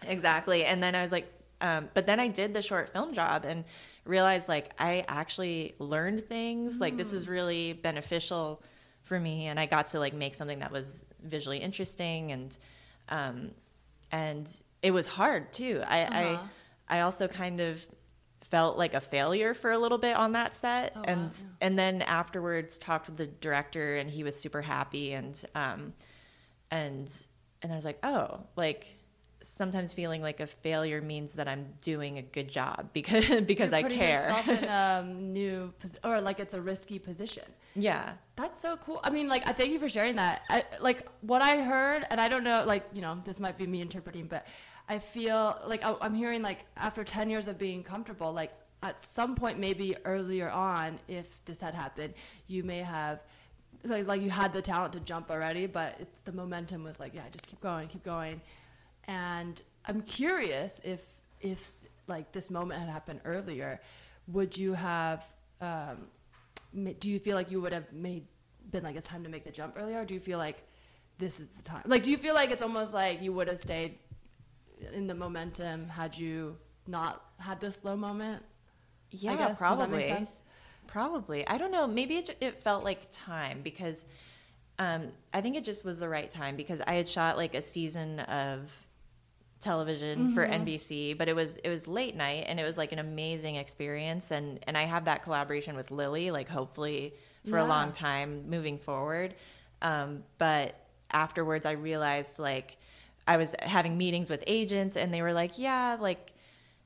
exactly. 0.06 0.66
And 0.66 0.82
then 0.82 0.94
I 0.94 1.00
was 1.00 1.10
like, 1.12 1.32
um, 1.62 1.88
but 1.94 2.04
then 2.06 2.20
I 2.20 2.28
did 2.28 2.52
the 2.52 2.60
short 2.60 2.90
film 2.90 3.14
job 3.14 3.46
and 3.46 3.64
realized 4.04 4.46
like 4.48 4.72
I 4.78 5.04
actually 5.08 5.74
learned 5.78 6.26
things. 6.28 6.80
Like 6.82 6.98
this 6.98 7.14
is 7.14 7.28
really 7.28 7.72
beneficial 7.72 8.62
for 9.04 9.18
me, 9.18 9.46
and 9.46 9.58
I 9.58 9.64
got 9.64 9.86
to 9.88 9.98
like 9.98 10.12
make 10.12 10.34
something 10.34 10.58
that 10.58 10.70
was 10.72 11.04
visually 11.22 11.58
interesting 11.58 12.32
and 12.32 12.56
um, 13.08 13.50
and 14.22 14.46
it 14.82 14.92
was 14.92 15.06
hard 15.06 15.52
too. 15.52 15.82
I 15.86 16.02
Uh-huh. 16.02 16.48
I 16.88 16.96
I 16.96 17.00
also 17.00 17.26
kind 17.28 17.60
of 17.60 17.86
felt 18.42 18.76
like 18.78 18.94
a 18.94 19.00
failure 19.00 19.54
for 19.54 19.70
a 19.72 19.78
little 19.78 19.98
bit 19.98 20.14
on 20.16 20.32
that 20.32 20.54
set 20.54 20.92
Oh, 20.94 20.98
wow, 21.00 21.04
and 21.12 21.30
yeah. 21.32 21.66
and 21.66 21.78
then 21.78 22.02
afterwards 22.02 22.76
talked 22.78 23.06
with 23.08 23.16
the 23.16 23.26
director 23.26 23.96
and 23.96 24.10
he 24.10 24.22
was 24.22 24.34
super 24.38 24.62
happy 24.62 25.12
and 25.14 25.34
um 25.54 25.80
and 26.70 27.08
and 27.62 27.72
I 27.72 27.76
was 27.76 27.84
like, 27.84 27.98
"Oh, 28.04 28.40
like 28.56 28.94
sometimes 29.42 29.92
feeling 29.94 30.20
like 30.22 30.40
a 30.40 30.46
failure 30.46 31.00
means 31.00 31.34
that 31.34 31.48
I'm 31.48 31.64
doing 31.82 32.18
a 32.18 32.22
good 32.22 32.48
job 32.48 32.90
because 32.92 33.24
because 33.52 33.70
You're 33.72 33.86
I 33.86 33.94
care." 34.02 34.22
yourself 34.28 34.48
in 34.48 34.64
a 34.64 35.02
new 35.38 35.72
or 36.04 36.20
like 36.20 36.38
it's 36.40 36.54
a 36.54 36.60
risky 36.60 36.98
position. 36.98 37.44
yeah. 37.74 38.12
That's 38.36 38.60
so 38.60 38.76
cool. 38.78 39.00
I 39.04 39.10
mean, 39.10 39.28
like, 39.28 39.46
I 39.46 39.52
thank 39.52 39.70
you 39.70 39.78
for 39.78 39.88
sharing 39.88 40.16
that. 40.16 40.42
I, 40.48 40.64
like, 40.80 41.06
what 41.20 41.40
I 41.40 41.60
heard, 41.60 42.04
and 42.10 42.20
I 42.20 42.26
don't 42.26 42.42
know, 42.42 42.64
like, 42.66 42.84
you 42.92 43.00
know, 43.00 43.20
this 43.24 43.38
might 43.38 43.56
be 43.56 43.66
me 43.66 43.80
interpreting, 43.80 44.26
but 44.26 44.46
I 44.88 44.98
feel 44.98 45.60
like 45.66 45.84
I, 45.84 45.94
I'm 46.00 46.14
hearing, 46.14 46.42
like, 46.42 46.64
after 46.76 47.04
10 47.04 47.30
years 47.30 47.46
of 47.46 47.58
being 47.58 47.84
comfortable, 47.84 48.32
like, 48.32 48.52
at 48.82 49.00
some 49.00 49.36
point, 49.36 49.58
maybe 49.58 49.96
earlier 50.04 50.50
on, 50.50 50.98
if 51.06 51.44
this 51.44 51.60
had 51.60 51.74
happened, 51.74 52.14
you 52.48 52.64
may 52.64 52.80
have, 52.80 53.20
like, 53.84 54.06
like 54.06 54.20
you 54.20 54.30
had 54.30 54.52
the 54.52 54.60
talent 54.60 54.92
to 54.94 55.00
jump 55.00 55.30
already, 55.30 55.66
but 55.66 55.96
it's 56.00 56.18
the 56.24 56.32
momentum 56.32 56.82
was 56.82 56.98
like, 56.98 57.14
yeah, 57.14 57.22
just 57.30 57.46
keep 57.46 57.60
going, 57.60 57.86
keep 57.86 58.04
going. 58.04 58.40
And 59.06 59.62
I'm 59.86 60.02
curious 60.02 60.80
if, 60.84 61.04
if, 61.40 61.70
like, 62.08 62.32
this 62.32 62.50
moment 62.50 62.80
had 62.80 62.88
happened 62.88 63.20
earlier, 63.24 63.80
would 64.26 64.58
you 64.58 64.72
have, 64.72 65.24
um, 65.60 66.08
do 66.98 67.10
you 67.10 67.18
feel 67.18 67.36
like 67.36 67.50
you 67.50 67.60
would 67.60 67.72
have 67.72 67.92
made 67.92 68.26
been 68.70 68.82
like 68.82 68.96
it's 68.96 69.06
time 69.06 69.22
to 69.22 69.30
make 69.30 69.44
the 69.44 69.50
jump 69.50 69.74
earlier 69.78 70.00
or 70.00 70.04
do 70.04 70.14
you 70.14 70.20
feel 70.20 70.38
like 70.38 70.62
this 71.18 71.38
is 71.38 71.48
the 71.50 71.62
time 71.62 71.82
like 71.86 72.02
do 72.02 72.10
you 72.10 72.16
feel 72.16 72.34
like 72.34 72.50
it's 72.50 72.62
almost 72.62 72.92
like 72.92 73.22
you 73.22 73.32
would 73.32 73.46
have 73.46 73.58
stayed 73.58 73.98
in 74.92 75.06
the 75.06 75.14
momentum 75.14 75.88
had 75.88 76.16
you 76.16 76.56
not 76.86 77.22
had 77.38 77.60
this 77.60 77.84
low 77.84 77.96
moment 77.96 78.42
Yeah, 79.10 79.36
guess. 79.36 79.58
probably. 79.58 79.86
Does 79.86 79.90
that 79.90 79.96
make 79.96 80.26
sense? 80.26 80.30
Probably. 80.86 81.46
I 81.46 81.56
don't 81.56 81.70
know. 81.70 81.86
Maybe 81.86 82.16
it, 82.16 82.36
it 82.40 82.62
felt 82.62 82.84
like 82.84 83.06
time 83.10 83.60
because 83.62 84.06
um, 84.78 85.12
I 85.32 85.40
think 85.40 85.56
it 85.56 85.64
just 85.64 85.84
was 85.84 85.98
the 86.00 86.08
right 86.08 86.30
time 86.30 86.56
because 86.56 86.80
I 86.86 86.94
had 86.94 87.08
shot 87.08 87.36
like 87.36 87.54
a 87.54 87.62
season 87.62 88.20
of 88.20 88.86
television 89.64 90.32
for 90.34 90.46
Mm-hmm. 90.46 90.64
NBC, 90.64 91.18
but 91.18 91.28
it 91.28 91.34
was 91.34 91.56
it 91.56 91.68
was 91.70 91.88
late 91.88 92.14
night 92.14 92.44
and 92.46 92.60
it 92.60 92.64
was 92.64 92.78
like 92.78 92.92
an 92.92 92.98
amazing 93.00 93.56
experience. 93.56 94.30
And 94.30 94.60
and 94.66 94.76
I 94.78 94.82
have 94.82 95.06
that 95.06 95.22
collaboration 95.22 95.74
with 95.76 95.90
Lilly 95.90 96.30
like 96.30 96.48
hopefully 96.48 97.14
for 97.48 97.58
a 97.58 97.64
long 97.64 97.90
time 97.92 98.48
moving 98.48 98.78
forward. 98.78 99.34
Um, 99.82 100.22
but 100.38 100.74
afterwards 101.10 101.66
I 101.66 101.72
realized 101.72 102.38
like 102.38 102.76
I 103.26 103.36
was 103.38 103.54
having 103.60 103.96
meetings 103.98 104.30
with 104.30 104.44
agents 104.46 104.96
and 104.96 105.12
they 105.12 105.22
were 105.22 105.32
like, 105.32 105.58
"Yeah, 105.58 105.96
like 106.00 106.32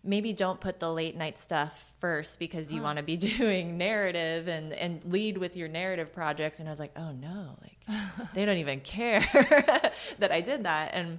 maybe 0.05 0.33
don't 0.33 0.61
put 0.61 0.79
the 0.79 0.91
late 0.91 1.17
night 1.17 1.37
stuff 1.39 1.93
first 2.01 2.39
because 2.39 2.73
you 2.73 2.81
want 2.81 2.97
to 2.99 3.05
be 3.05 3.17
doing 3.39 3.77
narrative 3.77 4.47
and 4.49 4.73
and 4.73 5.05
lead 5.05 5.37
with 5.37 5.57
your 5.57 5.69
narrative 5.69 6.13
projects. 6.15 6.61
And 6.61 6.69
i 6.69 6.71
was 6.73 6.79
like 6.79 6.93
oh 6.97 7.11
no 7.13 7.57
like 7.61 7.81
they 8.35 8.47
don't 8.47 8.59
even 8.59 8.81
care 8.81 9.21
that 10.21 10.31
i 10.31 10.41
did 10.41 10.65
that. 10.65 10.91
And 10.95 11.19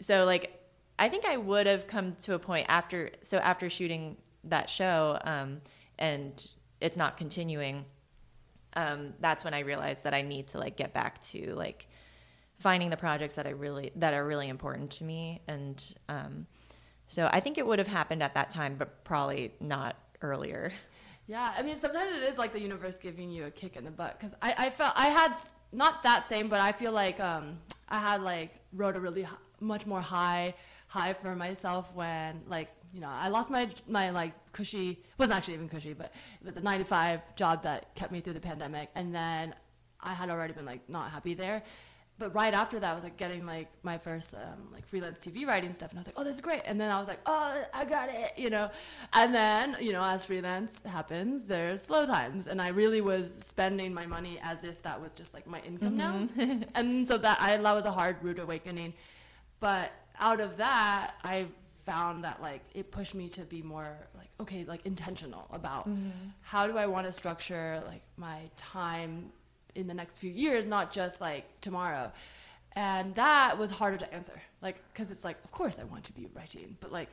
so 0.00 0.24
like 0.26 0.54
i 0.98 1.08
think 1.08 1.24
i 1.24 1.36
would 1.36 1.66
have 1.66 1.86
come 1.86 2.14
to 2.14 2.34
a 2.34 2.38
point 2.38 2.66
after 2.68 3.10
so 3.22 3.38
after 3.38 3.68
shooting 3.68 4.16
that 4.44 4.68
show 4.70 5.18
um 5.24 5.60
and 5.98 6.52
it's 6.80 6.96
not 6.96 7.16
continuing 7.16 7.84
um 8.74 9.12
that's 9.20 9.44
when 9.44 9.54
i 9.54 9.60
realized 9.60 10.04
that 10.04 10.14
i 10.14 10.22
need 10.22 10.46
to 10.48 10.58
like 10.58 10.76
get 10.76 10.92
back 10.92 11.20
to 11.20 11.54
like 11.54 11.86
finding 12.58 12.90
the 12.90 12.96
projects 12.96 13.34
that 13.34 13.46
i 13.46 13.50
really 13.50 13.90
that 13.96 14.14
are 14.14 14.26
really 14.26 14.48
important 14.48 14.90
to 14.90 15.04
me 15.04 15.40
and 15.48 15.94
um 16.08 16.46
so 17.08 17.28
I 17.32 17.40
think 17.40 17.56
it 17.56 17.66
would 17.66 17.78
have 17.78 17.88
happened 17.88 18.22
at 18.22 18.34
that 18.34 18.50
time, 18.50 18.76
but 18.78 19.02
probably 19.02 19.52
not 19.60 19.96
earlier. 20.22 20.72
Yeah, 21.26 21.52
I 21.56 21.62
mean, 21.62 21.76
sometimes 21.76 22.16
it 22.16 22.22
is 22.22 22.38
like 22.38 22.52
the 22.52 22.60
universe 22.60 22.96
giving 22.96 23.30
you 23.30 23.46
a 23.46 23.50
kick 23.50 23.76
in 23.76 23.84
the 23.84 23.90
butt 23.90 24.18
because 24.18 24.34
I, 24.40 24.54
I 24.56 24.70
felt 24.70 24.92
I 24.94 25.08
had 25.08 25.34
not 25.72 26.02
that 26.02 26.26
same, 26.26 26.48
but 26.48 26.60
I 26.60 26.72
feel 26.72 26.92
like 26.92 27.18
um, 27.18 27.58
I 27.88 27.98
had 27.98 28.22
like 28.22 28.52
wrote 28.72 28.96
a 28.96 29.00
really 29.00 29.26
much 29.60 29.86
more 29.86 30.00
high 30.00 30.54
high 30.88 31.12
for 31.12 31.36
myself 31.36 31.94
when 31.94 32.40
like 32.48 32.68
you 32.92 33.00
know 33.00 33.08
I 33.08 33.28
lost 33.28 33.50
my 33.50 33.68
my 33.86 34.10
like 34.10 34.32
cushy 34.52 34.98
wasn't 35.18 35.36
actually 35.36 35.54
even 35.54 35.68
cushy, 35.68 35.92
but 35.92 36.12
it 36.40 36.46
was 36.46 36.56
a 36.56 36.62
95 36.62 37.36
job 37.36 37.62
that 37.62 37.94
kept 37.94 38.10
me 38.10 38.20
through 38.20 38.32
the 38.34 38.40
pandemic, 38.40 38.90
and 38.94 39.14
then 39.14 39.54
I 40.00 40.14
had 40.14 40.30
already 40.30 40.54
been 40.54 40.66
like 40.66 40.88
not 40.88 41.10
happy 41.10 41.34
there. 41.34 41.62
But 42.18 42.34
right 42.34 42.52
after 42.52 42.80
that, 42.80 42.90
I 42.90 42.94
was 42.94 43.04
like 43.04 43.16
getting 43.16 43.46
like 43.46 43.68
my 43.84 43.96
first 43.96 44.34
um, 44.34 44.72
like 44.72 44.84
freelance 44.84 45.24
TV 45.24 45.46
writing 45.46 45.72
stuff, 45.72 45.90
and 45.90 45.98
I 45.98 46.00
was 46.00 46.08
like, 46.08 46.16
"Oh, 46.18 46.24
this 46.24 46.34
is 46.34 46.40
great!" 46.40 46.62
And 46.64 46.80
then 46.80 46.90
I 46.90 46.98
was 46.98 47.06
like, 47.06 47.20
"Oh, 47.26 47.62
I 47.72 47.84
got 47.84 48.08
it," 48.08 48.32
you 48.36 48.50
know. 48.50 48.70
And 49.12 49.32
then 49.32 49.76
you 49.80 49.92
know, 49.92 50.02
as 50.02 50.24
freelance 50.24 50.80
happens, 50.84 51.44
there's 51.44 51.80
slow 51.80 52.06
times, 52.06 52.48
and 52.48 52.60
I 52.60 52.68
really 52.68 53.00
was 53.00 53.32
spending 53.32 53.94
my 53.94 54.04
money 54.04 54.40
as 54.42 54.64
if 54.64 54.82
that 54.82 55.00
was 55.00 55.12
just 55.12 55.32
like 55.32 55.46
my 55.46 55.60
income 55.60 55.96
now, 55.96 56.28
and 56.74 57.06
so 57.06 57.18
that 57.18 57.40
I 57.40 57.56
that 57.56 57.72
was 57.72 57.84
a 57.84 57.92
hard 57.92 58.16
rude 58.20 58.40
awakening. 58.40 58.94
But 59.60 59.92
out 60.18 60.40
of 60.40 60.56
that, 60.56 61.14
I 61.22 61.46
found 61.84 62.24
that 62.24 62.42
like 62.42 62.62
it 62.74 62.90
pushed 62.90 63.14
me 63.14 63.28
to 63.30 63.42
be 63.42 63.62
more 63.62 63.96
like 64.16 64.28
okay, 64.40 64.64
like 64.64 64.84
intentional 64.84 65.48
about 65.52 65.88
mm-hmm. 65.88 66.10
how 66.42 66.66
do 66.66 66.76
I 66.76 66.86
want 66.86 67.06
to 67.06 67.12
structure 67.12 67.82
like 67.86 68.02
my 68.16 68.40
time 68.56 69.32
in 69.74 69.86
the 69.86 69.94
next 69.94 70.18
few 70.18 70.30
years, 70.30 70.68
not 70.68 70.92
just 70.92 71.20
like 71.20 71.44
tomorrow. 71.60 72.12
And 72.72 73.14
that 73.14 73.58
was 73.58 73.70
harder 73.70 73.96
to 73.96 74.14
answer, 74.14 74.40
like, 74.62 74.76
because 74.92 75.10
it's 75.10 75.24
like, 75.24 75.36
of 75.44 75.50
course 75.50 75.78
I 75.78 75.84
want 75.84 76.04
to 76.04 76.12
be 76.12 76.28
writing, 76.34 76.76
but 76.80 76.92
like, 76.92 77.08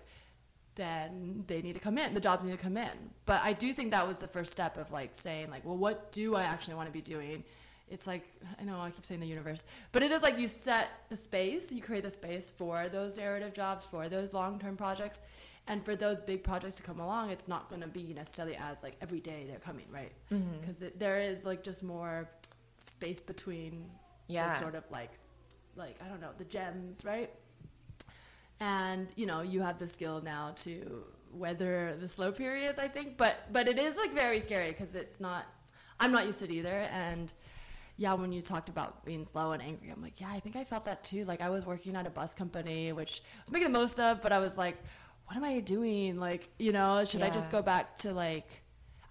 then 0.75 1.43
they 1.47 1.61
need 1.61 1.73
to 1.73 1.79
come 1.79 1.97
in, 1.97 2.13
the 2.13 2.19
jobs 2.19 2.45
need 2.45 2.51
to 2.51 2.63
come 2.63 2.75
in. 2.75 2.91
But 3.25 3.41
I 3.43 3.53
do 3.53 3.73
think 3.73 3.91
that 3.91 4.05
was 4.05 4.17
the 4.17 4.27
first 4.27 4.51
step 4.51 4.77
of 4.77 4.91
like 4.91 5.11
saying, 5.13 5.49
like, 5.49 5.63
well, 5.63 5.77
what 5.77 6.11
do 6.11 6.35
I 6.35 6.43
actually 6.43 6.75
want 6.75 6.87
to 6.87 6.93
be 6.93 7.01
doing? 7.01 7.43
It's 7.89 8.07
like, 8.07 8.23
I 8.59 8.63
know 8.63 8.79
I 8.81 8.89
keep 8.89 9.05
saying 9.05 9.19
the 9.21 9.27
universe, 9.27 9.63
but 9.91 10.01
it 10.01 10.11
is 10.11 10.23
like 10.23 10.39
you 10.39 10.47
set 10.47 10.87
the 11.09 11.15
space, 11.15 11.71
you 11.71 11.81
create 11.81 12.03
the 12.03 12.09
space 12.09 12.51
for 12.57 12.89
those 12.89 13.15
narrative 13.17 13.53
jobs, 13.53 13.85
for 13.85 14.09
those 14.09 14.33
long 14.33 14.57
term 14.59 14.75
projects. 14.75 15.21
And 15.67 15.83
for 15.83 15.95
those 15.95 16.19
big 16.19 16.43
projects 16.43 16.75
to 16.75 16.83
come 16.83 16.99
along, 16.99 17.31
it's 17.31 17.47
not 17.47 17.69
going 17.69 17.81
to 17.81 17.87
be 17.87 18.13
necessarily 18.13 18.55
as 18.55 18.83
like 18.83 18.95
every 19.01 19.19
day 19.19 19.45
they're 19.47 19.57
coming, 19.59 19.85
right? 19.91 20.11
Mm-hmm. 20.31 20.59
Because 20.61 20.83
there 20.97 21.19
is 21.19 21.43
like 21.43 21.63
just 21.63 21.81
more 21.83 22.29
space 22.83 23.19
between 23.19 23.89
Yeah. 24.27 24.53
the 24.53 24.59
sort 24.59 24.75
of 24.75 24.83
like 24.91 25.11
like 25.75 25.95
I 26.03 26.07
don't 26.07 26.21
know 26.21 26.29
the 26.37 26.45
gems, 26.45 27.03
right? 27.03 27.31
And 28.59 29.07
you 29.15 29.25
know 29.25 29.41
you 29.41 29.61
have 29.61 29.77
the 29.77 29.87
skill 29.87 30.21
now 30.21 30.53
to 30.63 31.03
weather 31.33 31.95
the 31.99 32.07
slow 32.07 32.31
periods, 32.31 32.77
I 32.79 32.87
think. 32.87 33.17
But 33.17 33.51
but 33.51 33.67
it 33.67 33.77
is 33.77 33.95
like 33.97 34.13
very 34.13 34.39
scary 34.39 34.69
because 34.69 34.95
it's 34.95 35.19
not. 35.19 35.45
I'm 35.99 36.11
not 36.11 36.25
used 36.25 36.39
to 36.39 36.45
it 36.45 36.51
either, 36.51 36.87
and 36.91 37.31
yeah, 37.97 38.13
when 38.13 38.31
you 38.31 38.41
talked 38.41 38.69
about 38.69 39.05
being 39.05 39.23
slow 39.25 39.53
and 39.53 39.61
angry, 39.61 39.89
I'm 39.89 40.01
like, 40.01 40.19
yeah, 40.19 40.29
I 40.29 40.39
think 40.39 40.55
I 40.55 40.63
felt 40.63 40.85
that 40.85 41.03
too. 41.03 41.23
Like 41.25 41.41
I 41.41 41.49
was 41.49 41.65
working 41.65 41.95
at 41.95 42.05
a 42.05 42.09
bus 42.09 42.33
company, 42.33 42.91
which 42.91 43.21
I 43.37 43.41
was 43.45 43.51
making 43.53 43.71
the 43.71 43.79
most 43.79 43.99
of, 43.99 44.21
but 44.21 44.31
I 44.31 44.39
was 44.39 44.57
like, 44.57 44.77
what 45.27 45.37
am 45.37 45.43
I 45.43 45.59
doing? 45.59 46.19
Like, 46.19 46.49
you 46.59 46.71
know, 46.71 47.03
should 47.05 47.21
I 47.21 47.29
just 47.29 47.51
go 47.51 47.61
back 47.61 47.95
to 47.97 48.13
like, 48.13 48.61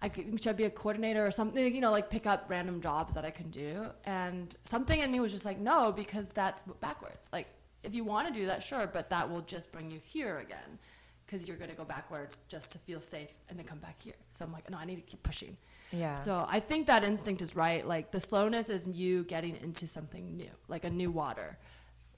I 0.03 0.11
could, 0.11 0.27
should 0.43 0.51
I 0.51 0.53
be 0.53 0.65
a 0.65 0.71
coordinator 0.71 1.25
or 1.25 1.31
something? 1.31 1.75
You 1.75 1.81
know, 1.81 1.91
like 1.91 2.11
pick 2.11 2.27
up 2.27 2.45
random 2.49 2.81
jobs 2.83 3.15
that 3.15 3.25
I 3.25 3.31
can 3.31 3.51
do. 3.51 3.87
And 4.05 4.55
something 4.65 5.01
in 5.01 5.11
me 5.11 5.19
was 5.19 5.33
just 5.33 5.47
like, 5.47 5.59
no, 5.59 5.91
because 5.91 6.29
that's 6.29 6.63
backwards. 6.81 7.27
Like, 7.33 7.49
if 7.83 7.95
you 7.95 8.05
want 8.05 8.29
to 8.29 8.35
do 8.35 8.47
that, 8.47 8.63
sure, 8.63 8.87
but 8.87 9.09
that 9.11 9.31
will 9.31 9.41
just 9.43 9.73
bring 9.73 9.91
you 9.91 10.01
here 10.05 10.39
again, 10.39 10.79
because 11.27 11.49
you're 11.49 11.57
going 11.57 11.71
to 11.71 11.77
go 11.77 11.85
backwards 11.85 12.43
just 12.49 12.71
to 12.73 12.79
feel 12.79 13.01
safe 13.01 13.31
and 13.49 13.59
then 13.59 13.67
come 13.67 13.79
back 13.79 14.01
here. 14.01 14.15
So 14.33 14.45
I'm 14.45 14.53
like, 14.53 14.71
no, 14.71 14.79
I 14.79 14.85
need 14.85 14.97
to 14.97 15.03
keep 15.03 15.23
pushing. 15.23 15.57
Yeah. 15.93 16.15
So 16.15 16.45
I 16.49 16.61
think 16.61 16.87
that 16.87 17.05
instinct 17.05 17.43
is 17.43 17.55
right. 17.55 17.87
Like 17.87 18.11
the 18.11 18.21
slowness 18.21 18.69
is 18.69 18.87
you 18.87 19.25
getting 19.25 19.57
into 19.57 19.87
something 19.87 20.37
new, 20.37 20.51
like 20.69 20.85
a 20.85 20.91
new 20.91 21.11
water. 21.11 21.59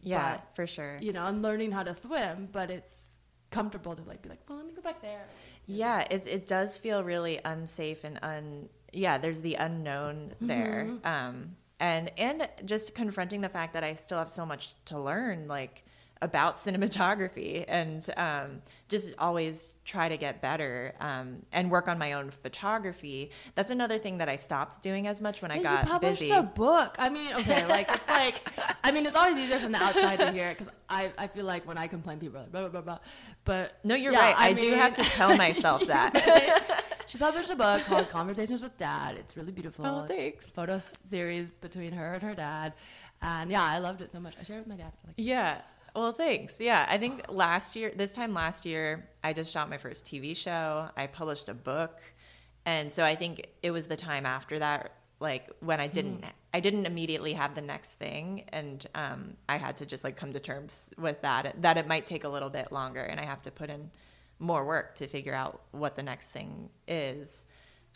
yeah, 0.02 0.36
But, 0.36 0.54
for 0.54 0.66
sure. 0.66 0.98
You 1.00 1.12
know, 1.12 1.26
and 1.26 1.42
learning 1.42 1.72
how 1.72 1.82
to 1.82 1.94
swim, 1.94 2.48
but 2.52 2.70
it's 2.70 3.18
comfortable 3.50 3.94
to 3.94 4.02
like 4.02 4.22
be 4.22 4.28
like, 4.28 4.40
well, 4.48 4.58
let 4.58 4.66
me 4.66 4.72
go 4.72 4.82
back 4.82 5.02
there. 5.02 5.26
Yeah, 5.66 6.06
it 6.10 6.26
it 6.26 6.46
does 6.46 6.76
feel 6.76 7.02
really 7.04 7.40
unsafe 7.44 8.04
and 8.04 8.18
un 8.22 8.68
yeah, 8.92 9.18
there's 9.18 9.40
the 9.40 9.54
unknown 9.54 10.34
there. 10.40 10.88
Um 11.04 11.56
and 11.80 12.10
and 12.18 12.48
just 12.64 12.94
confronting 12.94 13.40
the 13.42 13.48
fact 13.48 13.74
that 13.74 13.84
I 13.84 13.94
still 13.94 14.18
have 14.18 14.30
so 14.30 14.46
much 14.46 14.74
to 14.86 14.98
learn 14.98 15.48
like 15.48 15.84
about 16.22 16.56
cinematography 16.56 17.64
and 17.68 18.08
um, 18.16 18.62
just 18.88 19.14
always 19.18 19.76
try 19.84 20.08
to 20.08 20.16
get 20.16 20.40
better 20.40 20.94
um, 21.00 21.42
and 21.52 21.70
work 21.70 21.88
on 21.88 21.98
my 21.98 22.12
own 22.14 22.30
photography. 22.30 23.30
That's 23.54 23.70
another 23.70 23.98
thing 23.98 24.18
that 24.18 24.28
I 24.28 24.36
stopped 24.36 24.82
doing 24.82 25.06
as 25.06 25.20
much 25.20 25.42
when 25.42 25.50
I 25.50 25.62
got 25.62 25.84
you 25.84 25.90
published 25.90 26.20
busy. 26.20 26.32
a 26.32 26.42
book. 26.42 26.96
I 26.98 27.10
mean, 27.10 27.34
okay, 27.34 27.66
like 27.66 27.90
it's 27.90 28.08
like, 28.08 28.40
I 28.82 28.92
mean, 28.92 29.04
it's 29.04 29.16
always 29.16 29.36
easier 29.36 29.58
from 29.58 29.72
the 29.72 29.82
outside 29.82 30.18
to 30.20 30.32
hear 30.32 30.48
because 30.48 30.70
I, 30.88 31.12
I 31.18 31.26
feel 31.26 31.44
like 31.44 31.66
when 31.66 31.76
I 31.76 31.86
complain, 31.86 32.18
people 32.18 32.38
are 32.38 32.42
like 32.42 32.52
blah 32.52 32.60
blah 32.62 32.70
blah 32.70 32.80
blah. 32.80 32.98
But 33.44 33.78
no, 33.84 33.94
you're 33.94 34.12
yeah, 34.12 34.20
right. 34.20 34.34
I, 34.38 34.52
do 34.54 34.70
mean- 34.70 34.78
have 34.78 34.94
to 34.94 35.02
tell 35.04 35.36
myself 35.46 35.86
that. 35.86 36.84
she 37.08 37.18
published 37.18 37.50
a 37.50 37.56
book 37.56 37.82
called 37.84 38.08
Conversations 38.08 38.62
with 38.62 38.76
Dad. 38.78 39.16
It's 39.18 39.36
really 39.36 39.52
beautiful. 39.52 39.84
Oh, 39.84 40.06
thanks. 40.08 40.50
photo 40.50 40.78
series 40.78 41.50
between 41.50 41.92
her 41.92 42.14
and 42.14 42.22
her 42.22 42.34
dad, 42.34 42.72
and 43.20 43.50
yeah, 43.50 43.62
I 43.62 43.78
loved 43.78 44.00
it 44.00 44.10
so 44.12 44.20
much. 44.20 44.34
I 44.40 44.44
shared 44.44 44.60
it 44.60 44.68
with 44.68 44.78
my 44.78 44.82
dad. 44.82 44.92
Like, 45.06 45.14
Yeah. 45.18 45.60
Well, 45.96 46.12
thanks. 46.12 46.60
Yeah, 46.60 46.86
I 46.90 46.98
think 46.98 47.24
last 47.30 47.74
year, 47.74 47.90
this 47.96 48.12
time 48.12 48.34
last 48.34 48.66
year, 48.66 49.08
I 49.24 49.32
just 49.32 49.50
shot 49.50 49.70
my 49.70 49.78
first 49.78 50.04
TV 50.04 50.36
show. 50.36 50.90
I 50.94 51.06
published 51.06 51.48
a 51.48 51.54
book, 51.54 52.02
and 52.66 52.92
so 52.92 53.02
I 53.02 53.14
think 53.14 53.48
it 53.62 53.70
was 53.70 53.86
the 53.86 53.96
time 53.96 54.26
after 54.26 54.58
that, 54.58 54.92
like 55.20 55.48
when 55.60 55.80
I 55.80 55.86
didn't, 55.86 56.26
I 56.52 56.60
didn't 56.60 56.84
immediately 56.84 57.32
have 57.32 57.54
the 57.54 57.62
next 57.62 57.94
thing, 57.94 58.44
and 58.52 58.86
um, 58.94 59.38
I 59.48 59.56
had 59.56 59.78
to 59.78 59.86
just 59.86 60.04
like 60.04 60.16
come 60.16 60.34
to 60.34 60.40
terms 60.40 60.92
with 60.98 61.22
that. 61.22 61.62
That 61.62 61.78
it 61.78 61.88
might 61.88 62.04
take 62.04 62.24
a 62.24 62.28
little 62.28 62.50
bit 62.50 62.70
longer, 62.72 63.00
and 63.00 63.18
I 63.18 63.24
have 63.24 63.40
to 63.42 63.50
put 63.50 63.70
in 63.70 63.90
more 64.38 64.66
work 64.66 64.96
to 64.96 65.06
figure 65.06 65.34
out 65.34 65.62
what 65.70 65.96
the 65.96 66.02
next 66.02 66.28
thing 66.28 66.68
is. 66.86 67.46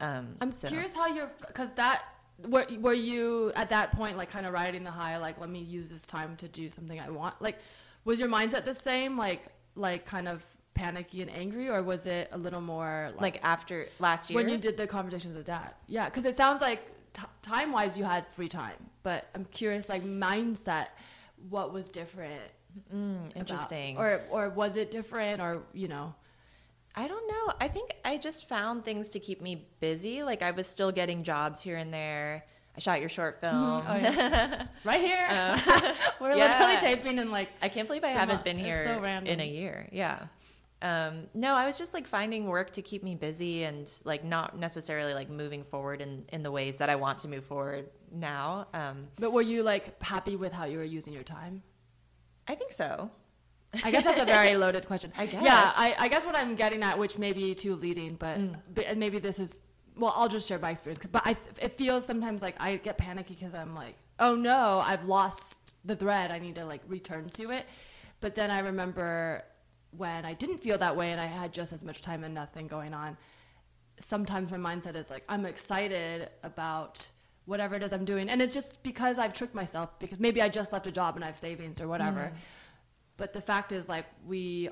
Um, 0.01 0.37
I'm 0.41 0.53
so- 0.53 0.69
curious 0.69 0.95
how 0.95 1.09
you're 1.09 1.31
because 1.47 1.69
that 1.77 2.05
were 2.49 2.67
were 2.79 2.95
you 2.95 3.53
at 3.55 3.69
that 3.69 3.93
point 3.93 4.17
like 4.17 4.31
kind 4.31 4.47
of 4.47 4.55
riding 4.55 4.83
the 4.85 4.91
high 4.91 5.19
like 5.19 5.39
let 5.39 5.51
me 5.51 5.59
use 5.59 5.91
this 5.91 6.07
time 6.07 6.37
to 6.37 6.49
do 6.49 6.71
something 6.71 6.99
I 6.99 7.11
want 7.11 7.35
like 7.43 7.59
was 8.05 8.21
your 8.21 8.29
mindset 8.29 8.65
the 8.65 8.75
same 8.75 9.17
like 9.17 9.45
like 9.75 10.05
kind 10.05 10.29
of 10.29 10.45
panicky 10.75 11.21
and 11.23 11.31
angry 11.31 11.69
or 11.69 11.83
was 11.83 12.07
it 12.07 12.29
a 12.33 12.39
little 12.39 12.61
more 12.61 13.11
like, 13.13 13.35
like 13.35 13.45
after 13.45 13.87
last 13.99 14.31
year 14.31 14.37
when 14.37 14.49
you 14.49 14.57
did 14.57 14.77
the 14.77 14.87
conversation 14.87 15.35
with 15.35 15.45
the 15.45 15.53
dad 15.53 15.73
yeah 15.89 16.07
because 16.07 16.25
it 16.25 16.37
sounds 16.37 16.61
like 16.61 16.81
t- 17.13 17.23
time 17.43 17.73
wise 17.73 17.99
you 17.99 18.05
had 18.05 18.27
free 18.29 18.49
time 18.49 18.77
but 19.03 19.29
I'm 19.35 19.45
curious 19.47 19.89
like 19.89 20.03
mindset 20.03 20.87
what 21.49 21.73
was 21.73 21.91
different 21.91 22.41
mm, 22.95 23.25
about- 23.25 23.37
interesting 23.37 23.97
or 23.99 24.23
or 24.31 24.49
was 24.49 24.77
it 24.77 24.91
different 24.91 25.41
or 25.41 25.63
you 25.73 25.89
know 25.89 26.15
I 26.95 27.07
don't 27.07 27.29
know. 27.29 27.53
I 27.61 27.69
think 27.69 27.95
I 28.05 28.17
just 28.17 28.49
found 28.49 28.85
things 28.85 29.11
to 29.11 29.21
keep 29.21 29.41
me 29.41 29.65
busy. 29.79 30.23
Like 30.23 30.43
I 30.43 30.51
was 30.51 30.67
still 30.67 30.91
getting 30.91 31.23
jobs 31.23 31.63
here 31.63 31.77
and 31.77 31.95
there. 31.95 32.45
I 32.77 32.81
shot 32.81 33.01
your 33.01 33.09
short 33.09 33.41
film. 33.41 33.55
oh, 33.55 33.97
yeah. 33.97 34.67
right 34.85 35.01
here 35.01 35.27
we're 36.21 36.33
Uh, 36.33 36.37
yeah. 36.37 36.59
literally 36.59 36.77
taping 36.81 37.19
in 37.19 37.31
like 37.31 37.49
I 37.61 37.69
can't 37.69 37.89
believe 37.89 38.05
I 38.05 38.09
haven't 38.09 38.37
month. 38.37 38.45
been 38.45 38.59
here 38.59 38.85
so 38.87 39.05
in 39.05 39.41
a 39.41 39.47
year. 39.47 39.89
Yeah. 39.93 40.19
Um, 40.83 41.27
no, 41.35 41.55
I 41.57 41.67
was 41.67 41.77
just 41.77 41.93
like 41.93 42.07
finding 42.07 42.47
work 42.47 42.71
to 42.73 42.81
keep 42.83 43.03
me 43.03 43.15
busy 43.15 43.65
and 43.65 43.87
like 44.05 44.25
not 44.25 44.59
necessarily 44.59 45.13
like 45.13 45.29
moving 45.29 45.63
forward 45.63 46.01
in, 46.01 46.25
in 46.33 46.43
the 46.43 46.51
ways 46.51 46.79
that 46.79 46.89
I 46.89 46.95
want 46.97 47.19
to 47.19 47.29
move 47.29 47.45
forward 47.45 47.91
now. 48.11 48.67
Um, 48.73 49.09
But 49.17 49.33
were 49.33 49.43
you 49.43 49.63
like 49.63 50.03
happy 50.03 50.37
with 50.37 50.53
how 50.55 50.65
you 50.65 50.79
were 50.79 50.85
using 50.85 51.13
your 51.13 51.23
time? 51.25 51.63
I 52.49 52.55
think 52.55 52.73
so. 52.73 53.11
I 53.85 53.91
guess 53.91 54.05
that's 54.05 54.21
a 54.23 54.25
very 54.25 54.57
loaded 54.65 54.87
question. 54.87 55.13
I 55.19 55.27
guess. 55.27 55.43
Yeah, 55.43 55.71
I, 55.77 55.95
I 55.99 56.09
guess 56.09 56.25
what 56.25 56.35
I'm 56.35 56.55
getting 56.57 56.83
at, 56.83 56.99
which 56.99 57.19
may 57.19 57.33
be 57.35 57.55
too 57.55 57.75
leading, 57.77 58.15
but, 58.15 58.39
Mm. 58.39 58.57
but 58.75 58.87
and 58.87 58.99
maybe 58.99 59.19
this 59.19 59.39
is 59.39 59.61
well, 59.97 60.13
I'll 60.17 60.29
just 60.29 60.49
share 60.49 60.59
my 60.59 60.71
experience. 60.71 61.05
But 61.11 61.23
I, 61.25 61.37
it 61.61 61.77
feels 61.77 62.07
sometimes 62.07 62.43
like 62.43 62.57
I 62.59 62.77
get 62.77 62.99
panicky 62.99 63.35
because 63.35 63.55
I'm 63.55 63.75
like, 63.75 63.97
oh 64.19 64.35
no, 64.35 64.83
I've 64.85 65.05
lost 65.05 65.75
the 65.85 65.97
thread. 65.97 66.31
I 66.31 66.39
need 66.39 66.55
to 66.57 66.65
like 66.65 66.83
return 66.87 67.29
to 67.31 67.51
it. 67.51 67.67
But 68.21 68.35
then 68.35 68.51
I 68.51 68.61
remember 68.61 69.45
when 69.97 70.25
I 70.25 70.35
didn't 70.35 70.59
feel 70.59 70.79
that 70.79 70.97
way 70.97 71.13
and 71.13 71.21
I 71.21 71.27
had 71.27 71.53
just 71.53 71.73
as 71.73 71.83
much 71.83 72.01
time 72.01 72.25
and 72.25 72.35
nothing 72.35 72.67
going 72.67 72.95
on. 72.95 73.17
Sometimes 73.99 74.51
my 74.51 74.57
mindset 74.57 74.95
is 74.95 75.11
like, 75.11 75.25
I'm 75.29 75.45
excited 75.47 76.31
about 76.43 77.07
whatever 77.47 77.75
it 77.75 77.83
is 77.83 77.93
I'm 77.93 78.05
doing. 78.05 78.29
And 78.29 78.41
it's 78.41 78.55
just 78.55 78.83
because 78.83 79.19
I've 79.19 79.33
tricked 79.33 79.55
myself 79.55 79.99
because 79.99 80.21
maybe 80.21 80.41
I 80.41 80.49
just 80.49 80.73
left 80.73 80.87
a 80.87 80.93
job 80.93 81.17
and 81.17 81.25
I 81.25 81.27
have 81.27 81.37
savings 81.37 81.81
or 81.81 81.89
whatever. 81.89 82.33
Mm. 82.33 82.39
But 83.17 83.33
the 83.33 83.41
fact 83.41 83.73
is, 83.73 83.89
like, 83.89 84.07
we 84.27 84.71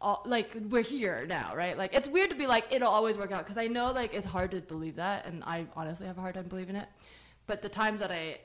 all, 0.00 0.22
like, 0.26 0.54
we're 0.68 0.82
here 0.82 1.24
now, 1.26 1.54
right? 1.56 1.76
Like, 1.76 1.94
it's 1.94 2.08
weird 2.08 2.30
to 2.30 2.36
be 2.36 2.46
like, 2.46 2.66
it'll 2.70 2.88
always 2.90 3.16
work 3.16 3.32
out. 3.32 3.44
Because 3.44 3.58
I 3.58 3.66
know, 3.66 3.92
like, 3.92 4.14
it's 4.14 4.26
hard 4.26 4.50
to 4.52 4.60
believe 4.60 4.96
that. 4.96 5.26
And 5.26 5.42
I 5.44 5.66
honestly 5.74 6.06
have 6.06 6.18
a 6.18 6.20
hard 6.20 6.34
time 6.34 6.48
believing 6.48 6.76
it. 6.76 6.88
But 7.46 7.62
the 7.62 7.68
times 7.68 8.00
that 8.00 8.10
I 8.10 8.38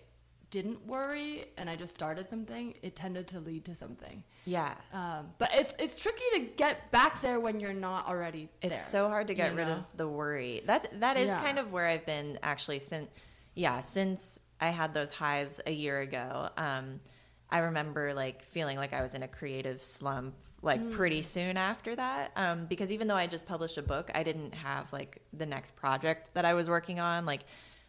didn't 0.51 0.85
worry 0.85 1.45
and 1.57 1.69
I 1.69 1.75
just 1.75 1.95
started 1.95 2.29
something, 2.29 2.75
it 2.81 2.95
tended 2.95 3.27
to 3.29 3.39
lead 3.39 3.65
to 3.65 3.73
something. 3.73 4.21
Yeah. 4.45 4.73
Um, 4.93 5.29
but 5.37 5.49
it's 5.53 5.75
it's 5.79 5.95
tricky 5.95 6.23
to 6.33 6.39
get 6.57 6.91
back 6.91 7.21
there 7.21 7.39
when 7.39 7.59
you're 7.59 7.73
not 7.73 8.07
already 8.07 8.49
there. 8.61 8.73
It's 8.73 8.85
so 8.85 9.07
hard 9.07 9.27
to 9.27 9.33
get 9.33 9.55
rid 9.55 9.67
know? 9.67 9.75
of 9.75 9.83
the 9.95 10.07
worry. 10.07 10.61
That 10.65 10.99
that 10.99 11.15
is 11.17 11.29
Yeah. 11.29 11.41
kind 11.41 11.57
of 11.57 11.71
where 11.71 11.87
I've 11.87 12.05
been 12.05 12.37
actually 12.43 12.79
since 12.79 13.09
yeah, 13.55 13.79
since 13.79 14.39
I 14.59 14.69
had 14.69 14.93
those 14.93 15.11
highs 15.11 15.61
a 15.65 15.71
year 15.71 16.01
ago. 16.01 16.49
Um 16.57 16.99
I 17.49 17.59
remember 17.59 18.13
like 18.13 18.43
feeling 18.43 18.77
like 18.77 18.93
I 18.93 19.01
was 19.01 19.15
in 19.15 19.23
a 19.23 19.27
creative 19.29 19.81
slump 19.81 20.35
like 20.63 20.80
Mm. 20.82 20.93
pretty 20.93 21.21
soon 21.24 21.58
after 21.58 21.95
that 21.95 22.32
um, 22.36 22.65
because 22.67 22.91
even 22.91 23.08
though 23.08 23.15
I 23.15 23.26
just 23.28 23.45
published 23.47 23.78
a 23.78 23.82
book, 23.82 24.12
I 24.13 24.21
didn't 24.24 24.54
have 24.54 24.91
like 24.93 25.21
the 25.34 25.45
next 25.45 25.76
project 25.76 26.34
that 26.36 26.45
I 26.45 26.54
was 26.54 26.69
working 26.69 27.00
on. 27.00 27.26
Like 27.26 27.41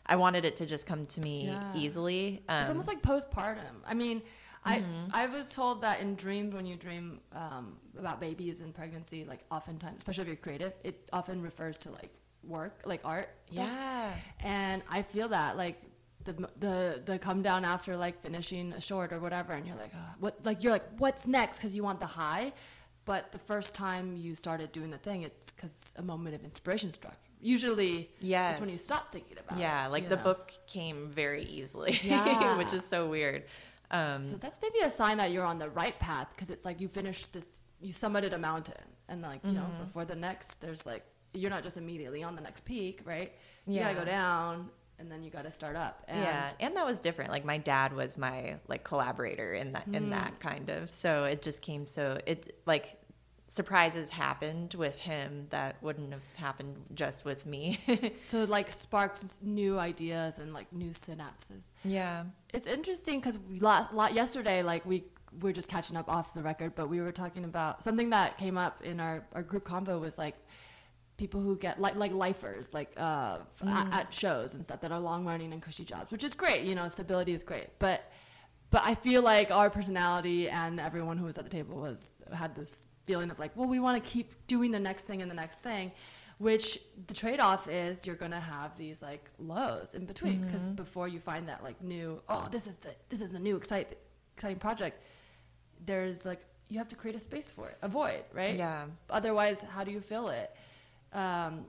I 0.07 0.17
wanted 0.17 0.45
it 0.45 0.57
to 0.57 0.67
just 0.67 0.87
come 0.87 1.07
to 1.07 1.21
me 1.21 1.49
Yeah. 1.49 1.77
easily. 1.77 2.43
Um, 2.49 2.61
It's 2.63 2.71
almost 2.71 2.89
like 2.89 3.03
postpartum. 3.03 3.77
I 3.87 3.95
mean, 3.95 4.23
I 4.65 4.83
I 5.13 5.27
was 5.27 5.53
told 5.53 5.83
that 5.83 6.01
in 6.01 6.15
dreams, 6.15 6.55
when 6.55 6.67
you 6.67 6.77
dream 6.77 7.21
um, 7.33 7.77
about 7.99 8.21
babies 8.21 8.61
and 8.61 8.73
pregnancy, 8.75 9.25
like 9.25 9.41
oftentimes, 9.51 9.99
especially 9.99 10.23
if 10.23 10.29
you're 10.29 10.37
creative, 10.37 10.73
it 10.83 11.09
often 11.13 11.43
refers 11.43 11.77
to 11.79 11.91
like 11.91 12.15
work, 12.45 12.83
like 12.87 13.01
art. 13.05 13.29
stuff. 13.51 13.69
yeah. 13.69 14.13
And 14.41 14.83
I 14.89 15.03
feel 15.03 15.29
that 15.29 15.57
like 15.57 15.83
the 16.25 16.35
the 16.59 17.03
the 17.05 17.19
come 17.19 17.43
down 17.43 17.65
after 17.65 17.97
like 17.97 18.21
finishing 18.23 18.73
a 18.73 18.81
short 18.81 19.13
or 19.13 19.21
whatever, 19.21 19.53
and 19.53 19.67
you're 19.67 19.77
like, 19.77 19.93
"Ah, 19.95 20.15
what? 20.21 20.35
Like 20.45 20.63
you're 20.63 20.73
like, 20.73 20.85
what's 20.99 21.27
next? 21.27 21.57
Because 21.59 21.75
you 21.77 21.83
want 21.83 22.01
the 22.01 22.07
high. 22.07 22.53
But 23.05 23.33
the 23.33 23.39
first 23.39 23.75
time 23.75 24.17
you 24.17 24.37
started 24.37 24.71
doing 24.71 24.91
the 24.91 24.99
thing, 24.99 25.23
it's 25.23 25.51
because 25.51 25.93
a 25.97 26.03
moment 26.03 26.37
of 26.37 26.45
inspiration 26.45 26.93
struck. 26.93 27.17
Usually, 27.41 28.09
that's 28.49 28.61
when 28.61 28.71
you 28.71 28.79
stop 28.79 29.11
thinking 29.13 29.39
about 29.45 29.59
it. 29.59 29.63
Yeah, 29.63 29.89
like 29.89 30.09
the 30.09 30.15
know? 30.17 30.23
book 30.23 30.53
came 30.69 31.11
very 31.11 31.43
easily, 31.45 31.99
Yeah. 32.05 32.57
which 32.57 32.73
is 32.73 32.85
so 32.85 33.09
weird. 33.09 33.43
Um, 33.91 34.23
So 34.23 34.37
that's 34.37 34.57
maybe 34.63 34.79
a 34.85 34.91
sign 34.91 35.17
that 35.19 35.33
you're 35.33 35.45
on 35.45 35.59
the 35.59 35.69
right 35.71 35.99
path 35.99 36.29
because 36.31 36.49
it's 36.51 36.65
like 36.65 36.81
you 36.81 36.87
finished 36.87 37.33
this, 37.33 37.59
you 37.81 37.93
summited 37.93 38.33
a 38.35 38.39
mountain, 38.39 38.85
and 39.09 39.21
like 39.21 39.41
you 39.45 39.51
know 39.53 39.63
Mm-hmm. 39.63 39.85
before 39.85 40.05
the 40.05 40.15
next, 40.15 40.61
there's 40.61 40.87
like 40.87 41.05
you're 41.35 41.51
not 41.51 41.65
just 41.65 41.77
immediately 41.77 42.23
on 42.23 42.37
the 42.37 42.43
next 42.43 42.65
peak, 42.65 43.01
right? 43.05 43.33
You 43.67 43.81
gotta 43.81 43.95
Yeah. 43.95 43.99
go 43.99 44.05
down, 44.05 44.71
and 45.03 45.11
then 45.11 45.23
you 45.23 45.31
gotta 45.31 45.51
start 45.53 45.75
up. 45.77 46.05
And 46.09 46.21
yeah, 46.23 46.51
and 46.61 46.77
that 46.77 46.87
was 46.87 46.99
different. 47.01 47.31
Like 47.33 47.45
my 47.45 47.59
dad 47.59 47.93
was 47.93 48.17
my 48.17 48.57
like 48.69 48.85
collaborator 48.85 49.53
in 49.53 49.73
that 49.73 49.87
in 49.88 50.05
Hmm. 50.05 50.11
that 50.11 50.41
kind 50.41 50.71
of. 50.71 50.91
So 50.93 51.25
it 51.25 51.43
just 51.43 51.61
came 51.61 51.85
so 51.85 52.19
it 52.25 52.57
like 52.67 52.99
surprises 53.49 54.09
happened 54.09 54.73
with 54.75 54.97
him 54.97 55.47
that 55.51 55.77
wouldn't 55.83 56.12
have 56.12 56.23
happened 56.37 56.77
just 56.95 57.25
with 57.25 57.45
me. 57.45 57.79
so 58.29 58.45
it, 58.45 58.49
like 58.49 58.73
sparked 58.73 59.25
new 59.43 59.79
ideas 59.79 60.38
and 60.38 60.55
like 60.55 60.73
new 60.73 60.91
synapses. 60.91 61.65
yeah. 61.85 62.25
It's 62.55 62.67
interesting 62.67 63.19
because 63.21 63.38
last 63.61 63.93
lot 63.93 64.15
yesterday, 64.15 64.62
like 64.62 64.87
we 64.87 65.05
we're 65.41 65.53
just 65.53 65.69
catching 65.69 65.97
up 65.97 66.09
off 66.09 66.33
the 66.35 66.43
record, 66.43 66.75
but 66.75 66.88
we 66.88 67.01
were 67.01 67.11
talking 67.12 67.45
about 67.45 67.83
something 67.83 68.11
that 68.11 68.38
came 68.38 68.57
up 68.57 68.83
in 68.85 69.01
our 69.01 69.25
our 69.35 69.43
group 69.43 69.65
convo 69.67 70.01
was 70.01 70.17
like 70.17 70.37
people 71.16 71.40
who 71.40 71.57
get 71.57 71.81
like 71.81 71.94
like 71.96 72.12
lifers 72.12 72.72
like 72.72 72.90
uh 72.96 73.38
f- 73.61 73.68
at, 73.68 73.92
at 73.92 74.14
shows 74.14 74.55
and 74.55 74.64
stuff 74.64 74.81
that 74.81 74.90
are 74.90 74.98
long 75.01 75.25
running 75.25 75.53
and 75.53 75.62
cushy 75.62 75.85
jobs, 75.85 76.11
which 76.11 76.25
is 76.25 76.35
great. 76.35 76.62
You 76.64 76.75
know, 76.75 76.88
stability 76.88 77.33
is 77.33 77.44
great, 77.44 77.68
but 77.79 78.11
but 78.70 78.83
I 78.85 78.94
feel 78.94 79.22
like 79.22 79.51
our 79.51 79.68
personality 79.70 80.48
and 80.48 80.81
everyone 80.81 81.18
who 81.18 81.27
was 81.27 81.37
at 81.38 81.44
the 81.44 81.51
table 81.51 81.77
was 81.79 82.11
had 82.33 82.55
this 82.55 82.68
feeling 83.05 83.31
of 83.31 83.38
like, 83.38 83.51
well, 83.57 83.68
we 83.68 83.79
want 83.81 84.03
to 84.03 84.11
keep 84.11 84.46
doing 84.46 84.70
the 84.70 84.81
next 84.81 85.03
thing 85.03 85.20
and 85.20 85.31
the 85.31 85.35
next 85.35 85.59
thing, 85.59 85.92
which 86.38 86.79
the 87.09 87.12
trade-off 87.14 87.68
is 87.68 88.07
you're 88.07 88.16
gonna 88.16 88.40
have 88.40 88.77
these 88.79 89.03
like 89.03 89.29
lows 89.38 89.94
in 89.94 90.07
between 90.07 90.40
because 90.46 90.68
before 90.70 91.07
you 91.09 91.20
find 91.20 91.46
that 91.48 91.62
like 91.62 91.81
new, 91.83 92.20
oh, 92.29 92.48
this 92.51 92.66
is 92.66 92.77
the 92.77 92.90
this 93.11 93.20
is 93.20 93.31
the 93.33 93.38
new 93.38 93.57
exciting 93.57 93.94
exciting 94.37 94.59
project. 94.59 95.03
There's 95.85 96.25
like 96.25 96.40
you 96.68 96.79
have 96.79 96.88
to 96.88 96.96
create 96.96 97.16
a 97.16 97.20
space 97.20 97.51
for 97.51 97.68
it, 97.68 97.77
a 97.83 97.88
void, 97.88 98.22
right? 98.33 98.57
Yeah. 98.57 98.87
Otherwise, 99.11 99.61
how 99.61 99.85
do 99.85 99.90
you 99.90 100.01
fill 100.01 100.29
it? 100.29 100.57
Um, 101.12 101.66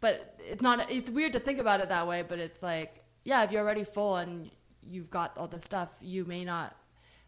but 0.00 0.36
it's 0.40 0.62
not. 0.62 0.90
It's 0.90 1.10
weird 1.10 1.32
to 1.34 1.40
think 1.40 1.58
about 1.58 1.80
it 1.80 1.88
that 1.88 2.06
way. 2.06 2.22
But 2.26 2.38
it's 2.38 2.62
like, 2.62 3.04
yeah, 3.24 3.42
if 3.44 3.52
you're 3.52 3.62
already 3.62 3.84
full 3.84 4.16
and 4.16 4.50
you've 4.82 5.10
got 5.10 5.36
all 5.38 5.46
the 5.48 5.60
stuff, 5.60 5.96
you 6.00 6.24
may 6.24 6.44
not 6.44 6.76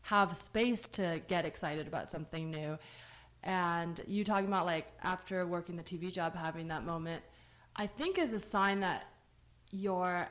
have 0.03 0.37
space 0.37 0.89
to 0.89 1.21
get 1.29 1.45
excited 1.45 1.87
about 1.87 2.09
something 2.09 2.51
new. 2.51 2.77
And 3.43 4.01
you 4.07 4.25
talking 4.25 4.49
about 4.49 4.67
like 4.67 4.87
after 5.03 5.47
working 5.47 5.77
the 5.77 5.83
TV 5.83 6.13
job, 6.13 6.35
having 6.35 6.69
that 6.69 6.85
moment, 6.85 7.23
I 7.77 7.87
think 7.87 8.19
is 8.19 8.33
a 8.33 8.39
sign 8.39 8.81
that 8.81 9.05
you're 9.71 10.27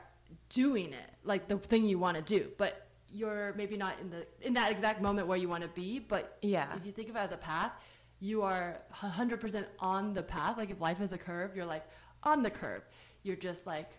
doing 0.48 0.92
it, 0.92 1.10
like 1.24 1.48
the 1.48 1.56
thing 1.58 1.84
you 1.84 1.98
want 1.98 2.16
to 2.16 2.22
do, 2.22 2.48
but 2.58 2.86
you're 3.10 3.52
maybe 3.56 3.76
not 3.76 3.94
in 4.00 4.10
the 4.10 4.26
in 4.40 4.54
that 4.54 4.72
exact 4.72 5.00
moment 5.00 5.28
where 5.28 5.38
you 5.38 5.48
want 5.48 5.62
to 5.62 5.68
be, 5.68 6.00
but 6.00 6.38
Yeah. 6.42 6.74
if 6.76 6.84
you 6.84 6.90
think 6.92 7.08
of 7.08 7.14
it 7.16 7.20
as 7.20 7.30
a 7.32 7.36
path, 7.36 7.72
you 8.20 8.42
are 8.42 8.78
100% 8.94 9.64
on 9.78 10.14
the 10.14 10.22
path. 10.22 10.56
Like 10.56 10.70
if 10.70 10.80
life 10.80 11.00
is 11.00 11.12
a 11.12 11.18
curve, 11.18 11.54
you're 11.56 11.66
like 11.66 11.84
on 12.22 12.42
the 12.42 12.50
curve. 12.50 12.82
You're 13.22 13.36
just 13.36 13.66
like 13.66 13.90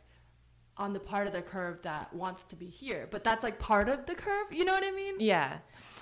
on 0.78 0.94
the 0.94 1.00
part 1.00 1.26
of 1.28 1.34
the 1.34 1.42
curve 1.42 1.82
that 1.84 2.14
wants 2.14 2.48
to 2.50 2.56
be 2.56 2.66
here. 2.68 3.08
But 3.10 3.24
that's 3.24 3.44
like 3.44 3.60
part 3.60 3.88
of 3.90 4.06
the 4.06 4.16
curve. 4.16 4.48
You 4.52 4.66
know 4.66 4.74
what 4.74 4.84
I 4.84 4.92
mean? 4.92 5.16
Yeah. 5.20 5.58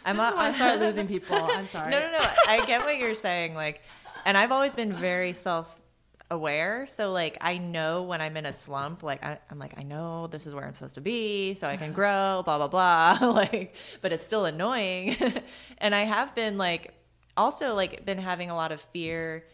I'm 0.06 0.18
this 0.18 0.32
a- 0.34 0.38
I 0.38 0.52
start 0.52 0.80
losing 0.86 1.08
people. 1.08 1.38
I'm 1.38 1.68
sorry. 1.68 1.92
No, 1.92 2.00
no, 2.00 2.12
no. 2.12 2.26
I 2.48 2.66
get 2.66 2.82
what 2.84 2.98
you're 2.98 3.14
saying. 3.14 3.56
Like, 3.56 3.82
and 4.26 4.38
I've 4.38 4.52
always 4.52 4.74
been 4.74 4.94
very 4.94 5.34
self 5.34 5.80
aware. 6.32 6.86
So, 6.88 7.12
like, 7.12 7.38
I 7.42 7.58
know 7.60 8.04
when 8.04 8.20
I'm 8.22 8.36
in 8.38 8.46
a 8.46 8.54
slump, 8.54 9.04
like, 9.04 9.24
I, 9.24 9.38
I'm 9.52 9.60
like, 9.60 9.78
I 9.78 9.84
know 9.84 10.28
this 10.28 10.48
is 10.48 10.54
where 10.56 10.66
I'm 10.66 10.74
supposed 10.74 10.96
to 10.96 11.02
be 11.02 11.54
so 11.54 11.68
I 11.68 11.78
can 11.78 11.94
grow, 12.00 12.42
blah, 12.44 12.58
blah, 12.58 12.68
blah. 12.68 13.28
like, 13.32 13.76
but 14.02 14.12
it's 14.12 14.26
still 14.26 14.46
annoying. 14.46 15.16
and 15.78 15.94
I 15.94 16.02
have 16.04 16.34
been, 16.34 16.58
like, 16.58 16.94
also, 17.38 17.74
like, 17.76 18.06
been 18.06 18.18
having 18.20 18.50
a 18.50 18.56
lot 18.56 18.72
of 18.72 18.82
fear 18.82 19.46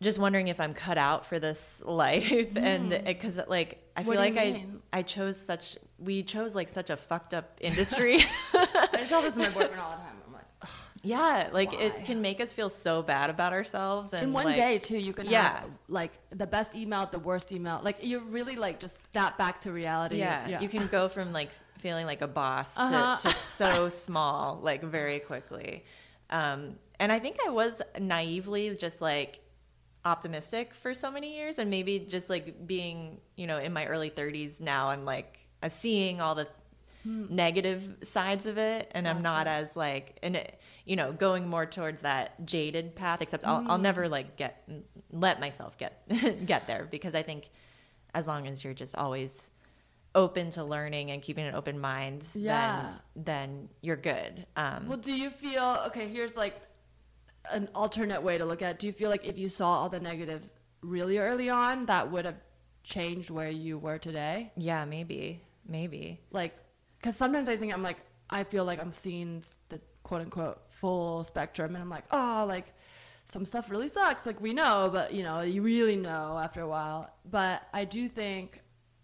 just 0.00 0.18
wondering 0.20 0.46
if 0.46 0.60
I'm 0.60 0.74
cut 0.74 0.96
out 0.96 1.26
for 1.26 1.40
this 1.40 1.82
life, 1.84 2.32
and 2.56 2.90
because 3.04 3.40
like 3.48 3.82
I 3.96 4.04
feel 4.04 4.12
Mm. 4.14 4.16
Like 4.16 4.36
I 4.38 4.44
mean? 4.52 4.82
I 4.92 5.02
chose 5.02 5.36
such 5.36 5.76
we 5.98 6.22
chose 6.22 6.54
like 6.54 6.68
such 6.68 6.88
a 6.90 6.96
fucked 6.96 7.34
up 7.34 7.58
industry. 7.60 8.18
I 8.54 9.04
tell 9.08 9.22
this 9.22 9.34
to 9.34 9.40
my 9.40 9.48
boyfriend 9.50 9.80
all 9.80 9.90
the 9.90 9.96
time. 9.96 10.14
I'm 10.24 10.32
like, 10.32 10.44
Yeah, 11.02 11.48
like 11.52 11.72
Why? 11.72 11.80
it 11.86 12.04
can 12.04 12.22
make 12.22 12.40
us 12.40 12.52
feel 12.52 12.70
so 12.70 13.02
bad 13.02 13.28
about 13.28 13.52
ourselves. 13.52 14.12
And 14.12 14.22
in 14.28 14.32
one 14.32 14.44
like, 14.46 14.54
day 14.54 14.78
too, 14.78 14.98
you 14.98 15.12
can 15.12 15.26
Yeah. 15.26 15.42
have 15.60 15.64
like 15.88 16.12
the 16.30 16.46
best 16.46 16.76
email, 16.76 17.04
the 17.06 17.18
worst 17.18 17.50
email. 17.50 17.80
Like 17.82 18.04
you 18.04 18.20
really 18.20 18.54
like 18.54 18.78
just 18.78 19.10
snap 19.12 19.36
back 19.36 19.62
to 19.62 19.72
reality. 19.72 20.18
Yeah, 20.18 20.60
you 20.60 20.68
can 20.68 20.86
go 20.86 21.08
from 21.08 21.32
like 21.32 21.50
feeling 21.78 22.06
like 22.06 22.22
a 22.22 22.28
boss 22.28 22.78
Uh-huh. 22.78 23.16
to, 23.16 23.28
to 23.28 23.34
so 23.34 23.88
small, 24.06 24.60
like 24.62 24.82
very 24.84 25.18
quickly. 25.18 25.84
Um, 26.30 26.76
and 27.00 27.12
I 27.12 27.18
think 27.18 27.36
I 27.46 27.50
was 27.50 27.80
naively 27.98 28.74
just 28.74 29.00
like 29.00 29.40
optimistic 30.04 30.74
for 30.74 30.94
so 30.94 31.10
many 31.10 31.36
years, 31.36 31.58
and 31.58 31.70
maybe 31.70 31.98
just 32.00 32.28
like 32.30 32.66
being, 32.66 33.20
you 33.36 33.46
know, 33.46 33.58
in 33.58 33.72
my 33.72 33.86
early 33.86 34.10
30s 34.10 34.60
now, 34.60 34.88
I'm 34.88 35.04
like 35.04 35.38
I'm 35.62 35.70
seeing 35.70 36.20
all 36.20 36.34
the 36.34 36.46
negative 37.04 37.96
sides 38.02 38.46
of 38.46 38.58
it 38.58 38.90
and 38.94 39.08
i'm 39.08 39.22
not 39.22 39.46
as 39.46 39.76
like 39.76 40.18
and 40.22 40.36
it, 40.36 40.60
you 40.84 40.96
know 40.96 41.12
going 41.12 41.48
more 41.48 41.64
towards 41.64 42.02
that 42.02 42.44
jaded 42.44 42.94
path 42.94 43.22
except 43.22 43.46
I'll, 43.46 43.64
I'll 43.68 43.78
never 43.78 44.08
like 44.08 44.36
get 44.36 44.68
let 45.12 45.40
myself 45.40 45.78
get 45.78 46.02
get 46.46 46.66
there 46.66 46.86
because 46.90 47.14
i 47.14 47.22
think 47.22 47.50
as 48.14 48.26
long 48.26 48.46
as 48.46 48.62
you're 48.62 48.74
just 48.74 48.96
always 48.96 49.50
open 50.14 50.50
to 50.50 50.64
learning 50.64 51.10
and 51.10 51.22
keeping 51.22 51.46
an 51.46 51.54
open 51.54 51.78
mind 51.78 52.26
Yeah. 52.34 52.92
then 53.14 53.24
then 53.24 53.68
you're 53.82 53.96
good 53.96 54.46
um 54.56 54.88
Well, 54.88 54.96
do 54.98 55.12
you 55.12 55.30
feel 55.30 55.82
okay? 55.88 56.08
Here's 56.08 56.36
like 56.36 56.56
an 57.50 57.68
alternate 57.74 58.22
way 58.22 58.36
to 58.38 58.44
look 58.44 58.62
at. 58.62 58.72
it. 58.72 58.78
Do 58.78 58.86
you 58.86 58.92
feel 58.92 59.10
like 59.10 59.24
if 59.24 59.38
you 59.38 59.48
saw 59.48 59.68
all 59.80 59.88
the 59.88 60.00
negatives 60.00 60.54
really 60.82 61.18
early 61.18 61.48
on, 61.50 61.86
that 61.86 62.10
would 62.10 62.24
have 62.24 62.36
changed 62.84 63.30
where 63.30 63.50
you 63.50 63.78
were 63.78 63.98
today? 63.98 64.52
yeah 64.56 64.84
maybe 64.84 65.42
maybe 65.66 66.20
Like, 66.30 66.54
because 66.98 67.16
sometimes 67.16 67.48
I 67.48 67.56
think 67.56 67.72
I'm 67.74 67.82
like, 67.82 67.98
I 68.30 68.44
feel 68.44 68.64
like 68.64 68.80
I'm 68.80 68.92
seeing 68.92 69.42
the 69.68 69.80
quote 70.02 70.22
unquote 70.22 70.58
full 70.68 71.22
spectrum, 71.24 71.74
and 71.74 71.82
I'm 71.82 71.90
like, 71.90 72.04
oh, 72.10 72.44
like 72.48 72.72
some 73.26 73.44
stuff 73.44 73.70
really 73.70 73.88
sucks. 73.88 74.24
Like 74.26 74.40
we 74.40 74.54
know, 74.54 74.88
but 74.92 75.12
you 75.12 75.22
know, 75.22 75.42
you 75.42 75.60
really 75.62 75.96
know 75.96 76.38
after 76.42 76.60
a 76.62 76.68
while. 76.68 77.10
But 77.30 77.62
I 77.74 77.84
do 77.84 78.08
think. 78.08 78.62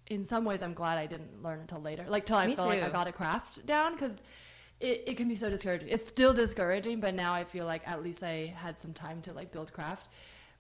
In 0.09 0.25
some 0.25 0.45
ways, 0.45 0.63
I'm 0.63 0.75
glad 0.75 0.99
I 0.99 1.07
didn't 1.07 1.43
learn 1.43 1.61
until 1.61 1.81
later. 1.81 2.05
Like 2.09 2.27
till 2.27 2.37
I 2.37 2.47
Me 2.47 2.55
felt 2.55 2.69
like 2.69 2.83
I 2.83 2.91
got 2.91 3.07
a 3.07 3.13
craft 3.13 3.65
down 3.65 3.93
because 3.93 4.21
it, 4.81 5.05
it 5.07 5.17
can 5.17 5.29
be 5.29 5.37
so 5.37 5.49
discouraging. 5.49 5.89
It's 5.89 6.07
still 6.07 6.33
discouraging, 6.35 7.01
but 7.01 7.15
now 7.15 7.33
I 7.33 7.45
feel 7.45 7.65
like 7.65 7.87
at 7.89 8.03
least 8.03 8.23
I 8.23 8.55
had 8.57 8.79
some 8.79 8.93
time 8.93 9.23
to 9.23 9.33
like 9.33 9.51
build 9.51 9.73
craft. 9.73 10.09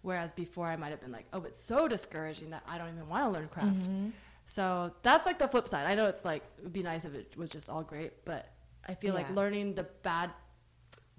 Whereas 0.03 0.33
before 0.33 0.67
I 0.67 0.77
might 0.77 0.91
have 0.91 1.01
been 1.01 1.13
like, 1.13 1.27
oh, 1.33 1.43
it's 1.45 1.61
so 1.61 1.89
discouraging 1.89 2.51
that 2.51 2.63
I 2.69 2.79
don't 2.79 2.89
even 2.91 3.09
want 3.09 3.25
to 3.25 3.31
learn 3.31 3.49
craft. 3.49 3.83
Mm-hmm. 3.83 4.11
So 4.47 4.93
that's 5.03 5.27
like 5.27 5.39
the 5.39 5.49
flip 5.49 5.69
side. 5.69 5.87
I 5.87 5.95
know 5.95 6.07
it's 6.07 6.25
like 6.25 6.43
it 6.59 6.65
would 6.65 6.73
be 6.73 6.83
nice 6.83 7.05
if 7.05 7.15
it 7.15 7.35
was 7.37 7.51
just 7.51 7.71
all 7.71 7.83
great, 7.83 8.25
but 8.25 8.51
I 8.87 8.95
feel 8.95 9.15
like 9.15 9.31
learning 9.31 9.75
the 9.75 9.85
bad, 10.03 10.31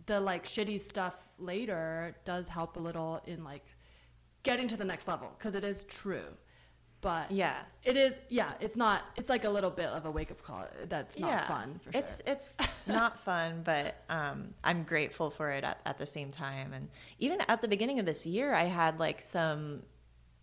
the 0.05 0.19
like 0.19 0.45
shitty 0.45 0.79
stuff 0.79 1.27
later 1.39 2.15
does 2.25 2.47
help 2.47 2.77
a 2.77 2.79
little 2.79 3.21
in 3.25 3.43
like 3.43 3.65
getting 4.43 4.67
to 4.67 4.77
the 4.77 4.85
next 4.85 5.07
level 5.07 5.31
because 5.37 5.55
it 5.55 5.63
is 5.63 5.83
true. 5.83 6.27
But 7.05 7.31
yeah 7.31 7.57
it 7.85 7.97
is 7.97 8.15
yeah. 8.29 8.53
It's 8.59 8.75
not. 8.75 9.03
It's 9.15 9.29
like 9.29 9.43
a 9.43 9.49
little 9.49 9.69
bit 9.69 9.85
of 9.85 10.05
a 10.05 10.11
wake 10.11 10.31
up 10.31 10.41
call. 10.41 10.65
That's 10.89 11.19
not 11.19 11.29
yeah. 11.29 11.47
fun 11.47 11.79
for 11.83 11.91
sure. 11.91 12.01
It's 12.01 12.21
it's 12.25 12.53
not 12.87 13.19
fun, 13.19 13.61
but 13.63 14.03
um, 14.09 14.55
I'm 14.63 14.83
grateful 14.83 15.29
for 15.29 15.51
it 15.51 15.63
at, 15.63 15.79
at 15.85 15.99
the 15.99 16.05
same 16.07 16.31
time. 16.31 16.73
And 16.73 16.89
even 17.19 17.41
at 17.47 17.61
the 17.61 17.67
beginning 17.67 17.99
of 17.99 18.07
this 18.07 18.25
year, 18.25 18.55
I 18.55 18.63
had 18.63 18.99
like 18.99 19.21
some, 19.21 19.83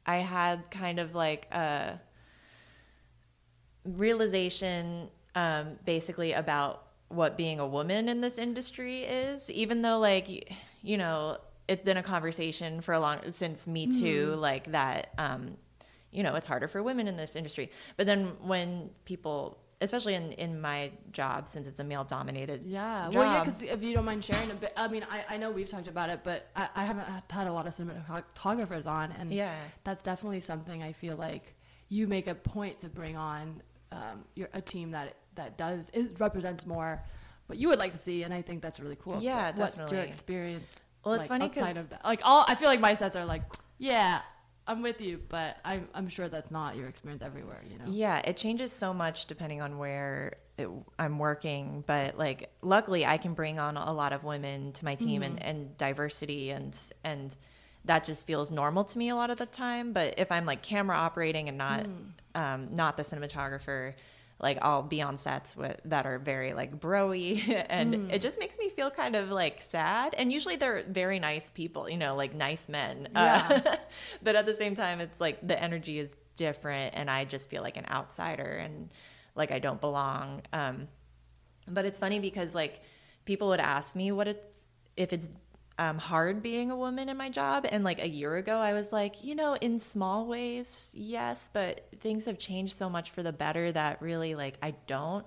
I 0.07 0.19
had 0.19 0.71
kind 0.71 1.01
of 1.01 1.17
like 1.17 1.49
a 1.51 2.01
realization, 3.85 5.09
um, 5.35 5.81
basically 5.85 6.33
about 6.33 6.85
what 7.09 7.37
being 7.37 7.59
a 7.59 7.67
woman 7.67 8.09
in 8.09 8.21
this 8.21 8.39
industry 8.39 9.03
is. 9.03 9.51
Even 9.51 9.83
though 9.83 9.99
like 9.99 10.55
you 10.81 10.97
know 10.97 11.39
it's 11.67 11.83
been 11.83 11.97
a 11.97 12.05
conversation 12.05 12.81
for 12.81 12.95
a 12.95 13.01
long 13.01 13.19
since 13.33 13.67
Me 13.67 13.89
Too, 13.99 14.37
like 14.37 14.71
that. 14.71 15.13
Um, 15.19 15.57
you 16.13 16.23
know, 16.23 16.35
it's 16.37 16.47
harder 16.47 16.69
for 16.69 16.83
women 16.83 17.09
in 17.09 17.17
this 17.17 17.35
industry. 17.37 17.71
But 17.97 18.07
then 18.07 18.27
when 18.43 18.91
people, 19.05 19.59
especially 19.81 20.15
in, 20.15 20.33
in 20.33 20.61
my 20.61 20.93
job, 21.11 21.49
since 21.49 21.67
it's 21.67 21.81
a 21.81 21.85
male 21.85 22.05
dominated 22.05 22.63
Yeah. 22.65 23.07
job, 23.07 23.15
Well, 23.17 23.33
yeah, 23.33 23.45
because 23.45 23.63
if 23.63 23.83
you 23.83 23.95
don't 23.95 24.05
mind 24.05 24.23
sharing 24.25 24.51
a 24.51 24.55
bit, 24.55 24.73
I 24.77 24.89
mean, 24.89 25.05
I, 25.11 25.25
I 25.35 25.37
know 25.39 25.51
we've 25.51 25.69
talked 25.69 25.89
about 25.89 26.11
it, 26.11 26.21
but 26.23 26.49
I, 26.55 26.69
I 26.77 26.85
haven't 26.85 27.07
had 27.31 27.47
a 27.47 27.53
lot 27.53 27.67
of 27.67 27.75
cinematographers 27.75 28.87
on, 28.87 29.13
and 29.19 29.33
Yeah. 29.33 29.55
that's 29.85 30.03
definitely 30.03 30.41
something 30.41 30.83
I 30.83 30.93
feel 30.93 31.17
like 31.17 31.55
you 31.89 32.07
make 32.07 32.27
a 32.27 32.35
point 32.35 32.79
to 32.81 32.89
bring 32.89 33.17
on 33.17 33.63
um, 33.91 34.25
your, 34.35 34.49
a 34.55 34.61
team 34.63 34.93
that 34.93 35.17
that 35.35 35.57
does 35.59 35.91
it 35.95 36.19
represents 36.19 36.67
more 36.67 37.03
what 37.47 37.59
you 37.59 37.69
would 37.69 37.79
like 37.79 37.93
to 37.93 37.99
see, 37.99 38.23
and 38.23 38.33
I 38.33 38.41
think 38.43 38.63
that's 38.63 38.79
really 38.81 38.97
cool. 38.97 39.19
Yeah, 39.21 39.53
But 39.53 39.61
What's 39.61 39.77
your 39.77 39.85
definitely. 39.87 40.09
experience? 40.09 40.83
Well, 41.05 41.15
it's 41.15 41.23
like, 41.23 41.29
funny 41.29 41.45
outside 41.47 41.75
'cause- 41.75 41.85
of 41.85 41.91
that. 41.91 42.05
Like 42.05 42.21
all, 42.23 42.45
I 42.49 42.55
feel 42.55 42.69
like 42.69 42.81
my 42.81 42.95
sets 42.95 43.17
are 43.17 43.25
like, 43.25 43.43
yeah, 43.79 44.21
I'm 44.67 44.83
with 44.83 45.01
you, 45.01 45.21
but 45.29 45.57
I'm 45.65 45.89
I'm 45.95 46.09
sure 46.09 46.29
that's 46.29 46.51
not 46.51 46.77
your 46.77 46.89
experience 46.89 47.23
everywhere. 47.23 47.63
You 47.69 47.79
know. 47.79 47.85
Yeah, 47.89 48.19
it 48.25 48.37
changes 48.37 48.73
so 48.73 48.95
much 48.95 49.27
depending 49.27 49.61
on 49.61 49.79
where 49.79 50.37
it, 50.57 50.69
I'm 50.99 51.19
working. 51.19 51.83
But 51.87 52.17
like, 52.17 52.51
luckily, 52.63 53.05
I 53.05 53.17
can 53.19 53.35
bring 53.35 53.59
on 53.59 53.77
a 53.77 53.93
lot 53.93 54.13
of 54.13 54.25
women 54.25 54.73
to 54.73 54.85
my 54.85 54.95
team 54.95 55.23
and, 55.23 55.43
and 55.43 55.77
diversity, 55.77 56.51
and 56.51 56.79
and 57.03 57.37
that 57.85 58.05
just 58.05 58.27
feels 58.27 58.51
normal 58.51 58.85
to 58.85 58.99
me 58.99 59.09
a 59.09 59.17
lot 59.17 59.31
of 59.31 59.39
the 59.39 59.47
time. 59.47 59.93
But 59.93 60.15
if 60.19 60.31
I'm 60.31 60.47
like 60.47 60.63
camera 60.63 60.97
operating 60.97 61.49
and 61.49 61.59
not 61.59 61.87
um, 62.35 62.75
not 62.75 62.97
the 62.97 63.03
cinematographer, 63.03 63.95
like 64.43 64.59
I'll 64.61 64.83
be 64.83 65.01
on 65.01 65.17
sets 65.17 65.57
with 65.57 65.81
that 65.85 66.05
are 66.05 66.19
very 66.19 66.53
like 66.53 66.81
broy, 66.81 67.65
and 67.71 68.13
it 68.13 68.21
just 68.21 68.41
makes 68.41 68.59
me 68.59 68.69
feel 68.69 68.91
kind 68.91 69.15
of 69.15 69.31
like 69.31 69.63
sad. 69.63 70.15
And 70.19 70.33
usually 70.33 70.57
they're 70.57 70.83
very 70.83 71.21
nice 71.21 71.49
people, 71.49 71.89
you 71.89 71.97
know, 71.97 72.17
like 72.17 72.35
nice 72.35 72.69
men. 72.69 73.09
Uh, 73.15 73.61
but 74.23 74.35
at 74.35 74.45
the 74.45 74.55
same 74.55 74.75
time, 74.75 75.01
it's 75.01 75.21
like 75.21 75.47
the 75.47 75.61
energy 75.63 76.01
is 76.01 76.17
different, 76.37 76.95
and 76.97 77.09
I 77.09 77.25
just 77.25 77.49
feel 77.49 77.63
like 77.63 77.77
an 77.77 77.87
outsider 77.89 78.43
and 78.43 78.91
like 79.37 79.53
I 79.53 79.61
don't 79.61 79.81
belong. 79.81 80.43
Um, 80.53 80.89
but 81.69 81.85
it's 81.85 82.01
funny 82.01 82.19
because 82.19 82.53
like 82.53 82.83
people 83.25 83.49
would 83.49 83.61
ask 83.61 83.95
me 83.95 84.11
what 84.11 84.27
it's 84.27 84.69
if 84.97 85.13
it's 85.13 85.31
um, 85.79 85.99
hard 85.99 86.43
being 86.43 86.71
a 86.71 86.77
woman 86.77 87.09
in 87.09 87.17
my 87.17 87.29
job, 87.31 87.67
and 87.71 87.83
like 87.85 88.01
a 88.03 88.09
year 88.09 88.37
ago, 88.37 88.59
I 88.59 88.73
was 88.75 88.93
like, 88.93 89.25
you 89.25 89.35
know, 89.35 89.55
in 89.61 89.79
small 89.79 90.27
ways, 90.27 90.93
yes, 90.97 91.51
but 91.53 91.87
things 92.01 92.27
have 92.27 92.39
changed 92.39 92.77
so 92.77 92.91
much 92.91 93.11
for 93.11 93.23
the 93.23 93.33
better 93.33 93.73
that 93.73 94.01
really 94.03 94.35
like 94.35 94.59
I 94.63 94.75
don't 94.87 95.25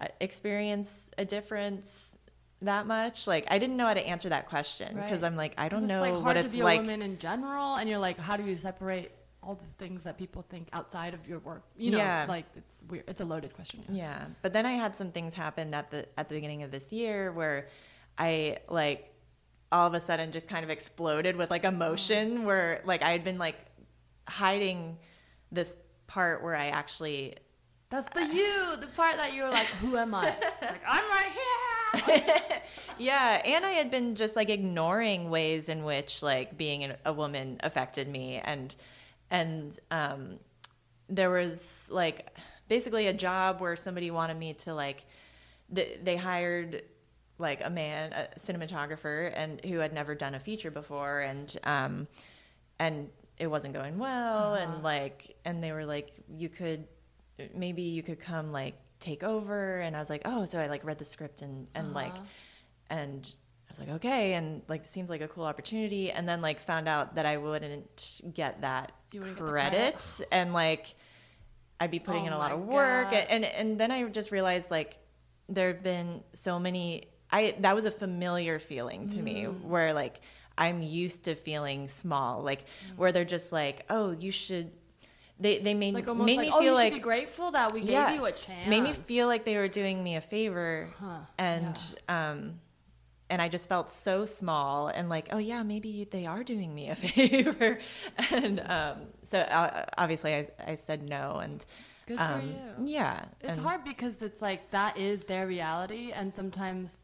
uh, 0.00 0.06
experience 0.20 1.10
a 1.18 1.24
difference 1.24 2.16
that 2.62 2.86
much. 2.86 3.26
Like 3.26 3.46
I 3.50 3.58
didn't 3.58 3.76
know 3.76 3.86
how 3.86 3.94
to 3.94 4.06
answer 4.06 4.28
that 4.30 4.48
question 4.48 4.94
because 4.94 5.22
Right. 5.22 5.28
I'm 5.28 5.36
like 5.36 5.54
I 5.58 5.68
don't 5.68 5.86
know 5.86 6.00
what 6.00 6.08
it's 6.08 6.14
like 6.14 6.22
hard 6.22 6.24
what 6.24 6.32
to 6.40 6.46
it's 6.46 6.54
be 6.54 6.60
a 6.60 6.64
like. 6.64 6.80
woman 6.80 7.02
in 7.02 7.18
general, 7.18 7.74
and 7.76 7.88
you're 7.90 7.98
like, 7.98 8.18
how 8.18 8.36
do 8.36 8.44
you 8.44 8.54
separate 8.56 9.10
all 9.42 9.54
the 9.54 9.84
things 9.84 10.02
that 10.04 10.18
people 10.18 10.42
think 10.48 10.68
outside 10.72 11.14
of 11.14 11.26
your 11.28 11.38
work? 11.40 11.62
You 11.76 11.92
know, 11.92 11.98
Yeah. 11.98 12.26
like 12.28 12.46
it's 12.56 12.82
weird. 12.88 13.04
It's 13.08 13.20
a 13.20 13.24
loaded 13.24 13.54
question. 13.54 13.84
Yeah, 13.90 14.24
but 14.42 14.52
then 14.52 14.66
I 14.66 14.72
had 14.72 14.96
some 14.96 15.10
things 15.12 15.34
happen 15.34 15.74
at 15.74 15.90
the 15.90 16.06
at 16.18 16.28
the 16.28 16.34
beginning 16.36 16.62
of 16.62 16.70
this 16.70 16.92
year 16.92 17.32
where 17.32 17.66
I 18.16 18.58
like 18.68 19.12
all 19.70 19.86
of 19.86 19.94
a 19.94 20.00
sudden 20.00 20.32
just 20.32 20.48
kind 20.48 20.64
of 20.64 20.70
exploded 20.70 21.36
with 21.36 21.50
like 21.50 21.64
emotion 21.64 22.44
where 22.44 22.80
like 22.84 23.02
I 23.02 23.10
had 23.10 23.24
been 23.24 23.38
like 23.38 23.56
hiding 24.28 24.98
this 25.52 25.76
part 26.06 26.42
where 26.42 26.56
I 26.56 26.68
actually 26.68 27.34
That's 27.90 28.08
the 28.08 28.26
you, 28.26 28.76
the 28.80 28.86
part 28.88 29.16
that 29.16 29.34
you're 29.34 29.50
like, 29.50 29.66
who 29.66 29.96
am 29.96 30.14
I? 30.14 30.28
It's 30.28 30.60
like 30.62 30.82
I'm 30.86 31.04
right 31.10 31.32
here. 31.32 32.60
yeah, 32.98 33.40
and 33.44 33.64
I 33.64 33.70
had 33.70 33.90
been 33.90 34.14
just 34.14 34.36
like 34.36 34.50
ignoring 34.50 35.30
ways 35.30 35.68
in 35.68 35.84
which 35.84 36.22
like 36.22 36.56
being 36.56 36.92
a 37.04 37.12
woman 37.12 37.58
affected 37.60 38.08
me 38.08 38.40
and 38.44 38.74
and 39.30 39.78
um 39.90 40.38
there 41.08 41.30
was 41.30 41.88
like 41.90 42.36
basically 42.68 43.06
a 43.06 43.12
job 43.12 43.60
where 43.60 43.76
somebody 43.76 44.10
wanted 44.10 44.38
me 44.38 44.52
to 44.52 44.74
like 44.74 45.04
th- 45.74 46.00
they 46.02 46.16
hired 46.16 46.82
like 47.38 47.64
a 47.64 47.70
man 47.70 48.12
a 48.12 48.28
cinematographer 48.38 49.32
and 49.34 49.64
who 49.64 49.78
had 49.78 49.92
never 49.92 50.14
done 50.14 50.34
a 50.34 50.38
feature 50.40 50.70
before 50.70 51.20
and 51.20 51.56
um 51.64 52.06
and 52.78 53.08
it 53.38 53.46
wasn't 53.46 53.72
going 53.72 53.98
well 53.98 54.54
and 54.54 54.82
like 54.82 55.36
and 55.44 55.62
they 55.62 55.72
were 55.72 55.84
like 55.86 56.10
you 56.28 56.48
could 56.48 56.84
maybe 57.54 57.82
you 57.82 58.02
could 58.02 58.18
come 58.18 58.50
like 58.52 58.74
take 58.98 59.22
over 59.22 59.78
and 59.78 59.94
i 59.94 60.00
was 60.00 60.10
like 60.10 60.22
oh 60.24 60.44
so 60.44 60.58
i 60.58 60.66
like 60.66 60.84
read 60.84 60.98
the 60.98 61.04
script 61.04 61.42
and 61.42 61.68
and 61.76 61.94
like 61.94 62.14
and 62.90 63.36
i 63.68 63.70
was 63.70 63.78
like 63.78 63.90
okay 63.90 64.32
and 64.34 64.62
like 64.66 64.82
it 64.82 64.88
seems 64.88 65.08
like 65.08 65.20
a 65.20 65.28
cool 65.28 65.44
opportunity 65.44 66.10
and 66.10 66.28
then 66.28 66.42
like 66.42 66.58
found 66.58 66.88
out 66.88 67.14
that 67.14 67.24
i 67.26 67.36
wouldn't 67.36 68.20
get 68.34 68.60
that 68.62 68.90
You 69.12 69.20
wouldn't 69.20 69.38
get 69.38 69.46
credit, 69.46 69.78
credit. 69.94 70.28
and 70.32 70.52
like 70.52 70.94
i'd 71.78 71.92
be 71.92 72.00
putting 72.00 72.24
Oh 72.24 72.26
in 72.28 72.32
a 72.32 72.38
lot 72.38 72.50
of 72.50 72.58
work 72.60 73.12
God. 73.12 73.26
and 73.30 73.44
and 73.44 73.78
then 73.78 73.92
i 73.92 74.02
just 74.08 74.32
realized 74.32 74.68
like 74.70 74.98
there 75.48 75.68
have 75.68 75.82
been 75.84 76.22
so 76.32 76.58
many 76.58 77.04
i 77.30 77.54
that 77.60 77.74
was 77.74 77.84
a 77.86 77.90
familiar 77.90 78.58
feeling 78.58 79.08
to 79.08 79.20
me 79.22 79.44
Mm. 79.44 79.62
where 79.64 79.92
like 79.92 80.20
i'm 80.56 80.82
used 80.82 81.24
to 81.24 81.34
feeling 81.34 81.88
small 81.88 82.42
like 82.42 82.62
Mm. 82.64 82.96
where 82.96 83.12
they're 83.12 83.24
just 83.24 83.52
like 83.52 83.84
oh 83.90 84.10
you 84.12 84.30
should 84.30 84.70
they 85.40 85.58
they 85.58 85.72
made, 85.74 85.94
Like 85.94 86.06
made 86.16 86.36
like, 86.36 86.46
me 86.46 86.50
oh, 86.52 86.58
feel 86.58 86.62
you 86.72 86.74
like 86.74 86.92
should 86.92 86.98
be 87.02 87.08
grateful 87.12 87.52
that 87.52 87.72
we 87.72 87.80
gave 87.80 88.10
you 88.10 88.24
a 88.24 88.32
chance. 88.32 88.68
made 88.68 88.82
me 88.82 88.92
feel 88.92 89.28
like 89.28 89.44
they 89.44 89.56
were 89.56 89.68
doing 89.68 90.02
me 90.02 90.16
a 90.16 90.20
favor 90.20 90.88
Huh, 90.98 91.20
and 91.38 91.76
um 92.08 92.60
and 93.30 93.42
I 93.42 93.48
just 93.48 93.68
felt 93.68 93.92
so 93.92 94.24
small 94.24 94.88
and 94.88 95.10
like, 95.10 95.28
oh 95.32 95.36
yeah, 95.38 95.62
maybe 95.62 96.08
they 96.10 96.24
are 96.24 96.42
doing 96.42 96.74
me 96.74 96.88
a 96.88 96.96
favor, 97.08 97.78
and 98.30 98.58
um, 98.60 98.96
so 99.22 99.40
uh, 99.40 99.84
obviously 99.98 100.34
I, 100.34 100.48
I 100.66 100.74
said 100.76 101.06
no, 101.06 101.36
and 101.36 101.62
Good 102.06 102.16
for 102.16 102.22
um, 102.22 102.40
you. 102.48 102.86
yeah, 102.94 103.26
It's 103.42 103.58
hard 103.58 103.84
because 103.84 104.22
it's 104.22 104.40
like 104.40 104.70
that 104.70 104.96
is 104.96 105.24
their 105.24 105.46
reality, 105.46 106.10
and 106.10 106.32
sometimes 106.32 107.02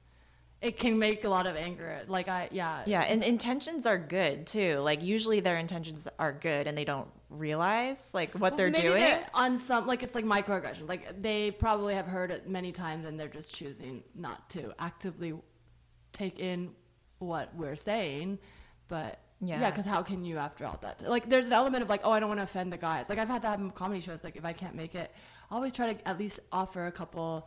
it 0.64 0.78
can 0.78 0.98
make 0.98 1.24
a 1.24 1.28
lot 1.28 1.46
of 1.46 1.56
anger. 1.56 2.00
Like 2.08 2.26
I, 2.28 2.48
yeah, 2.50 2.82
Yeah, 2.86 3.02
and 3.02 3.22
intentions 3.22 3.86
are 3.86 3.98
good 3.98 4.46
too. 4.46 4.78
Like 4.78 5.02
usually 5.02 5.40
their 5.40 5.58
intentions 5.58 6.08
are 6.18 6.32
good, 6.32 6.66
and 6.66 6.76
they 6.76 6.84
don't 6.86 7.08
realize 7.28 8.10
like 8.14 8.30
what 8.32 8.40
Well, 8.52 8.56
they're 8.56 8.70
doing. 8.70 8.94
they're 8.94 9.26
on 9.34 9.56
some 9.56 9.86
like 9.86 10.02
it's 10.02 10.14
like 10.14 10.24
microaggression. 10.24 10.88
Like 10.88 11.20
they 11.20 11.50
probably 11.50 11.94
have 11.94 12.06
heard 12.06 12.30
it 12.30 12.48
many 12.48 12.72
times, 12.72 13.04
and 13.06 13.20
they're 13.20 13.28
just 13.28 13.54
choosing 13.54 14.02
not 14.14 14.48
to 14.50 14.72
actively 14.78 15.34
take 16.12 16.38
in 16.40 16.70
what 17.18 17.54
we're 17.54 17.76
saying. 17.76 18.38
But 18.88 19.18
yeah, 19.40 19.60
Yeah. 19.60 19.70
because 19.70 19.84
how 19.84 20.02
can 20.02 20.24
you 20.24 20.38
after 20.38 20.64
all 20.64 20.78
that? 20.80 21.02
Like 21.06 21.28
there's 21.28 21.46
an 21.48 21.52
element 21.52 21.82
of 21.82 21.90
like, 21.90 22.00
oh, 22.04 22.10
I 22.10 22.20
don't 22.20 22.28
want 22.30 22.40
to 22.40 22.44
offend 22.44 22.72
the 22.72 22.78
guys. 22.78 23.10
Like 23.10 23.18
I've 23.18 23.28
had 23.28 23.42
that 23.42 23.58
in 23.58 23.70
comedy 23.70 24.00
shows. 24.00 24.24
Like 24.24 24.36
if 24.36 24.44
I 24.46 24.54
can't 24.54 24.74
make 24.74 24.94
it, 24.94 25.12
I 25.50 25.54
always 25.56 25.74
try 25.74 25.92
to 25.92 26.08
at 26.08 26.18
least 26.18 26.40
offer 26.52 26.86
a 26.86 26.92
couple 26.92 27.46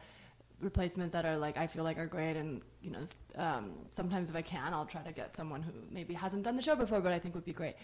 replacements 0.61 1.13
that 1.13 1.25
are 1.25 1.37
like 1.37 1.57
I 1.57 1.67
feel 1.67 1.83
like 1.83 1.97
are 1.99 2.07
great 2.07 2.35
and 2.35 2.61
you 2.81 2.91
know 2.91 2.99
um, 3.35 3.73
sometimes 3.91 4.29
if 4.29 4.35
I 4.35 4.41
can 4.41 4.73
I'll 4.73 4.85
try 4.85 5.01
to 5.01 5.11
get 5.11 5.35
someone 5.35 5.61
who 5.61 5.71
maybe 5.91 6.13
hasn't 6.13 6.43
done 6.43 6.55
the 6.55 6.61
show 6.61 6.75
before 6.75 6.99
but 6.99 7.13
I 7.13 7.19
think 7.19 7.35
would 7.35 7.45
be 7.45 7.53
great. 7.53 7.75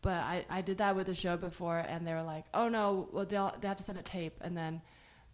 But 0.00 0.20
I, 0.22 0.44
I 0.50 0.60
did 0.60 0.78
that 0.78 0.96
with 0.96 1.08
a 1.08 1.14
show 1.14 1.36
before 1.36 1.78
and 1.78 2.06
they 2.06 2.12
were 2.14 2.22
like 2.22 2.44
oh 2.54 2.68
no 2.68 3.08
well 3.12 3.26
they'll 3.26 3.54
they 3.60 3.68
have 3.68 3.76
to 3.76 3.82
send 3.82 3.98
a 3.98 4.02
tape. 4.02 4.36
And 4.40 4.56
then 4.56 4.80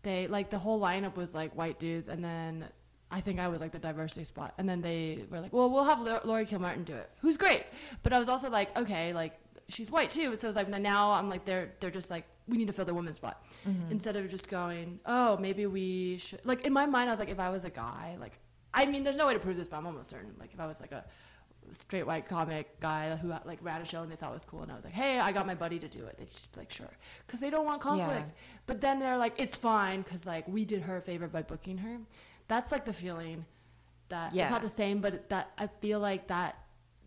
they 0.03 0.27
like 0.27 0.51
the 0.51 0.59
whole 0.59 0.81
lineup 0.81 1.17
was 1.17 1.35
like 1.35 1.53
white 1.55 1.79
dudes 1.79 2.09
and 2.09 2.25
then 2.25 2.67
I 3.13 3.21
think 3.21 3.41
I 3.41 3.49
was 3.49 3.61
like 3.61 3.73
the 3.73 3.79
diversity 3.79 4.25
spot. 4.25 4.55
And 4.59 4.69
then 4.69 4.81
they 4.81 5.25
were 5.31 5.41
like 5.41 5.53
well 5.53 5.71
we'll 5.71 5.85
have 5.85 6.01
Lau- 6.01 6.21
Laurie 6.25 6.47
Kilmartin 6.47 6.85
do 6.85 6.95
it. 6.95 7.11
Who's 7.21 7.37
great. 7.37 7.65
But 8.03 8.13
I 8.13 8.19
was 8.19 8.29
also 8.29 8.51
like 8.51 8.77
okay 8.77 9.13
like 9.13 9.39
she's 9.73 9.91
white 9.91 10.11
too 10.11 10.37
so 10.37 10.49
it's 10.49 10.57
like 10.57 10.69
now 10.69 11.13
I'm 11.13 11.29
like 11.29 11.45
they're 11.45 11.73
they're 11.81 11.91
just 11.91 12.11
like 12.11 12.25
we 12.49 12.57
need 12.59 12.67
to 12.67 12.73
fill 12.73 12.85
the 12.85 12.95
women's 12.95 13.17
spot. 13.17 13.45
Mm-hmm. 13.69 13.93
Instead 13.93 14.17
of 14.17 14.29
just 14.29 14.49
going 14.51 15.01
oh 15.07 15.37
maybe 15.39 15.67
we 15.67 16.19
should 16.19 16.41
like 16.45 16.67
in 16.67 16.73
my 16.73 16.87
mind 16.87 17.09
I 17.09 17.13
was 17.13 17.21
like 17.21 17.29
if 17.31 17.41
I 17.41 17.49
was 17.51 17.65
a 17.65 17.71
guy 17.71 18.17
like 18.21 18.39
I 18.75 18.87
mean 18.87 19.05
there's 19.05 19.17
no 19.17 19.27
way 19.27 19.35
to 19.35 19.41
prove 19.41 19.57
this 19.57 19.67
but 19.69 19.77
I'm 19.79 19.87
almost 19.87 20.11
certain 20.11 20.35
like 20.39 20.53
if 20.53 20.61
I 20.61 20.67
was 20.67 20.81
like 20.81 20.93
a 20.93 21.05
straight 21.73 22.05
white 22.07 22.27
comic 22.27 22.81
guy 22.81 23.15
who 23.17 23.29
like 23.45 23.59
ran 23.63 23.81
a 23.81 23.85
show 23.85 24.03
and 24.03 24.11
they 24.11 24.17
thought 24.17 24.31
it 24.31 24.35
was 24.35 24.45
cool 24.45 24.63
and 24.63 24.73
I 24.73 24.75
was 24.75 24.85
like 24.85 24.95
hey 24.95 25.19
I 25.21 25.31
got 25.31 25.47
my 25.47 25.55
buddy 25.55 25.79
to 25.79 25.89
do 25.89 26.05
it 26.07 26.17
they'd 26.19 26.31
just 26.31 26.53
be 26.53 26.61
like 26.61 26.71
sure. 26.73 26.91
Because 27.27 27.39
they 27.41 27.51
don't 27.51 27.65
want 27.65 27.81
conflict. 27.81 28.13
Yeah. 28.27 28.63
but 28.67 28.81
then 28.81 28.99
they're 28.99 29.19
like 29.19 29.35
it's 29.39 29.55
fine 29.57 30.03
because 30.03 30.27
like 30.27 30.49
we 30.49 30.65
did 30.65 30.83
her 30.83 30.97
a 30.97 31.01
favor 31.01 31.29
by 31.29 31.43
booking 31.43 31.79
her. 31.79 31.99
That's 32.49 32.73
like 32.73 32.85
the 32.85 32.93
feeling 32.93 33.45
that 34.09 34.35
Yeah. 34.35 34.43
it's 34.45 34.51
not 34.51 34.63
the 34.63 34.69
same 34.69 35.01
but 35.01 35.29
that 35.29 35.53
I 35.57 35.69
feel 35.81 36.01
like 36.01 36.27
that 36.29 36.57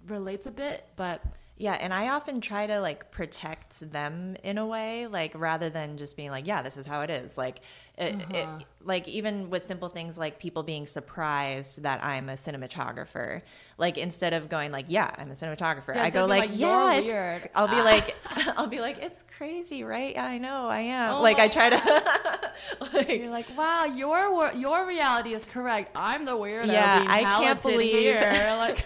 relates 0.08 0.46
a 0.48 0.52
bit 0.52 0.86
but 0.96 1.22
Yeah, 1.64 1.78
and 1.80 1.94
I 1.94 2.10
often 2.10 2.42
try 2.42 2.68
to 2.68 2.82
like 2.82 3.10
protect 3.10 3.90
them 3.90 4.36
in 4.44 4.58
a 4.58 4.68
way, 4.68 5.08
like 5.08 5.32
rather 5.34 5.70
than 5.70 5.96
just 5.96 6.18
being 6.18 6.30
like, 6.30 6.46
"Yeah, 6.46 6.62
this 6.62 6.76
is 6.76 6.86
how 6.86 7.00
it 7.04 7.10
is." 7.10 7.38
Like, 7.38 7.62
it, 7.98 8.16
Uh-huh. 8.16 8.58
it, 8.60 8.66
like 8.86 9.08
even 9.08 9.50
with 9.50 9.62
simple 9.64 9.88
things 9.88 10.18
like 10.18 10.40
people 10.40 10.64
being 10.64 10.86
surprised 10.88 11.84
that 11.84 12.04
I'm 12.04 12.28
a 12.28 12.34
cinematographer. 12.34 13.42
Like 13.78 13.98
instead 13.98 14.34
of 14.34 14.50
going 14.50 14.72
like, 14.72 14.86
"Yeah, 14.90 15.12
I'm 15.18 15.30
a 15.32 15.36
cinematographer," 15.36 15.94
Yeah, 15.96 16.04
I 16.04 16.10
go 16.10 16.26
like, 16.26 16.50
like, 16.50 16.60
"Yeah, 16.60 16.92
"You're 16.94 17.02
it's." 17.04 17.12
weird." 17.12 17.50
I'll 17.56 17.68
be 17.68 17.82
like, 17.82 18.16
I'll 18.58 18.68
be 18.68 18.80
like, 18.82 18.98
"It's 19.02 19.24
crazy, 19.38 19.84
right? 19.84 20.14
Yeah, 20.16 20.26
I 20.26 20.38
know, 20.40 20.68
I 20.68 20.80
am." 20.80 21.14
Oh 21.16 21.22
like 21.22 21.38
I 21.40 21.48
try 21.48 21.70
to, 21.70 22.52
like, 22.94 23.10
you're 23.10 23.30
like 23.30 23.46
wow 23.58 23.86
your 23.86 24.52
your 24.54 24.86
reality 24.88 25.34
is 25.34 25.46
correct 25.46 25.92
I'm 25.96 26.26
the 26.26 26.34
weirdo 26.36 26.68
Yeah, 26.68 27.06
I 27.08 27.24
can't 27.24 27.62
believe- 27.62 27.94
here 27.94 28.56
like 28.58 28.84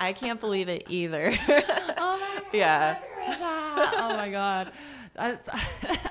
I 0.00 0.12
can't 0.12 0.40
believe 0.40 0.68
it 0.68 0.84
either. 0.88 1.36
oh 1.98 2.18
my 2.20 2.34
god 2.40 2.42
Yeah. 2.52 2.98
oh 3.26 4.14
my 4.16 4.28
god. 4.30 4.72
I, 5.18 5.38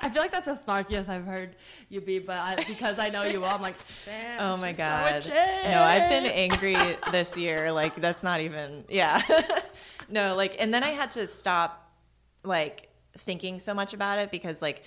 I 0.02 0.08
feel 0.08 0.22
like 0.22 0.32
that's 0.32 0.46
the 0.46 0.58
snarkiest 0.66 1.08
I've 1.08 1.24
heard 1.24 1.56
you 1.88 2.00
be, 2.00 2.18
but 2.18 2.36
I, 2.36 2.56
because 2.66 2.98
I 2.98 3.10
know 3.10 3.22
you 3.24 3.40
well, 3.40 3.54
I'm 3.54 3.62
like, 3.62 3.76
damn. 4.04 4.40
Oh 4.40 4.56
my 4.56 4.72
god. 4.72 5.26
No, 5.28 5.82
I've 5.82 6.08
been 6.08 6.26
angry 6.26 6.76
this 7.10 7.36
year. 7.36 7.72
Like 7.72 8.00
that's 8.00 8.22
not 8.22 8.40
even 8.40 8.84
yeah. 8.88 9.20
no, 10.08 10.34
like 10.36 10.56
and 10.58 10.72
then 10.72 10.82
I 10.82 10.90
had 10.90 11.10
to 11.12 11.26
stop 11.26 11.92
like 12.42 12.88
thinking 13.18 13.58
so 13.58 13.74
much 13.74 13.94
about 13.94 14.18
it 14.18 14.30
because 14.30 14.60
like 14.60 14.82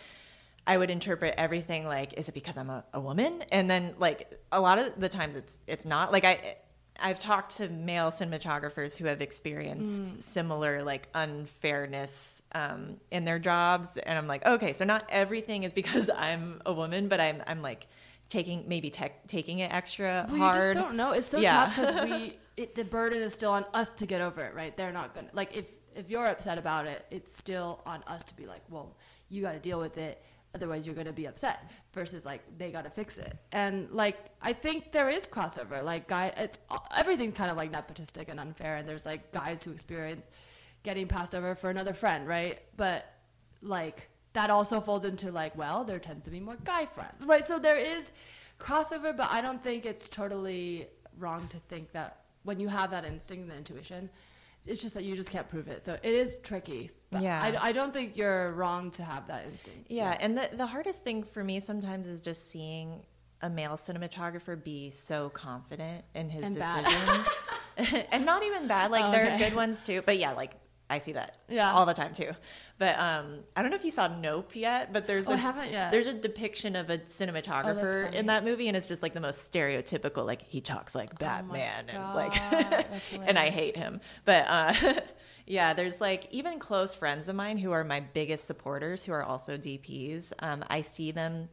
I 0.65 0.77
would 0.77 0.89
interpret 0.89 1.35
everything 1.37 1.85
like 1.85 2.13
is 2.13 2.27
it 2.27 2.33
because 2.33 2.57
I'm 2.57 2.69
a, 2.69 2.83
a 2.93 2.99
woman? 2.99 3.43
And 3.51 3.69
then 3.69 3.95
like 3.99 4.33
a 4.51 4.59
lot 4.59 4.79
of 4.79 4.99
the 4.99 5.09
times 5.09 5.35
it's 5.35 5.59
it's 5.67 5.85
not. 5.85 6.11
Like 6.11 6.25
I 6.25 6.57
I've 6.99 7.19
talked 7.19 7.57
to 7.57 7.69
male 7.69 8.11
cinematographers 8.11 8.97
who 8.97 9.05
have 9.05 9.21
experienced 9.21 10.03
mm. 10.03 10.21
similar 10.21 10.83
like 10.83 11.07
unfairness 11.13 12.36
um, 12.53 12.97
in 13.11 13.25
their 13.25 13.39
jobs, 13.39 13.97
and 13.97 14.17
I'm 14.17 14.27
like, 14.27 14.45
okay, 14.45 14.73
so 14.73 14.85
not 14.85 15.05
everything 15.09 15.63
is 15.63 15.73
because 15.73 16.09
I'm 16.15 16.61
a 16.65 16.73
woman, 16.73 17.07
but 17.07 17.19
I'm 17.19 17.41
I'm 17.47 17.61
like 17.61 17.87
taking 18.29 18.65
maybe 18.67 18.89
tech, 18.89 19.25
taking 19.27 19.59
it 19.59 19.71
extra 19.73 20.25
Well, 20.27 20.37
hard. 20.37 20.55
you 20.55 20.61
just 20.61 20.73
don't 20.79 20.95
know. 20.95 21.11
It's 21.11 21.27
so 21.27 21.39
Yeah. 21.39 21.65
tough 21.65 21.75
because 21.75 22.09
we, 22.09 22.37
it, 22.57 22.75
the 22.75 22.83
burden 22.83 23.21
is 23.21 23.33
still 23.33 23.51
on 23.51 23.65
us 23.73 23.91
to 23.93 24.05
get 24.05 24.19
over 24.21 24.41
it, 24.41 24.53
right? 24.53 24.75
They're 24.75 24.91
not 24.91 25.15
gonna 25.15 25.29
like 25.33 25.55
if 25.55 25.65
if 25.95 26.09
you're 26.09 26.25
upset 26.27 26.57
about 26.57 26.85
it, 26.85 27.05
it's 27.09 27.35
still 27.35 27.81
on 27.85 28.03
us 28.05 28.23
to 28.25 28.33
be 28.35 28.45
like, 28.45 28.61
well, 28.69 28.95
you 29.29 29.41
got 29.41 29.53
to 29.53 29.59
deal 29.59 29.79
with 29.79 29.97
it. 29.97 30.21
Otherwise, 30.53 30.85
you're 30.85 30.93
gonna 30.95 31.11
be 31.11 31.25
upset. 31.25 31.71
Versus 31.93 32.23
like 32.25 32.41
they 32.57 32.71
got 32.71 32.83
to 32.83 32.89
fix 32.89 33.17
it. 33.17 33.35
And 33.51 33.89
like 33.91 34.17
I 34.41 34.53
think 34.53 34.91
there 34.91 35.09
is 35.09 35.25
crossover. 35.25 35.83
Like 35.83 36.07
guy, 36.07 36.33
it's 36.37 36.59
everything's 36.95 37.33
kind 37.33 37.49
of 37.49 37.57
like 37.57 37.71
nepotistic 37.71 38.29
and 38.29 38.39
unfair. 38.39 38.75
And 38.77 38.87
there's 38.87 39.05
like 39.05 39.31
guys 39.31 39.63
who 39.63 39.71
experience 39.71 40.25
getting 40.87 41.07
passed 41.07 41.35
over 41.35 41.53
for 41.61 41.69
another 41.69 41.93
friend, 41.93 42.21
right? 42.27 42.57
But 42.77 42.99
like 43.61 44.09
that 44.33 44.49
also 44.49 44.79
falls 44.79 45.03
into 45.03 45.31
like 45.31 45.57
well 45.57 45.83
there 45.83 45.97
tends 45.99 46.25
to 46.25 46.31
be 46.31 46.39
more 46.39 46.57
guy 46.63 46.85
friends 46.85 47.25
right 47.25 47.43
so 47.43 47.57
there 47.57 47.75
is 47.93 48.11
crossover 48.59 49.11
but 49.21 49.27
i 49.31 49.41
don't 49.41 49.63
think 49.63 49.83
it's 49.83 50.07
totally 50.07 50.87
wrong 51.17 51.47
to 51.47 51.57
think 51.71 51.91
that 51.91 52.09
when 52.43 52.59
you 52.59 52.67
have 52.67 52.91
that 52.91 53.03
instinct 53.03 53.41
and 53.41 53.51
the 53.51 53.57
intuition 53.57 54.07
it's 54.67 54.79
just 54.79 54.93
that 54.93 55.03
you 55.03 55.15
just 55.15 55.31
can't 55.31 55.49
prove 55.49 55.67
it 55.67 55.83
so 55.83 55.93
it 56.03 56.13
is 56.13 56.37
tricky 56.43 56.91
but 57.09 57.21
Yeah. 57.23 57.41
I, 57.41 57.69
I 57.69 57.71
don't 57.71 57.91
think 57.91 58.15
you're 58.15 58.51
wrong 58.51 58.91
to 58.91 59.03
have 59.03 59.27
that 59.27 59.41
instinct 59.49 59.89
Yeah, 59.89 60.15
and 60.19 60.37
the 60.37 60.47
the 60.61 60.67
hardest 60.67 61.03
thing 61.03 61.23
for 61.23 61.43
me 61.43 61.59
sometimes 61.59 62.07
is 62.07 62.21
just 62.21 62.51
seeing 62.51 62.87
a 63.41 63.49
male 63.49 63.77
cinematographer 63.87 64.61
be 64.71 64.91
so 64.91 65.29
confident 65.29 66.05
in 66.13 66.29
his 66.29 66.43
And 66.45 66.53
decisions, 66.55 68.05
and 68.11 68.25
not 68.25 68.43
even 68.43 68.67
bad. 68.67 68.91
Like 68.91 69.05
Oh, 69.07 69.11
there 69.11 69.31
are 69.31 69.37
good 69.37 69.55
ones 69.55 69.81
too, 69.81 70.01
but 70.05 70.17
yeah, 70.19 70.33
like 70.33 70.53
I 70.89 70.99
see 70.99 71.11
that 71.13 71.37
Yeah. 71.49 71.73
all 71.73 71.85
the 71.85 71.93
time 71.93 72.13
too. 72.13 72.31
But 72.77 72.97
um, 72.97 73.39
I 73.55 73.61
don't 73.61 73.71
know 73.71 73.75
if 73.75 73.83
you 73.83 73.91
saw 73.91 74.07
Nope 74.07 74.55
yet, 74.55 74.93
but 74.93 75.05
there's 75.07 75.27
Oh, 75.27 75.31
a 75.31 75.33
I 75.33 75.37
haven't 75.37 75.71
yet. 75.71 75.91
there's 75.91 76.07
a 76.07 76.13
depiction 76.13 76.75
of 76.77 76.89
a 76.89 76.99
cinematographer 76.99 78.05
funny. 78.05 78.17
in 78.17 78.27
that 78.27 78.45
movie, 78.45 78.67
and 78.67 78.77
it's 78.77 78.87
just 78.87 79.01
like 79.01 79.13
the 79.13 79.19
most 79.19 79.51
stereotypical. 79.51 80.25
Like 80.25 80.43
he 80.43 80.61
talks 80.61 80.95
like 80.95 81.17
Batman, 81.19 81.85
and 81.89 82.13
like, 82.13 82.39
and 83.27 83.37
I 83.37 83.49
hate 83.49 83.75
him. 83.75 83.99
But 84.25 84.45
uh, 84.47 84.73
yeah, 85.45 85.73
there's 85.73 85.99
like 85.99 86.27
even 86.31 86.59
close 86.59 86.95
friends 86.95 87.27
of 87.29 87.35
mine 87.35 87.57
who 87.57 87.71
are 87.71 87.83
my 87.83 87.99
biggest 87.99 88.45
supporters, 88.45 89.03
who 89.03 89.11
are 89.11 89.23
also 89.23 89.57
DPs. 89.57 90.31
Um, 90.39 90.63
I 90.69 90.81
see 90.81 91.11
them 91.11 91.49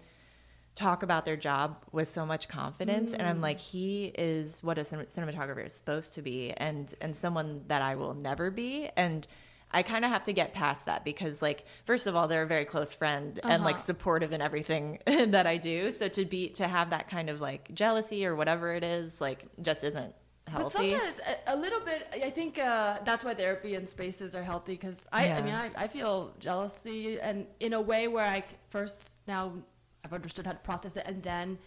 talk 0.74 1.02
about 1.04 1.24
their 1.24 1.36
job 1.36 1.76
with 1.92 2.08
so 2.08 2.26
much 2.26 2.48
confidence, 2.48 3.12
and 3.14 3.26
I'm 3.28 3.40
like, 3.40 3.60
he 3.60 4.06
is 4.06 4.60
what 4.62 4.76
a 4.78 4.80
cinematographer 4.82 5.64
is 5.64 5.72
supposed 5.72 6.14
to 6.14 6.22
be, 6.22 6.50
and 6.52 6.92
and 7.00 7.14
someone 7.14 7.62
that 7.68 7.82
I 7.82 7.94
will 7.96 8.14
never 8.14 8.50
be, 8.50 8.88
and. 8.96 9.26
I 9.76 9.82
kind 9.82 10.04
of 10.04 10.12
have 10.12 10.22
to 10.24 10.32
get 10.32 10.54
past 10.54 10.86
that 10.86 11.04
because, 11.04 11.42
like, 11.42 11.64
first 11.84 12.06
of 12.06 12.14
all, 12.14 12.28
they're 12.28 12.44
a 12.44 12.46
very 12.46 12.64
close 12.64 12.92
friend 12.92 13.40
and 13.42 13.64
like 13.64 13.74
Uh-huh. 13.74 13.84
supportive 13.84 14.32
in 14.32 14.40
everything 14.40 15.00
that 15.06 15.48
I 15.48 15.56
do. 15.56 15.90
So 15.90 16.06
to 16.06 16.24
be 16.24 16.50
to 16.50 16.68
have 16.68 16.90
that 16.90 17.08
kind 17.08 17.28
of 17.28 17.40
like 17.40 17.74
jealousy 17.74 18.24
or 18.24 18.36
whatever 18.36 18.72
it 18.74 18.84
is, 18.84 19.20
like, 19.20 19.46
just 19.62 19.82
isn't 19.82 20.14
But 20.44 20.52
healthy. 20.52 20.90
sometimes 20.90 21.18
a, 21.26 21.54
a 21.54 21.56
little 21.56 21.80
bit. 21.80 22.06
I 22.22 22.30
think 22.30 22.60
uh, 22.60 22.98
that's 23.04 23.24
why 23.24 23.34
therapy 23.34 23.74
and 23.74 23.88
spaces 23.88 24.36
are 24.36 24.44
healthy. 24.44 24.74
Because 24.74 25.08
I, 25.10 25.28
I 25.32 25.42
mean, 25.42 25.54
I, 25.54 25.70
I 25.76 25.88
feel 25.88 26.34
jealousy, 26.38 27.18
and 27.20 27.46
in 27.58 27.72
a 27.72 27.80
way 27.80 28.06
where 28.06 28.24
I 28.26 28.44
first 28.68 29.26
now 29.26 29.54
I've 30.04 30.12
understood 30.12 30.46
how 30.46 30.52
to 30.52 30.58
process 30.58 30.96
it, 30.96 31.04
and 31.06 31.22
then 31.22 31.58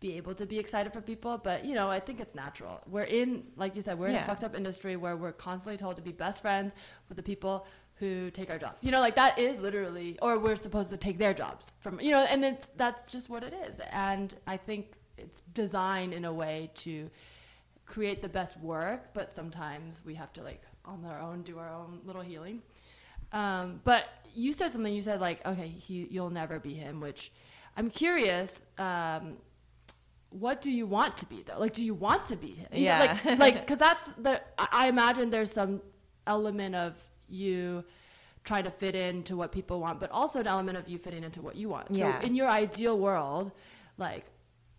be 0.00 0.16
able 0.16 0.34
to 0.34 0.46
be 0.46 0.58
excited 0.58 0.92
for 0.92 1.00
people. 1.00 1.38
But 1.38 1.64
you 1.64 1.74
know, 1.74 1.90
I 1.90 2.00
think 2.00 2.20
it's 2.20 2.34
natural. 2.34 2.80
We're 2.88 3.04
in, 3.04 3.44
like 3.56 3.76
you 3.76 3.82
said, 3.82 3.98
we're 3.98 4.08
in 4.08 4.16
a 4.16 4.24
fucked 4.24 4.44
up 4.44 4.56
industry 4.56 4.96
where 4.96 5.16
we're 5.16 5.32
constantly 5.32 5.76
told 5.76 5.96
to 5.96 6.02
be 6.02 6.12
best 6.12 6.42
friends 6.42 6.72
with 7.08 7.16
the 7.16 7.22
people 7.22 7.66
who 7.96 8.30
take 8.30 8.50
our 8.50 8.58
jobs. 8.58 8.84
You 8.84 8.90
know, 8.90 9.00
like 9.00 9.14
that 9.14 9.38
is 9.38 9.58
literally, 9.60 10.18
or 10.20 10.38
we're 10.38 10.56
supposed 10.56 10.90
to 10.90 10.96
take 10.96 11.18
their 11.18 11.32
jobs 11.32 11.76
from. 11.80 12.00
You 12.00 12.10
know, 12.10 12.24
and 12.24 12.44
it's 12.44 12.66
that's 12.76 13.12
just 13.12 13.30
what 13.30 13.44
it 13.44 13.54
is. 13.68 13.80
And 13.92 14.34
I 14.46 14.56
think 14.56 14.94
it's 15.18 15.42
designed 15.54 16.12
in 16.12 16.24
a 16.24 16.32
way 16.32 16.70
to 16.74 17.08
create 17.86 18.22
the 18.22 18.28
best 18.28 18.58
work, 18.60 19.12
but 19.14 19.30
sometimes 19.30 20.00
we 20.04 20.14
have 20.14 20.32
to 20.32 20.42
like 20.42 20.62
on 20.84 21.04
our 21.04 21.20
own 21.20 21.42
do 21.42 21.58
our 21.58 21.72
own 21.72 22.00
little 22.04 22.22
healing. 22.22 22.62
Um, 23.32 23.80
but 23.84 24.04
you 24.34 24.52
said 24.52 24.72
something. 24.72 24.92
You 24.92 25.02
said 25.02 25.20
like, 25.20 25.46
okay, 25.46 25.68
he, 25.68 26.08
you'll 26.10 26.30
never 26.30 26.58
be 26.58 26.74
him. 26.74 27.00
Which 27.00 27.30
I'm 27.76 27.90
curious. 27.90 28.64
Um, 28.78 29.36
what 30.30 30.62
do 30.62 30.70
you 30.70 30.86
want 30.86 31.16
to 31.18 31.26
be 31.26 31.42
though? 31.42 31.58
Like, 31.58 31.74
do 31.74 31.84
you 31.84 31.94
want 31.94 32.26
to 32.26 32.36
be 32.36 32.48
him? 32.52 32.66
You 32.72 32.86
know, 32.86 33.04
Yeah. 33.04 33.18
like, 33.24 33.38
like, 33.38 33.60
because 33.60 33.78
that's 33.78 34.06
the. 34.18 34.40
I 34.58 34.88
imagine 34.88 35.30
there's 35.30 35.52
some 35.52 35.82
element 36.26 36.74
of 36.74 36.96
you 37.28 37.84
trying 38.44 38.64
to 38.64 38.70
fit 38.70 38.94
into 38.94 39.36
what 39.36 39.52
people 39.52 39.78
want, 39.80 40.00
but 40.00 40.10
also 40.10 40.40
an 40.40 40.46
element 40.46 40.76
of 40.76 40.88
you 40.88 40.98
fitting 40.98 41.22
into 41.22 41.40
what 41.40 41.54
you 41.56 41.68
want. 41.68 41.92
So 41.94 41.98
Yeah. 41.98 42.22
in 42.22 42.34
your 42.34 42.48
ideal 42.48 42.98
world, 42.98 43.52
like 43.98 44.24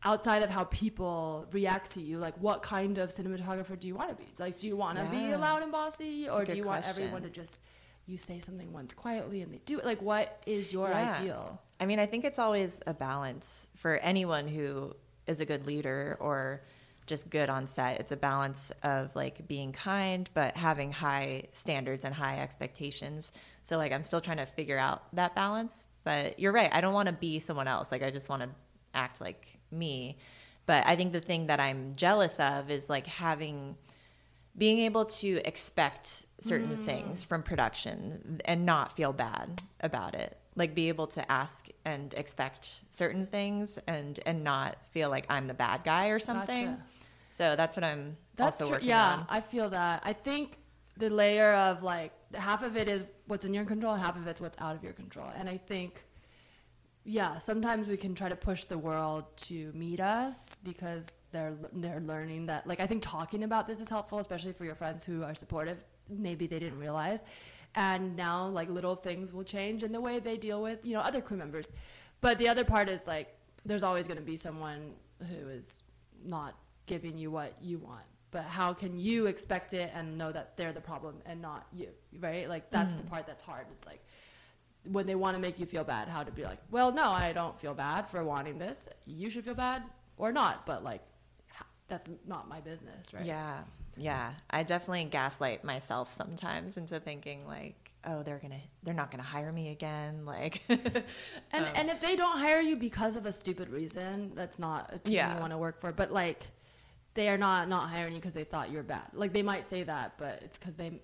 outside 0.04 0.44
of 0.44 0.50
how 0.50 0.66
people 0.66 1.48
react 1.54 1.92
to 1.92 2.02
you, 2.02 2.18
like 2.18 2.36
what 2.40 2.62
kind 2.62 2.98
of 2.98 3.10
cinematographer 3.10 3.80
do 3.80 3.88
you 3.88 3.96
want 3.96 4.10
to 4.10 4.16
be? 4.16 4.28
Like, 4.38 4.58
do 4.58 4.68
you 4.68 4.76
want 4.76 4.98
to 4.98 5.06
be 5.06 5.34
loud 5.36 5.62
and 5.64 5.72
bossy, 5.72 6.28
or 6.28 6.44
do 6.46 6.58
you 6.58 6.64
want 6.66 6.88
everyone 6.88 7.22
to 7.24 7.30
just 7.30 7.62
you 8.06 8.18
say 8.18 8.40
something 8.40 8.72
once 8.74 8.94
quietly 8.94 9.42
and 9.42 9.54
they 9.54 9.60
do 9.66 9.80
it? 9.80 9.86
Like, 9.86 10.02
what 10.02 10.42
is 10.46 10.74
your 10.74 10.90
Yeah. 10.90 11.14
ideal? 11.14 11.62
I 11.80 11.86
mean, 11.86 12.00
I 12.00 12.06
think 12.06 12.26
it's 12.26 12.40
always 12.40 12.82
a 12.86 12.94
balance 12.94 13.70
for 13.76 13.98
anyone 13.98 14.48
who 14.48 14.96
is 15.28 15.40
a 15.40 15.46
good 15.46 15.66
leader 15.66 16.18
or 16.20 16.64
just 17.06 17.30
good 17.30 17.50
on 17.50 17.68
set. 17.68 18.00
It's 18.00 18.12
a 18.12 18.18
balance 18.18 18.72
of 18.82 19.14
like 19.16 19.48
being 19.48 19.74
kind, 19.74 20.30
but 20.34 20.56
having 20.56 20.92
high 20.92 21.44
standards 21.52 22.06
and 22.06 22.16
high 22.16 22.40
expectations. 22.40 23.32
So, 23.64 23.78
like, 23.78 23.92
I'm 23.92 24.04
still 24.04 24.22
trying 24.22 24.38
to 24.38 24.46
figure 24.46 24.78
out 24.78 25.14
that 25.16 25.36
balance. 25.36 25.86
But 26.06 26.40
you're 26.40 26.52
right. 26.52 26.74
I 26.74 26.82
don't 26.82 26.94
want 26.94 27.08
to 27.08 27.14
be 27.14 27.40
someone 27.40 27.68
else. 27.68 27.92
Like, 27.92 28.04
I 28.04 28.12
just 28.12 28.30
want 28.30 28.42
to 28.42 28.50
act 28.94 29.22
like 29.22 29.60
me. 29.72 30.18
But 30.66 30.86
I 30.86 30.96
think 30.96 31.12
the 31.14 31.20
thing 31.20 31.48
that 31.48 31.60
I'm 31.60 31.96
jealous 31.96 32.40
of 32.40 32.70
is 32.72 32.90
like 32.90 33.08
having 33.08 33.76
being 34.58 34.80
able 34.80 35.06
to 35.06 35.42
expect 35.46 36.26
certain 36.40 36.76
mm. 36.78 36.86
things 36.86 37.24
from 37.24 37.42
production 37.44 38.40
and 38.46 38.66
not 38.66 38.92
feel 38.96 39.14
bad 39.14 39.62
about 39.80 40.14
it 40.16 40.38
like 40.56 40.76
be 40.76 40.88
able 40.90 41.08
to 41.08 41.32
ask 41.32 41.68
and 41.86 42.14
expect 42.16 42.82
certain 42.92 43.26
things 43.26 43.80
and 43.88 44.20
and 44.26 44.44
not 44.44 44.78
feel 44.88 45.10
like 45.10 45.26
i'm 45.30 45.48
the 45.48 45.54
bad 45.54 45.84
guy 45.84 46.08
or 46.10 46.20
something 46.20 46.66
Gotcha. 46.68 46.84
so 47.32 47.56
that's 47.56 47.76
what 47.76 47.84
i'm 47.84 48.16
That's 48.36 48.62
also 48.62 48.66
true. 48.66 48.76
working 48.76 48.90
Yeah, 48.90 49.14
on 49.14 49.26
I 49.30 49.42
feel 49.42 49.70
that. 49.70 50.02
I 50.06 50.14
think 50.14 50.58
the 50.98 51.10
layer 51.10 51.54
of 51.54 51.82
like 51.84 52.12
half 52.36 52.64
of 52.64 52.78
it 52.78 52.88
is 52.88 53.06
what's 53.28 53.46
in 53.46 53.54
your 53.54 53.66
control, 53.66 53.94
and 53.94 54.02
half 54.02 54.16
of 54.16 54.28
it's 54.28 54.42
what's 54.42 54.58
out 54.60 54.76
of 54.76 54.84
your 54.84 54.94
control. 54.94 55.28
And 55.38 55.50
I 55.50 55.58
think, 55.58 56.04
yeah, 57.06 57.38
sometimes 57.38 57.88
we 57.88 57.98
can 57.98 58.16
try 58.16 58.30
to 58.30 58.36
push 58.36 58.66
the 58.66 58.78
world 58.78 59.26
to 59.38 59.72
meet 59.74 60.00
us 60.00 60.60
because 60.64 61.12
they're 61.32 61.56
they're 61.74 62.00
learning 62.00 62.46
that. 62.46 62.66
Like 62.66 62.80
I 62.80 62.88
think 62.88 63.02
talking 63.02 63.44
about 63.44 63.68
this 63.68 63.82
is 63.82 63.90
helpful, 63.90 64.20
especially 64.20 64.54
for 64.54 64.64
your 64.64 64.76
friends 64.76 65.04
who 65.04 65.24
are 65.24 65.36
supportive. 65.36 65.84
Maybe 66.10 66.48
they 66.48 66.60
didn't 66.60 66.80
realize, 66.80 67.24
and 67.76 68.16
now 68.16 68.48
like 68.48 68.70
little 68.70 68.96
things 68.96 69.34
will 69.34 69.44
change 69.44 69.84
in 69.84 69.92
the 69.92 70.00
way 70.00 70.20
they 70.20 70.38
deal 70.38 70.62
with 70.62 70.86
you 70.86 70.94
know 70.94 71.02
other 71.02 71.20
crew 71.20 71.38
members. 71.38 71.72
But 72.22 72.38
the 72.38 72.48
other 72.48 72.64
part 72.64 72.88
is 72.88 73.06
like 73.06 73.36
there's 73.66 73.84
always 73.84 74.08
going 74.08 74.20
to 74.20 74.24
be 74.24 74.38
someone 74.38 74.94
who 75.30 75.50
is 75.50 75.84
not 76.26 76.56
giving 76.86 77.18
you 77.18 77.32
what 77.32 77.54
you 77.62 77.80
want. 77.80 78.06
But 78.32 78.44
how 78.44 78.74
can 78.74 78.98
you 78.98 79.28
expect 79.28 79.74
it 79.74 79.92
and 79.94 80.18
know 80.18 80.32
that 80.32 80.58
they're 80.58 80.74
the 80.74 80.82
problem 80.82 81.16
and 81.26 81.42
not 81.42 81.68
you, 81.74 81.90
right? 82.20 82.48
Like 82.48 82.72
that's 82.72 82.92
the 82.94 83.04
mm. 83.04 83.10
part 83.10 83.28
that's 83.28 83.44
hard. 83.44 83.68
It's 83.72 83.86
like 83.86 84.04
when 84.86 85.06
they 85.08 85.16
want 85.16 85.36
to 85.36 85.42
make 85.42 85.60
you 85.60 85.66
feel 85.66 85.84
bad, 85.84 86.08
how 86.10 86.24
to 86.24 86.32
be 86.32 86.44
like, 86.44 86.60
well, 86.72 86.92
no, 86.92 87.10
I 87.12 87.32
don't 87.34 87.60
feel 87.60 87.74
bad 87.74 88.10
for 88.10 88.24
wanting 88.24 88.58
this. 88.58 88.78
You 89.06 89.30
should 89.30 89.46
feel 89.46 89.56
bad 89.56 89.84
or 90.18 90.32
not, 90.32 90.66
but 90.66 90.84
like 90.84 91.02
that's 91.88 92.10
not 92.28 92.48
my 92.48 92.60
business, 92.62 93.14
right? 93.14 93.26
yeah 93.26 93.60
yeah 93.96 94.32
i 94.50 94.64
definitely 94.64 95.04
gaslight 95.04 95.64
myself 95.64 96.12
sometimes 96.12 96.78
into 96.78 97.00
thinking 97.00 97.46
like 97.46 97.92
oh 98.06 98.24
they're 98.24 98.40
gonna 98.40 98.60
they're 98.82 98.96
not 98.96 99.12
gonna 99.12 99.22
hire 99.22 99.52
me 99.52 99.70
again 99.70 100.26
like 100.26 100.64
And 100.70 101.66
um, 101.66 101.66
and 101.76 101.90
if 101.92 102.00
they 102.00 102.16
don't 102.16 102.40
hire 102.40 102.60
you 102.62 102.76
because 102.76 103.16
of 103.16 103.28
a 103.28 103.32
stupid 103.32 103.70
reason, 103.70 104.32
that's 104.34 104.58
not 104.58 104.90
a 104.92 104.98
team 104.98 105.14
Yeah. 105.16 105.36
you 105.36 105.40
want 105.40 105.52
to 105.52 105.58
work 105.60 105.80
for. 105.80 105.92
But 105.92 106.12
like, 106.12 106.48
they 107.14 107.30
are 107.30 107.38
not 107.38 107.70
not 107.70 107.90
hiring 107.90 108.14
you 108.14 108.20
because 108.20 108.34
they 108.34 108.44
thought 108.46 108.72
you're 108.72 108.82
bad. 108.82 109.04
Like 109.14 109.32
they 109.34 109.44
might 109.44 109.66
say 109.66 109.84
that, 109.84 110.14
but 110.18 110.40
it's 110.44 110.58
because 110.58 110.76
they, 110.76 111.00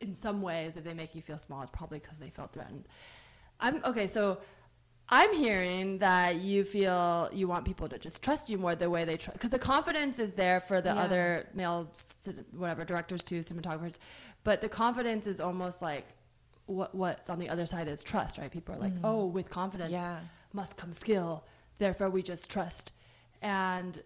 in 0.00 0.14
some 0.14 0.42
ways, 0.42 0.76
if 0.76 0.84
they 0.84 0.94
make 0.94 1.14
you 1.14 1.22
feel 1.22 1.38
small, 1.38 1.62
it's 1.62 1.70
probably 1.70 1.98
because 1.98 2.18
they 2.18 2.30
felt 2.30 2.52
threatened. 2.52 2.84
I'm 3.60 3.82
okay. 3.84 4.06
So 4.06 4.38
I'm 5.08 5.34
hearing 5.34 5.98
that 5.98 6.36
you 6.36 6.64
feel 6.64 7.28
you 7.32 7.46
want 7.48 7.64
people 7.64 7.88
to 7.88 7.98
just 7.98 8.22
trust 8.22 8.48
you 8.50 8.58
more 8.58 8.74
the 8.74 8.88
way 8.90 9.04
they 9.04 9.16
trust, 9.16 9.34
because 9.38 9.50
the 9.50 9.58
confidence 9.58 10.18
is 10.18 10.32
there 10.32 10.60
for 10.60 10.80
the 10.80 10.90
Yeah. 10.90 11.02
other 11.04 11.48
male, 11.54 11.90
cin- 11.92 12.44
whatever 12.56 12.84
directors 12.84 13.22
too, 13.22 13.40
cinematographers, 13.40 13.98
but 14.44 14.60
the 14.60 14.68
confidence 14.68 15.26
is 15.26 15.40
almost 15.40 15.82
like 15.82 16.06
what 16.66 16.94
what's 16.94 17.28
on 17.28 17.38
the 17.38 17.48
other 17.48 17.66
side 17.66 17.88
is 17.88 18.02
trust, 18.02 18.38
right? 18.38 18.50
People 18.50 18.74
are 18.74 18.78
like, 18.78 18.94
mm. 18.94 19.00
oh, 19.04 19.26
with 19.26 19.50
confidence 19.50 19.92
Yeah. 19.92 20.18
must 20.52 20.76
come 20.76 20.92
skill, 20.92 21.44
therefore 21.78 22.08
we 22.08 22.22
just 22.22 22.48
trust, 22.50 22.92
and 23.42 24.02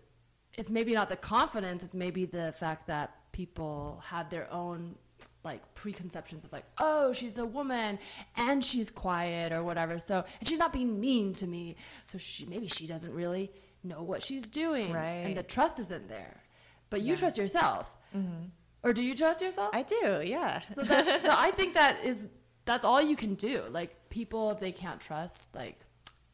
it's 0.55 0.71
maybe 0.71 0.93
not 0.95 1.09
the 1.09 1.17
confidence, 1.17 1.85
it's 1.85 1.95
maybe 1.95 2.25
the 2.25 2.53
fact 2.59 2.87
that 2.89 3.11
people 3.33 4.03
have 4.07 4.31
their 4.31 4.51
own 4.53 4.97
like 5.45 5.75
preconceptions 5.75 6.45
of 6.45 6.53
like, 6.53 6.65
oh, 6.79 7.13
she's 7.13 7.39
a 7.39 7.47
woman 7.47 7.99
and 8.37 8.65
she's 8.65 8.91
quiet 8.91 9.53
or 9.53 9.63
whatever. 9.63 9.99
So 9.99 10.25
and 10.41 10.49
she's 10.49 10.59
not 10.59 10.73
being 10.73 11.01
mean 11.01 11.33
to 11.35 11.47
me. 11.47 11.77
So 12.07 12.19
she 12.19 12.45
maybe 12.47 12.67
she 12.67 12.87
doesn't 12.87 13.15
really 13.15 13.51
know 13.83 14.03
what 14.03 14.23
she's 14.23 14.51
doing. 14.51 14.93
Right. 14.93 15.25
And 15.25 15.37
the 15.37 15.43
trust 15.43 15.79
isn't 15.79 16.09
there. 16.09 16.43
But 16.91 17.03
you 17.03 17.17
trust 17.17 17.39
yourself. 17.39 17.95
Mm-hmm. 18.17 18.47
Or 18.83 18.93
do 18.93 19.03
you 19.03 19.15
trust 19.15 19.43
yourself? 19.43 19.71
i 19.73 19.83
do 19.83 20.23
yeah 20.25 20.61
so, 20.75 20.83
that's, 20.83 21.25
so 21.25 21.31
I 21.33 21.51
think 21.51 21.75
that 21.75 22.05
is 22.05 22.27
that's 22.67 22.85
all 22.85 23.01
you 23.01 23.17
can 23.17 23.35
do. 23.35 23.63
Like 23.71 24.09
people, 24.11 24.51
if 24.51 24.61
they 24.61 24.73
can't 24.73 25.01
trust, 25.01 25.55
like 25.55 25.79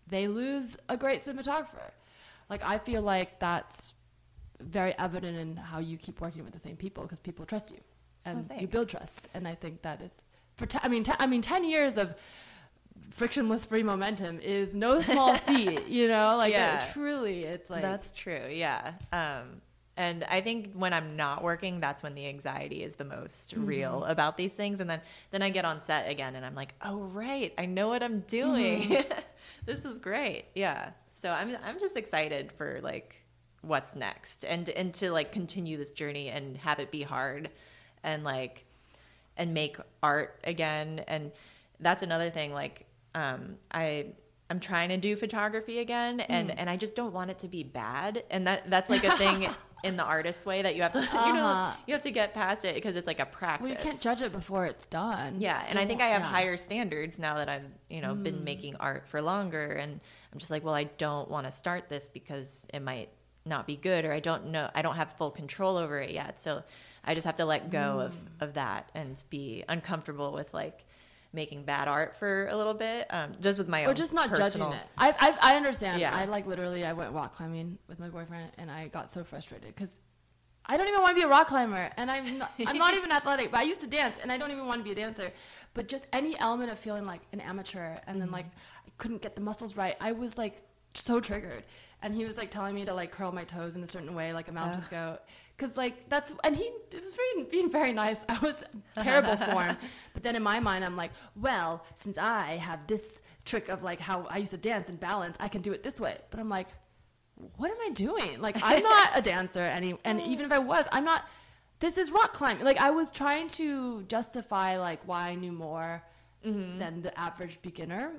they 0.08 0.26
lose 0.28 0.76
a 0.88 0.96
great 0.96 1.22
cinematographer. 1.22 1.90
Like 2.50 2.64
I 2.64 2.78
feel 2.78 3.02
like 3.02 3.38
that's 3.38 3.94
very 4.60 4.96
evident 4.98 5.36
in 5.38 5.56
how 5.56 5.78
you 5.78 5.96
keep 5.98 6.20
working 6.20 6.44
with 6.44 6.52
the 6.52 6.58
same 6.58 6.76
people 6.76 7.02
because 7.02 7.18
people 7.18 7.44
trust 7.44 7.70
you 7.70 7.78
and 8.24 8.50
you 8.58 8.66
build 8.66 8.88
trust. 8.88 9.28
And 9.34 9.46
I 9.48 9.54
think 9.54 9.82
that 9.82 10.00
is 10.00 10.22
for 10.56 10.66
te- 10.66 10.78
I 10.82 10.88
mean 10.88 11.02
te- 11.02 11.12
I 11.18 11.26
mean 11.26 11.42
ten 11.42 11.64
years 11.64 11.96
of 11.96 12.14
frictionless 13.10 13.64
free 13.66 13.82
momentum 13.82 14.40
is 14.40 14.74
no 14.74 15.00
small 15.00 15.34
feat. 15.46 15.86
You 15.88 16.08
know, 16.08 16.36
like 16.36 16.52
Yeah. 16.52 16.84
it, 16.84 16.92
truly, 16.92 17.44
it's 17.44 17.68
like 17.70 17.82
that's 17.82 18.10
true 18.12 18.48
yeah 18.50 18.92
um 19.12 19.60
and 19.98 20.24
i 20.24 20.40
think 20.40 20.72
when 20.72 20.94
i'm 20.94 21.16
not 21.16 21.42
working 21.42 21.78
that's 21.78 22.02
when 22.02 22.14
the 22.14 22.26
anxiety 22.26 22.82
is 22.82 22.94
the 22.94 23.04
most 23.04 23.50
Mm-hmm. 23.54 23.66
real 23.66 24.04
about 24.04 24.38
these 24.38 24.54
things 24.54 24.80
and 24.80 24.88
then 24.88 25.02
then 25.32 25.42
i 25.42 25.50
get 25.50 25.66
on 25.66 25.82
set 25.82 26.08
again 26.08 26.34
and 26.34 26.46
i'm 26.46 26.54
like 26.54 26.74
oh 26.82 26.96
right 26.96 27.52
i 27.58 27.66
know 27.66 27.88
what 27.88 28.02
i'm 28.02 28.20
doing 28.20 28.82
Mm-hmm. 28.88 29.18
this 29.66 29.84
is 29.84 29.98
great 29.98 30.46
yeah 30.54 30.90
so 31.12 31.30
i'm 31.30 31.54
i'm 31.66 31.78
just 31.78 31.98
excited 31.98 32.50
for 32.52 32.80
like 32.82 33.16
what's 33.60 33.94
next 33.94 34.44
and 34.46 34.70
and 34.70 34.94
to 34.94 35.10
like 35.12 35.30
continue 35.30 35.76
this 35.76 35.90
journey 35.90 36.30
and 36.30 36.56
have 36.56 36.78
it 36.78 36.90
be 36.90 37.02
hard 37.02 37.50
and 38.04 38.24
like 38.24 38.64
and 39.36 39.54
make 39.54 39.76
art 40.02 40.38
again 40.44 41.02
and 41.08 41.32
that's 41.80 42.02
another 42.02 42.30
thing 42.30 42.52
like 42.52 42.86
um 43.14 43.56
i 43.72 44.06
i'm 44.50 44.60
trying 44.60 44.88
to 44.90 44.96
do 44.96 45.16
photography 45.16 45.78
again 45.78 46.20
and 46.20 46.50
Mm. 46.50 46.54
and 46.58 46.70
i 46.70 46.76
just 46.76 46.94
don't 46.94 47.12
want 47.12 47.30
it 47.30 47.38
to 47.40 47.48
be 47.48 47.62
bad 47.62 48.24
and 48.30 48.46
that 48.46 48.68
that's 48.70 48.90
like 48.90 49.04
a 49.04 49.16
thing 49.16 49.48
in 49.84 49.96
the 49.96 50.04
artist 50.04 50.46
way 50.46 50.62
that 50.62 50.76
you 50.76 50.82
have 50.82 50.92
to 50.92 51.00
you 51.00 51.06
know 51.34 51.46
Uh-huh. 51.46 51.74
you 51.88 51.94
have 51.94 52.02
to 52.02 52.10
get 52.12 52.34
past 52.34 52.64
it 52.64 52.74
because 52.74 52.94
it's 52.94 53.06
like 53.06 53.18
a 53.20 53.26
practice 53.26 53.70
well, 53.70 53.78
you 53.78 53.84
can't 53.84 54.00
judge 54.00 54.22
it 54.22 54.30
before 54.32 54.66
it's 54.66 54.86
done. 54.86 55.40
yeah 55.40 55.64
and 55.68 55.78
i 55.78 55.86
think 55.86 56.00
i 56.00 56.06
have 56.08 56.22
yeah. 56.22 56.28
Mm. 56.28 56.30
higher 56.30 56.56
standards 56.56 57.18
now 57.18 57.34
that 57.36 57.48
i've 57.48 57.64
you 57.90 58.00
know 58.00 58.14
been 58.14 58.44
making 58.44 58.76
art 58.76 59.08
for 59.08 59.20
longer 59.22 59.72
and 59.72 59.98
i'm 60.32 60.38
just 60.38 60.50
like 60.50 60.62
well 60.64 60.74
i 60.74 60.84
don't 60.84 61.28
want 61.30 61.46
to 61.46 61.52
start 61.52 61.88
this 61.88 62.08
because 62.08 62.66
it 62.72 62.80
might 62.80 63.08
not 63.44 63.66
be 63.66 63.76
good 63.76 64.04
or 64.04 64.12
I 64.12 64.20
don't 64.20 64.46
know 64.46 64.70
I 64.74 64.82
don't 64.82 64.96
have 64.96 65.14
full 65.14 65.30
control 65.30 65.76
over 65.76 65.98
it 65.98 66.10
yet. 66.12 66.40
So 66.40 66.62
I 67.04 67.14
just 67.14 67.24
have 67.26 67.36
to 67.36 67.44
let 67.44 67.70
go 67.70 68.00
of 68.00 68.14
Mm. 68.14 68.18
of 68.40 68.54
that 68.54 68.90
and 68.94 69.20
be 69.30 69.64
uncomfortable 69.68 70.32
with 70.32 70.52
like 70.54 70.84
making 71.32 71.64
bad 71.64 71.88
art 71.88 72.14
for 72.16 72.46
a 72.48 72.56
little 72.56 72.74
bit, 72.74 73.06
um, 73.12 73.32
just 73.40 73.58
with 73.58 73.66
my 73.66 73.84
own 73.84 73.90
or 73.90 73.94
just 73.94 74.12
not 74.12 74.28
personal, 74.28 74.68
judging 74.70 74.80
it. 74.82 74.86
I, 74.98 75.14
I 75.18 75.52
I 75.52 75.56
understand. 75.56 76.00
Yeah. 76.00 76.14
I 76.14 76.26
like 76.26 76.46
literally 76.46 76.84
I 76.84 76.92
went 76.92 77.12
rock 77.12 77.34
climbing 77.34 77.78
with 77.88 77.98
my 77.98 78.08
boyfriend 78.08 78.52
and 78.58 78.70
I 78.70 78.88
got 78.88 79.10
so 79.10 79.24
frustrated 79.24 79.74
because 79.74 79.98
I 80.64 80.76
don't 80.76 80.86
even 80.88 81.00
want 81.00 81.16
to 81.16 81.20
be 81.20 81.22
a 81.22 81.28
rock 81.28 81.48
climber 81.48 81.90
and 81.96 82.08
I'm 82.08 82.38
not, 82.38 82.52
I'm 82.66 82.78
not 82.78 82.94
even 82.98 83.10
athletic. 83.10 83.50
But 83.50 83.60
I 83.60 83.62
used 83.64 83.80
to 83.80 83.88
dance 83.88 84.18
and 84.22 84.30
I 84.30 84.38
don't 84.38 84.52
even 84.52 84.66
want 84.66 84.78
to 84.80 84.84
be 84.84 84.92
a 84.92 84.94
dancer. 84.94 85.32
But 85.74 85.88
just 85.88 86.06
any 86.12 86.38
element 86.38 86.70
of 86.70 86.78
feeling 86.78 87.04
like 87.06 87.22
an 87.32 87.40
amateur 87.40 87.96
and 88.06 88.20
then 88.20 88.30
like 88.30 88.46
I 88.86 88.90
couldn't 88.98 89.22
get 89.22 89.34
the 89.34 89.40
muscles 89.42 89.76
right, 89.76 89.96
I 90.00 90.12
was 90.12 90.38
like 90.38 90.62
so 90.94 91.18
triggered. 91.18 91.64
And 92.02 92.14
he 92.14 92.24
was 92.24 92.36
like 92.36 92.50
telling 92.50 92.74
me 92.74 92.84
to 92.84 92.94
like 92.94 93.12
curl 93.12 93.32
my 93.32 93.44
toes 93.44 93.76
in 93.76 93.82
a 93.82 93.86
certain 93.86 94.14
way, 94.14 94.32
like 94.32 94.48
a 94.48 94.52
mountain 94.52 94.82
goat. 94.90 95.20
Cause 95.58 95.76
like 95.76 96.08
that's 96.08 96.32
and 96.42 96.56
he 96.56 96.64
it 96.64 97.04
was 97.04 97.16
being, 97.34 97.46
being 97.48 97.70
very 97.70 97.92
nice. 97.92 98.16
I 98.28 98.38
was 98.38 98.64
terrible 98.98 99.36
for 99.48 99.62
him, 99.62 99.76
but 100.12 100.24
then 100.24 100.34
in 100.34 100.42
my 100.42 100.58
mind 100.58 100.84
I'm 100.84 100.96
like, 100.96 101.12
well, 101.36 101.84
since 101.94 102.18
I 102.18 102.56
have 102.56 102.86
this 102.88 103.20
trick 103.44 103.68
of 103.68 103.82
like 103.82 104.00
how 104.00 104.26
I 104.28 104.38
used 104.38 104.50
to 104.50 104.56
dance 104.56 104.88
and 104.88 104.98
balance, 104.98 105.36
I 105.38 105.46
can 105.48 105.62
do 105.62 105.72
it 105.72 105.84
this 105.84 106.00
way. 106.00 106.18
But 106.30 106.40
I'm 106.40 106.48
like, 106.48 106.68
what 107.56 107.70
am 107.70 107.76
I 107.80 107.90
doing? 107.90 108.40
Like 108.40 108.56
I'm 108.60 108.82
not 108.92 109.10
a 109.14 109.22
dancer, 109.22 109.60
any 109.60 109.96
and 110.04 110.20
even 110.20 110.46
if 110.46 110.52
I 110.52 110.58
was, 110.58 110.84
I'm 110.90 111.04
not. 111.04 111.24
This 111.78 111.98
is 111.98 112.10
rock 112.10 112.32
climbing. 112.32 112.64
Like 112.64 112.78
I 112.80 112.90
was 112.90 113.10
trying 113.10 113.46
to 113.48 114.02
justify 114.04 114.78
like 114.78 115.00
why 115.06 115.28
I 115.28 115.34
knew 115.36 115.52
more 115.52 116.02
than 116.78 117.02
the 117.02 117.16
average 117.18 117.60
beginner, 117.62 118.12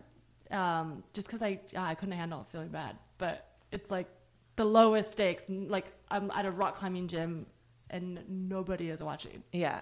um, 0.51 1.03
just 1.13 1.27
because 1.27 1.41
I 1.41 1.59
I 1.75 1.95
couldn't 1.95 2.17
handle 2.17 2.45
feeling 2.51 2.69
bad. 2.69 2.95
But 3.17 3.47
it's 3.73 3.91
like 3.91 4.07
the 4.55 4.65
lowest 4.65 5.11
stakes. 5.11 5.45
Like 5.49 5.91
I'm 6.09 6.31
at 6.31 6.45
a 6.45 6.51
rock 6.51 6.75
climbing 6.75 7.07
gym 7.07 7.47
and 7.89 8.19
nobody 8.27 8.89
is 8.89 9.03
watching. 9.03 9.43
Yeah, 9.51 9.81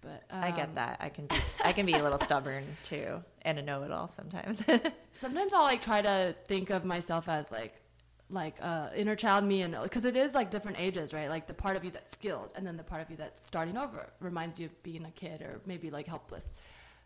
But 0.00 0.24
I 0.30 0.50
get 0.50 0.68
um, 0.68 0.74
that. 0.74 0.98
I 1.00 1.08
can 1.08 1.26
be 1.26 1.36
I 1.64 1.72
can 1.72 1.86
be 1.86 1.94
a 1.94 2.02
little 2.02 2.18
stubborn 2.18 2.64
too 2.84 3.22
and 3.42 3.58
a 3.58 3.62
know-it-all 3.62 4.08
sometimes. 4.08 4.64
sometimes 5.14 5.52
I'll 5.54 5.62
like 5.62 5.80
try 5.80 6.02
to 6.02 6.34
think 6.46 6.70
of 6.70 6.84
myself 6.84 7.28
as 7.28 7.50
like 7.50 7.74
like 8.28 8.56
uh 8.60 8.88
inner 8.96 9.14
child 9.14 9.44
me 9.44 9.62
and 9.62 9.76
because 9.84 10.04
it 10.04 10.16
is 10.16 10.34
like 10.34 10.50
different 10.50 10.80
ages 10.80 11.14
right 11.14 11.28
like 11.28 11.46
the 11.46 11.54
part 11.54 11.76
of 11.76 11.84
you 11.84 11.92
that's 11.92 12.10
skilled 12.10 12.52
and 12.56 12.66
then 12.66 12.76
the 12.76 12.82
part 12.82 13.00
of 13.00 13.08
you 13.08 13.16
that's 13.16 13.46
starting 13.46 13.76
over 13.76 14.08
reminds 14.18 14.58
you 14.58 14.66
of 14.66 14.82
being 14.82 15.04
a 15.04 15.10
kid 15.12 15.42
or 15.42 15.60
maybe 15.64 15.90
like 15.90 16.08
helpless 16.08 16.50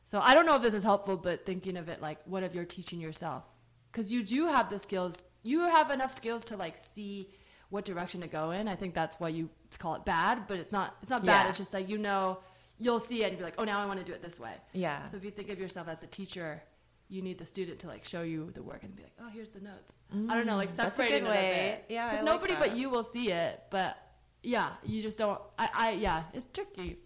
so 0.06 0.18
i 0.20 0.32
don't 0.32 0.46
know 0.46 0.56
if 0.56 0.62
this 0.62 0.72
is 0.72 0.82
helpful 0.82 1.18
but 1.18 1.44
thinking 1.44 1.76
of 1.76 1.90
it 1.90 2.00
like 2.00 2.18
what 2.24 2.42
if 2.42 2.54
you're 2.54 2.64
teaching 2.64 2.98
yourself 3.02 3.44
because 3.90 4.12
you 4.12 4.22
do 4.22 4.46
have 4.46 4.68
the 4.70 4.78
skills 4.78 5.24
you 5.42 5.60
have 5.60 5.90
enough 5.90 6.12
skills 6.14 6.44
to 6.44 6.56
like 6.56 6.76
see 6.76 7.28
what 7.70 7.84
direction 7.84 8.20
to 8.20 8.26
go 8.26 8.50
in 8.50 8.68
i 8.68 8.74
think 8.74 8.94
that's 8.94 9.16
why 9.20 9.28
you 9.28 9.48
call 9.78 9.94
it 9.94 10.04
bad 10.04 10.46
but 10.48 10.58
it's 10.58 10.72
not 10.72 10.96
it's 11.02 11.10
not 11.10 11.24
bad 11.24 11.42
Yeah. 11.44 11.48
it's 11.48 11.58
just 11.58 11.72
like 11.72 11.88
you 11.88 11.98
know 11.98 12.38
you'll 12.78 13.00
see 13.00 13.22
it 13.24 13.28
and 13.28 13.38
be 13.38 13.44
like 13.44 13.54
oh 13.58 13.64
now 13.64 13.80
i 13.80 13.86
want 13.86 13.98
to 13.98 14.04
do 14.04 14.12
it 14.12 14.22
this 14.22 14.38
way 14.40 14.54
yeah. 14.72 15.04
so 15.04 15.16
if 15.16 15.24
you 15.24 15.30
think 15.30 15.48
of 15.50 15.58
yourself 15.58 15.86
as 15.88 16.02
a 16.02 16.06
teacher, 16.06 16.62
you 17.12 17.22
need 17.22 17.38
the 17.38 17.44
student 17.44 17.78
to 17.80 17.88
like 17.88 18.04
show 18.04 18.22
you 18.22 18.50
the 18.54 18.62
work 18.62 18.84
and 18.84 18.94
be 18.94 19.02
like, 19.02 19.12
oh, 19.20 19.28
here's 19.34 19.48
the 19.48 19.58
notes. 19.60 20.04
I 20.30 20.34
don't 20.36 20.46
know, 20.46 20.54
like 20.56 20.70
Mm, 20.72 20.76
that's 20.76 20.98
a 21.00 21.02
good 21.02 21.12
it 21.12 21.24
way. 21.24 21.76
bit. 21.88 21.92
Yeah, 21.94 22.10
because 22.10 22.24
like 22.24 22.32
nobody 22.34 22.54
that. 22.54 22.62
but 22.62 22.76
you 22.76 22.88
will 22.88 23.02
see 23.02 23.32
it. 23.32 23.60
But 23.68 23.98
yeah, 24.44 24.68
you 24.84 25.02
just 25.02 25.18
don't. 25.18 25.40
I, 25.58 25.68
I, 25.74 25.90
yeah, 25.92 26.22
it's 26.32 26.46
tricky. 26.52 26.98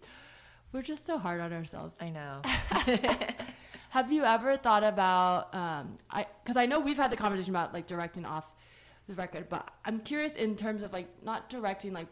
We're 0.71 0.83
just 0.83 1.07
so 1.07 1.17
hard 1.17 1.41
on 1.41 1.51
ourselves. 1.51 1.95
I 1.99 2.09
know. 2.11 2.41
Have 3.95 4.11
you 4.11 4.25
ever 4.25 4.57
thought 4.57 4.83
about? 4.83 5.55
Um, 5.55 5.97
I 6.11 6.25
because 6.43 6.57
I 6.57 6.65
know 6.65 6.81
we've 6.81 6.97
had 6.97 7.11
the 7.13 7.15
conversation 7.15 7.55
about 7.55 7.73
like 7.73 7.87
directing 7.87 8.25
off 8.25 8.45
the 9.07 9.15
record, 9.15 9.47
but 9.47 9.71
I'm 9.85 10.01
curious 10.01 10.33
in 10.33 10.57
terms 10.57 10.83
of 10.83 10.91
like 10.91 11.07
not 11.23 11.47
directing, 11.47 11.93
like 11.93 12.09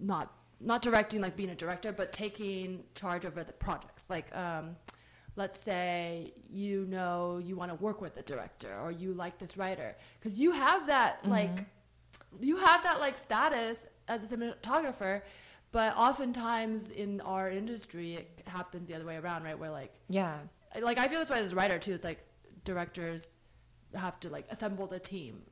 not 0.00 0.32
not 0.62 0.80
directing 0.80 1.20
like 1.20 1.36
being 1.36 1.50
a 1.50 1.54
director, 1.54 1.92
but 1.92 2.10
taking 2.10 2.84
charge 2.94 3.26
over 3.26 3.44
the 3.44 3.52
projects. 3.52 4.08
Like, 4.08 4.34
um, 4.34 4.76
let's 5.36 5.60
say 5.60 6.32
you 6.48 6.86
know 6.86 7.38
you 7.44 7.54
want 7.54 7.70
to 7.70 7.74
work 7.84 8.00
with 8.00 8.16
a 8.16 8.22
director 8.22 8.74
or 8.82 8.90
you 8.90 9.12
like 9.12 9.36
this 9.36 9.58
writer 9.58 9.94
because 10.18 10.40
you 10.40 10.52
have 10.52 10.86
that 10.86 11.18
like 11.28 11.66
you 12.40 12.56
have 12.56 12.82
that 12.82 12.98
like 12.98 13.18
status 13.18 13.76
as 14.08 14.32
a 14.32 14.34
cinematographer. 14.34 15.20
But 15.70 15.94
oftentimes 15.98 16.88
in 16.88 17.20
our 17.20 17.50
industry, 17.50 18.14
it 18.14 18.40
happens 18.46 18.88
the 18.88 18.94
other 18.94 19.04
way 19.04 19.16
around, 19.16 19.42
right? 19.42 19.58
Where 19.58 19.70
like 19.70 19.92
Yeah. 20.08 20.38
Like 20.82 20.98
I 20.98 21.08
feel 21.08 21.20
this 21.20 21.30
way 21.30 21.40
as 21.40 21.52
a 21.52 21.56
writer 21.56 21.78
too. 21.78 21.92
It's 21.92 22.04
like 22.04 22.24
directors 22.64 23.36
have 23.94 24.18
to 24.20 24.28
like 24.28 24.46
assemble 24.50 24.86
the 24.86 24.98
team, 24.98 25.42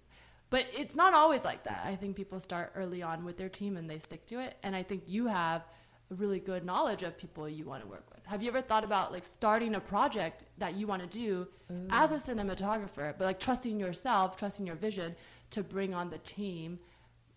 but 0.51 0.67
it's 0.77 0.97
not 0.97 1.15
always 1.15 1.45
like 1.45 1.65
that. 1.65 1.83
I 1.85 1.95
think 1.97 2.17
people 2.17 2.41
start 2.41 2.73
early 2.75 3.03
on 3.03 3.25
with 3.25 3.37
their 3.37 3.49
team 3.49 3.77
and 3.77 3.89
they 3.89 3.99
stick 3.99 4.27
to 4.27 4.41
it. 4.41 4.57
And 4.63 4.75
I 4.77 4.83
think 4.83 5.05
you 5.07 5.27
have 5.27 5.63
a 6.11 6.15
really 6.15 6.41
good 6.41 6.65
knowledge 6.65 7.03
of 7.03 7.17
people 7.17 7.49
you 7.49 7.65
want 7.65 7.83
to 7.83 7.89
work 7.89 8.05
with. 8.15 8.25
Have 8.27 8.43
you 8.43 8.49
ever 8.49 8.61
thought 8.61 8.85
about 8.85 9.13
like 9.13 9.25
starting 9.25 9.75
a 9.75 9.81
project 9.81 10.45
that 10.59 10.75
you 10.75 10.87
want 10.87 11.03
to 11.03 11.09
do 11.09 11.49
as 11.91 12.13
a 12.13 12.17
cinematographer, 12.17 13.15
but 13.17 13.25
like 13.25 13.41
trusting 13.41 13.81
yourself, 13.81 14.37
trusting 14.37 14.67
your 14.67 14.77
vision 14.77 15.17
to 15.51 15.63
bring 15.63 15.95
on 15.95 16.11
the 16.11 16.19
team 16.19 16.79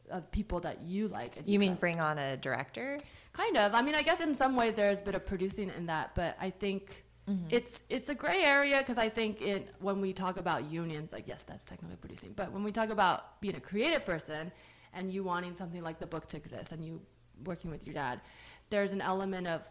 of 0.10 0.30
people 0.32 0.60
that 0.62 0.82
you 0.82 1.08
like? 1.08 1.38
And 1.38 1.48
You 1.48 1.60
mean 1.60 1.76
bring 1.76 2.00
on 2.00 2.18
a 2.18 2.38
director? 2.38 2.98
Kind 3.34 3.58
of. 3.58 3.74
I 3.74 3.82
mean, 3.82 3.96
I 3.96 4.02
guess 4.02 4.20
in 4.22 4.34
some 4.34 4.56
ways 4.56 4.76
there's 4.76 5.00
a 5.00 5.04
bit 5.04 5.16
of 5.16 5.26
producing 5.26 5.72
in 5.78 5.86
that, 5.88 6.16
but 6.16 6.36
I 6.42 6.50
think 6.50 7.06
Mm-hmm. 7.30 7.48
it's 7.50 7.84
it's 7.90 8.08
a 8.08 8.16
gray 8.16 8.44
area 8.44 8.78
because 8.80 8.98
I 8.98 9.10
think 9.10 9.42
it 9.42 9.74
when 9.80 10.00
we 10.00 10.14
talk 10.14 10.38
about 10.38 10.72
unions, 10.72 11.12
like 11.12 11.28
yes, 11.28 11.44
that's 11.44 11.66
technically 11.66 11.98
producing, 11.98 12.32
but 12.34 12.52
when 12.54 12.64
we 12.64 12.72
talk 12.72 12.90
about 12.90 13.42
being 13.42 13.56
a 13.56 13.60
creative 13.60 14.06
person 14.06 14.52
and 14.94 15.12
you 15.12 15.24
wanting 15.24 15.54
something 15.56 15.84
like 15.84 16.00
the 16.00 16.08
book 16.08 16.28
to 16.30 16.38
exist 16.38 16.72
and 16.72 16.86
you 16.86 17.02
working 17.44 17.70
with 17.70 17.86
your 17.86 17.94
dad, 17.94 18.22
there's 18.70 18.94
an 18.94 19.02
element 19.02 19.46
of 19.46 19.68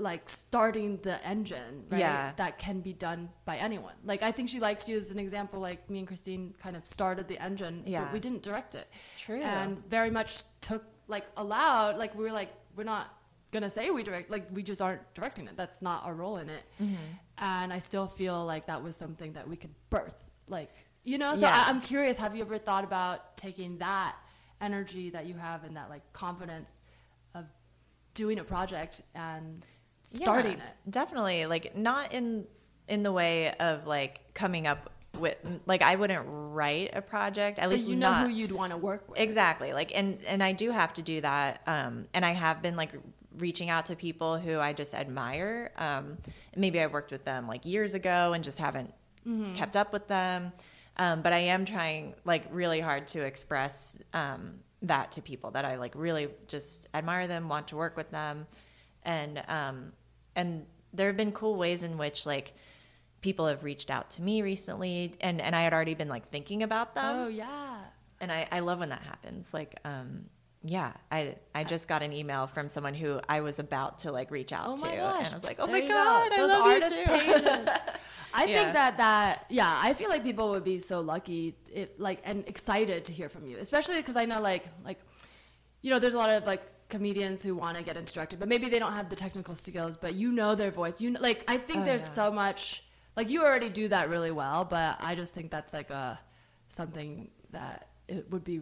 like 0.00 0.28
starting 0.28 0.96
the 1.02 1.24
engine, 1.24 1.84
right? 1.90 2.00
Yeah. 2.00 2.32
That 2.36 2.58
can 2.58 2.80
be 2.80 2.92
done 2.92 3.28
by 3.44 3.56
anyone. 3.58 3.94
Like 4.04 4.22
I 4.24 4.32
think 4.32 4.48
she 4.48 4.58
likes 4.58 4.88
you 4.88 4.98
as 4.98 5.12
an 5.12 5.18
example. 5.20 5.60
Like 5.60 5.88
me 5.88 6.00
and 6.00 6.08
Christine 6.08 6.54
kind 6.60 6.74
of 6.76 6.84
started 6.84 7.28
the 7.28 7.40
engine, 7.40 7.84
Yeah. 7.86 8.02
but 8.02 8.12
we 8.12 8.18
didn't 8.18 8.42
direct 8.42 8.74
it 8.74 8.88
True. 9.18 9.42
and 9.42 9.78
very 9.88 10.10
much 10.10 10.42
took 10.60 10.82
like 11.06 11.26
allowed 11.36 11.98
like 11.98 12.16
we 12.16 12.24
were 12.24 12.32
like 12.32 12.52
we're 12.76 12.82
not 12.82 13.15
gonna 13.56 13.70
say 13.78 13.90
we 13.90 14.02
direct 14.02 14.30
like 14.30 14.46
we 14.52 14.62
just 14.62 14.80
aren't 14.86 15.02
directing 15.14 15.46
it 15.50 15.56
that's 15.56 15.80
not 15.82 16.04
our 16.06 16.14
role 16.14 16.36
in 16.42 16.48
it 16.58 16.62
Mm-hmm. 16.82 16.94
and 17.38 17.72
i 17.72 17.78
still 17.78 18.06
feel 18.06 18.38
like 18.52 18.66
that 18.66 18.82
was 18.82 18.94
something 18.96 19.32
that 19.32 19.46
we 19.48 19.56
could 19.56 19.74
birth 19.90 20.16
like 20.48 20.72
you 21.04 21.16
know 21.18 21.34
so 21.34 21.40
Yeah. 21.40 21.64
I, 21.66 21.70
i'm 21.70 21.80
curious 21.80 22.16
have 22.18 22.34
you 22.36 22.42
ever 22.42 22.58
thought 22.58 22.84
about 22.84 23.36
taking 23.36 23.78
that 23.78 24.14
energy 24.60 25.10
that 25.10 25.24
you 25.26 25.34
have 25.34 25.64
and 25.64 25.76
that 25.76 25.88
like 25.90 26.04
confidence 26.12 26.78
of 27.34 27.44
doing 28.14 28.38
a 28.38 28.44
project 28.44 29.00
and 29.14 29.64
starting 30.02 30.52
Yeah, 30.58 30.64
it 30.86 30.90
Definitely. 30.90 31.46
Like 31.46 31.76
not 31.76 32.12
in 32.12 32.46
in 32.88 33.02
the 33.02 33.12
way 33.12 33.52
of 33.68 33.86
like 33.86 34.20
coming 34.34 34.66
up 34.66 34.90
with 35.18 35.36
like 35.66 35.82
I 35.82 35.96
wouldn't 35.96 36.24
write 36.28 36.90
a 36.94 37.02
project. 37.02 37.58
At 37.58 37.68
least 37.70 37.88
you 37.88 37.96
know 37.96 38.10
not 38.10 38.22
who 38.26 38.32
you'd 38.32 38.52
want 38.52 38.70
to 38.72 38.78
work 38.78 39.08
with 39.10 39.18
exactly. 39.18 39.72
Like 39.72 39.90
and 39.98 40.18
and 40.26 40.42
I 40.42 40.52
do 40.52 40.70
have 40.70 40.94
to 40.94 41.02
do 41.02 41.20
that. 41.22 41.60
Um 41.66 42.06
and 42.14 42.24
I 42.24 42.32
have 42.32 42.62
been 42.62 42.76
like 42.76 42.92
reaching 43.38 43.70
out 43.70 43.86
to 43.86 43.96
people 43.96 44.38
who 44.38 44.58
I 44.58 44.72
just 44.72 44.94
admire. 44.94 45.72
Um 45.76 46.18
maybe 46.56 46.80
I've 46.80 46.92
worked 46.92 47.12
with 47.12 47.24
them 47.24 47.46
like 47.46 47.64
years 47.66 47.94
ago 47.94 48.32
and 48.32 48.42
just 48.44 48.58
haven't 48.58 48.92
kept 49.56 49.76
up 49.76 49.92
with 49.92 50.06
them. 50.06 50.52
Um, 50.98 51.20
but 51.22 51.32
I 51.32 51.38
am 51.38 51.64
trying 51.64 52.14
like 52.24 52.44
really 52.50 52.80
hard 52.80 53.06
to 53.08 53.20
express 53.20 53.98
um, 54.14 54.60
that 54.82 55.12
to 55.12 55.22
people 55.22 55.50
that 55.50 55.64
I 55.64 55.76
like 55.76 55.94
really 55.94 56.28
just 56.48 56.88
admire 56.94 57.26
them, 57.26 57.48
want 57.48 57.68
to 57.68 57.76
work 57.76 57.96
with 57.96 58.10
them, 58.10 58.46
and 59.02 59.42
um, 59.48 59.92
and 60.36 60.64
there 60.94 61.08
have 61.08 61.16
been 61.16 61.32
cool 61.32 61.56
ways 61.56 61.82
in 61.82 61.98
which 61.98 62.24
like 62.24 62.54
people 63.20 63.46
have 63.46 63.62
reached 63.62 63.90
out 63.90 64.10
to 64.10 64.22
me 64.22 64.40
recently, 64.42 65.14
and 65.20 65.40
and 65.40 65.54
I 65.54 65.62
had 65.62 65.74
already 65.74 65.94
been 65.94 66.08
like 66.08 66.28
thinking 66.28 66.62
about 66.62 66.94
them, 66.94 67.16
oh 67.16 67.28
yeah 67.28 67.78
and 68.20 68.32
I, 68.32 68.46
I 68.50 68.60
love 68.60 68.78
when 68.78 68.88
that 68.90 69.02
happens. 69.02 69.52
Like, 69.52 69.78
um, 69.84 70.26
yeah, 70.62 70.92
I 71.12 71.36
I 71.54 71.64
just 71.64 71.86
got 71.88 72.02
an 72.02 72.12
email 72.12 72.46
from 72.46 72.68
someone 72.68 72.94
who 72.94 73.20
I 73.28 73.40
was 73.40 73.58
about 73.58 74.00
to 74.00 74.12
like 74.12 74.30
reach 74.30 74.52
out 74.52 74.70
Oh 74.70 74.76
to, 74.76 74.96
gosh. 74.96 75.24
and 75.24 75.28
I 75.28 75.34
was 75.34 75.44
like, 75.44 75.58
oh 75.60 75.66
There 75.66 75.76
my 75.76 75.82
you 75.82 75.88
go. 75.88 75.94
god, 75.94 76.32
I 76.32 76.46
love 76.46 76.62
artist 76.64 76.94
you 76.94 77.04
too. 77.06 77.66
I 78.34 78.44
Yeah. 78.44 78.54
think 78.62 78.72
that 78.74 78.96
that 78.98 79.46
yeah, 79.48 79.78
I 79.82 79.94
feel 79.94 80.08
like 80.10 80.22
people 80.24 80.50
would 80.50 80.64
be 80.64 80.78
so 80.78 81.00
lucky, 81.00 81.56
it, 81.72 81.98
like 82.00 82.20
and 82.24 82.44
excited 82.48 83.04
to 83.06 83.12
hear 83.12 83.28
from 83.28 83.46
you, 83.46 83.56
especially 83.58 83.96
because 83.96 84.16
I 84.16 84.24
know 84.24 84.40
like 84.40 84.64
like, 84.84 84.98
you 85.82 85.90
know, 85.90 85.98
there's 85.98 86.14
a 86.14 86.18
lot 86.18 86.30
of 86.30 86.44
like 86.46 86.62
comedians 86.88 87.42
who 87.42 87.54
want 87.54 87.76
to 87.76 87.82
get 87.82 87.96
into 87.96 88.12
directing, 88.12 88.38
but 88.38 88.48
maybe 88.48 88.68
they 88.68 88.78
don't 88.78 88.92
have 88.92 89.08
the 89.08 89.16
technical 89.16 89.54
skills, 89.54 89.96
but 89.96 90.14
you 90.14 90.32
know 90.32 90.54
their 90.54 90.70
voice. 90.70 91.00
You 91.00 91.10
know, 91.12 91.20
like 91.20 91.44
I 91.48 91.56
think 91.58 91.80
Oh, 91.82 91.84
there's 91.84 92.02
yeah. 92.02 92.08
so 92.20 92.30
much 92.32 92.84
like 93.16 93.30
you 93.30 93.42
already 93.44 93.68
do 93.70 93.88
that 93.88 94.10
really 94.10 94.30
well, 94.32 94.64
but 94.64 94.96
I 95.00 95.14
just 95.14 95.32
think 95.32 95.50
that's 95.50 95.72
like 95.72 95.90
a 95.90 96.18
something 96.68 97.30
that 97.52 97.88
it 98.08 98.30
would 98.30 98.44
be 98.44 98.60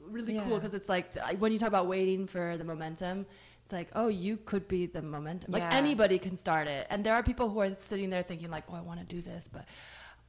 really 0.00 0.34
cool 0.44 0.56
because 0.56 0.74
it's 0.74 0.88
like 0.88 1.16
when 1.38 1.52
you 1.52 1.58
talk 1.58 1.68
about 1.68 1.86
waiting 1.86 2.26
for 2.26 2.56
the 2.56 2.64
momentum. 2.64 3.26
It's 3.64 3.72
like, 3.74 3.90
oh, 3.94 4.08
you 4.08 4.38
could 4.38 4.66
be 4.66 4.86
the 4.86 5.02
momentum. 5.02 5.52
Like 5.52 5.62
Yeah. 5.62 5.76
anybody 5.76 6.18
can 6.18 6.38
start 6.38 6.68
it. 6.68 6.86
And 6.88 7.04
there 7.04 7.14
are 7.14 7.22
people 7.22 7.50
who 7.50 7.58
are 7.60 7.68
sitting 7.78 8.08
there 8.08 8.22
thinking 8.22 8.50
like, 8.50 8.64
oh, 8.70 8.74
I 8.74 8.80
want 8.80 8.98
to 8.98 9.04
do 9.04 9.20
this, 9.20 9.46
but 9.46 9.66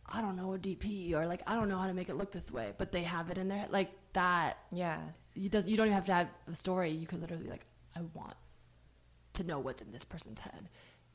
I 0.06 0.20
don't 0.20 0.36
know 0.36 0.54
a 0.56 0.58
DP 0.58 1.14
or 1.14 1.26
like 1.26 1.42
I 1.48 1.56
don't 1.56 1.70
know 1.70 1.78
how 1.78 1.88
to 1.88 1.94
make 1.94 2.10
it 2.10 2.16
look 2.16 2.34
this 2.34 2.52
way. 2.52 2.74
But 2.78 2.92
they 2.92 3.04
have 3.04 3.30
it 3.32 3.38
in 3.38 3.48
their 3.48 3.60
head. 3.60 3.72
Like 3.72 3.92
that 4.12 4.58
Yeah. 4.74 5.00
you 5.36 5.48
does 5.48 5.66
you 5.66 5.78
don't 5.78 5.86
even 5.86 5.96
have 5.96 6.06
to 6.08 6.14
have 6.14 6.28
a 6.52 6.54
story. 6.56 6.90
You 6.92 7.08
could 7.08 7.22
literally 7.22 7.46
be 7.46 7.50
like, 7.50 7.66
I 7.96 8.02
want 8.14 8.36
to 9.36 9.44
know 9.46 9.60
what's 9.60 9.82
in 9.82 9.94
this 9.94 10.04
person's 10.04 10.40
head 10.40 10.68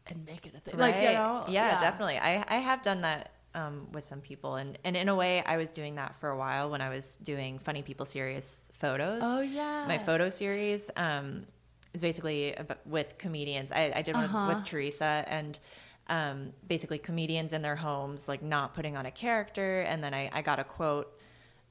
and 0.06 0.24
make 0.24 0.46
it 0.46 0.54
a 0.54 0.60
thing. 0.60 0.78
Like 0.78 1.02
you 1.02 1.08
Right. 1.08 1.16
know, 1.18 1.44
yeah, 1.48 1.78
definitely. 1.78 2.16
I, 2.16 2.42
I 2.48 2.56
have 2.56 2.80
done 2.80 3.02
that 3.02 3.32
um, 3.54 3.86
with 3.92 4.04
some 4.04 4.20
people, 4.20 4.56
and, 4.56 4.78
and 4.84 4.96
in 4.96 5.08
a 5.08 5.14
way, 5.14 5.42
I 5.44 5.56
was 5.56 5.70
doing 5.70 5.94
that 5.96 6.16
for 6.16 6.30
a 6.30 6.36
while 6.36 6.70
when 6.70 6.80
I 6.80 6.88
was 6.88 7.16
doing 7.22 7.58
Funny 7.58 7.82
People 7.82 8.06
Serious 8.06 8.70
photos. 8.74 9.22
Oh 9.24 9.40
yeah, 9.40 9.84
My 9.86 9.98
photo 9.98 10.28
series 10.28 10.90
um, 10.96 11.46
is 11.92 12.00
basically 12.02 12.54
with 12.84 13.16
comedians. 13.18 13.70
I, 13.72 13.92
I 13.96 14.02
did 14.02 14.16
Uh-huh. 14.16 14.48
with, 14.48 14.56
with 14.58 14.64
Teresa, 14.64 15.24
and 15.28 15.58
um, 16.08 16.52
basically 16.68 16.98
comedians 16.98 17.52
in 17.52 17.62
their 17.62 17.76
homes, 17.76 18.28
like 18.28 18.42
not 18.42 18.74
putting 18.74 18.96
on 18.96 19.06
a 19.06 19.10
character. 19.10 19.80
And 19.82 20.02
then 20.04 20.12
I, 20.14 20.30
I 20.32 20.42
got 20.42 20.58
a 20.58 20.64
quote 20.64 21.18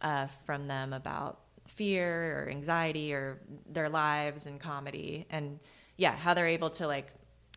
uh, 0.02 0.28
from 0.46 0.68
them 0.68 0.94
about 0.94 1.40
fear 1.66 2.40
or 2.46 2.50
anxiety 2.50 3.14
or 3.14 3.40
their 3.70 3.90
lives 3.90 4.48
and 4.48 4.60
comedy, 4.60 5.26
and 5.30 5.60
yeah, 5.98 6.16
how 6.16 6.34
they're 6.34 6.48
able 6.48 6.70
to 6.72 6.88
like 6.88 7.12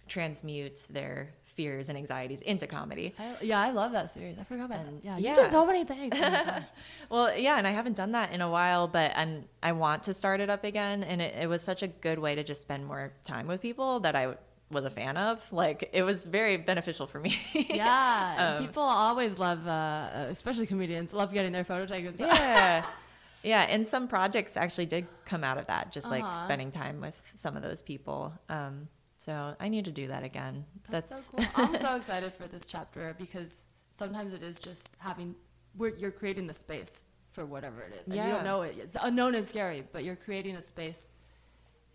transmute 0.08 0.86
their 0.90 1.30
fears 1.42 1.88
and 1.88 1.96
anxieties 1.98 2.42
into 2.42 2.66
comedy. 2.66 3.14
I, 3.18 3.34
yeah, 3.42 3.60
I 3.60 3.70
love 3.70 3.92
that 3.92 4.10
series. 4.10 4.38
I 4.38 4.44
forgot 4.44 4.66
about 4.66 4.80
And- 4.86 4.98
that. 5.02 5.04
Yeah, 5.04 5.16
yeah. 5.18 5.30
you 5.30 5.36
did 5.36 5.50
so 5.50 5.64
many 5.66 5.84
things. 5.84 6.14
Oh. 6.16 6.58
Well, 7.10 7.36
yeah, 7.38 7.56
and 7.58 7.66
I 7.66 7.70
haven't 7.70 7.96
done 7.96 8.12
that 8.12 8.32
in 8.32 8.40
a 8.40 8.50
while, 8.50 8.88
but 8.88 9.12
I'm 9.16 9.44
I 9.62 9.72
want 9.72 10.02
to 10.04 10.14
start 10.14 10.40
it 10.40 10.50
up 10.50 10.64
again, 10.64 11.04
and 11.04 11.22
it, 11.22 11.34
it 11.42 11.48
was 11.48 11.62
such 11.62 11.82
a 11.84 11.86
good 11.86 12.18
way 12.18 12.34
to 12.34 12.42
just 12.42 12.60
spend 12.62 12.84
more 12.84 13.12
time 13.24 13.46
with 13.46 13.62
people 13.62 14.00
that 14.00 14.16
I 14.16 14.34
was 14.72 14.84
a 14.84 14.90
fan 14.90 15.16
of. 15.16 15.52
Like 15.52 15.88
it 15.92 16.02
was 16.02 16.24
very 16.24 16.56
beneficial 16.56 17.06
for 17.06 17.20
me. 17.20 17.38
yeah, 17.70 18.56
Um, 18.58 18.66
people 18.66 18.82
always 18.82 19.38
love, 19.38 19.66
uh, 19.68 19.70
uh, 19.70 20.26
especially 20.30 20.66
comedians, 20.66 21.12
love 21.12 21.32
getting 21.32 21.52
their 21.52 21.62
photo 21.64 21.86
taken. 21.86 22.14
yeah, 22.18 22.84
yeah, 23.44 23.62
and 23.68 23.86
some 23.86 24.08
projects 24.08 24.56
actually 24.56 24.86
did 24.86 25.06
come 25.24 25.44
out 25.44 25.58
of 25.58 25.66
that, 25.68 25.92
just 25.92 26.10
like 26.10 26.24
Uh-huh. 26.24 26.44
spending 26.44 26.72
time 26.72 27.00
with 27.00 27.16
some 27.36 27.56
of 27.56 27.62
those 27.62 27.80
people. 27.82 28.32
Um, 28.48 28.88
so 29.26 29.56
I 29.58 29.68
need 29.68 29.84
to 29.86 29.90
do 29.90 30.06
that 30.06 30.22
again. 30.22 30.64
That's, 30.88 31.30
That's, 31.30 31.46
so 31.46 31.52
cool. 31.52 31.64
I'm 31.66 31.76
so 31.82 31.96
excited 32.00 32.32
for 32.34 32.46
this 32.46 32.68
chapter 32.68 33.12
because 33.18 33.66
sometimes 33.92 34.32
it 34.32 34.44
is 34.44 34.60
just 34.60 34.96
having, 35.00 35.34
we're, 35.76 35.96
you're 35.96 36.12
creating 36.12 36.46
the 36.46 36.54
space 36.54 37.06
for 37.32 37.44
whatever 37.44 37.82
it 37.82 37.92
is. 38.00 38.06
And 38.06 38.14
you 38.14 38.22
don't 38.22 38.44
know 38.44 38.62
it. 38.62 38.92
The 38.92 39.04
unknown 39.04 39.34
is 39.34 39.48
scary, 39.48 39.82
but 39.92 40.04
you're 40.04 40.14
creating 40.14 40.54
a 40.54 40.62
space. 40.62 41.10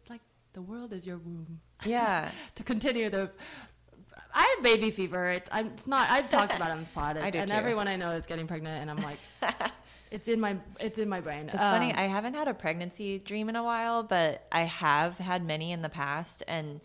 It's 0.02 0.10
like 0.10 0.20
the 0.52 0.62
world 0.62 0.92
is 0.92 1.08
your 1.08 1.20
womb 1.20 1.62
yeah. 1.86 2.30
to 2.56 2.64
continue 2.64 3.10
the. 3.10 3.32
I 4.34 4.54
have 4.56 4.64
baby 4.64 4.92
fever. 4.92 5.30
It's 5.30 5.50
I'm, 5.54 5.68
it's 5.68 5.88
not. 5.88 6.10
I've 6.10 6.30
talked 6.30 6.54
about 6.54 6.70
it 6.70 6.74
on 6.74 6.80
the 6.82 6.86
pod, 6.88 7.18
I 7.22 7.30
do 7.30 7.40
and 7.40 7.50
too. 7.50 7.56
everyone 7.56 7.88
I 7.88 7.96
know 7.96 8.12
is 8.12 8.26
getting 8.26 8.46
pregnant, 8.46 8.82
and 8.82 8.92
I'm 8.92 9.04
like, 9.04 9.18
it's 10.12 10.28
in 10.28 10.40
my 10.40 10.58
it's 10.80 11.00
in 11.00 11.08
my 11.10 11.22
brain. 11.22 11.50
It's 11.50 11.58
funny. 11.58 11.92
Um, 11.92 12.00
I 12.00 12.04
haven't 12.04 12.34
had 12.34 12.48
a 12.48 12.54
pregnancy 12.54 13.20
dream 13.20 13.50
in 13.50 13.56
a 13.56 13.64
while, 13.64 14.04
but 14.04 14.46
I 14.52 14.64
have 14.64 15.18
had 15.18 15.46
many 15.46 15.72
in 15.72 15.82
the 15.82 15.90
past. 15.90 16.44
And 16.48 16.82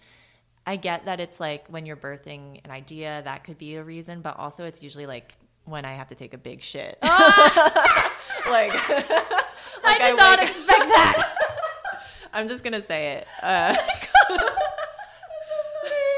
I 0.66 0.76
get 0.76 1.04
that 1.06 1.20
it's 1.20 1.38
like 1.38 1.68
when 1.68 1.86
you're 1.86 1.96
birthing 1.96 2.60
an 2.64 2.70
idea, 2.70 3.22
that 3.24 3.44
could 3.44 3.56
be 3.58 3.76
a 3.76 3.84
reason, 3.84 4.20
but 4.20 4.36
also 4.38 4.64
it's 4.64 4.82
usually 4.82 5.06
like 5.06 5.32
when 5.64 5.84
I 5.84 5.92
have 5.94 6.08
to 6.08 6.14
take 6.16 6.34
a 6.34 6.38
big 6.38 6.60
shit. 6.62 6.98
like, 7.02 7.12
like 8.48 8.72
I 8.90 9.98
did 10.10 10.16
not 10.16 10.38
wake- 10.40 10.48
expect 10.50 10.88
that. 10.88 11.36
I'm 12.32 12.48
just 12.48 12.64
gonna 12.64 12.82
say 12.82 13.12
it. 13.18 13.26
Uh, 13.42 13.76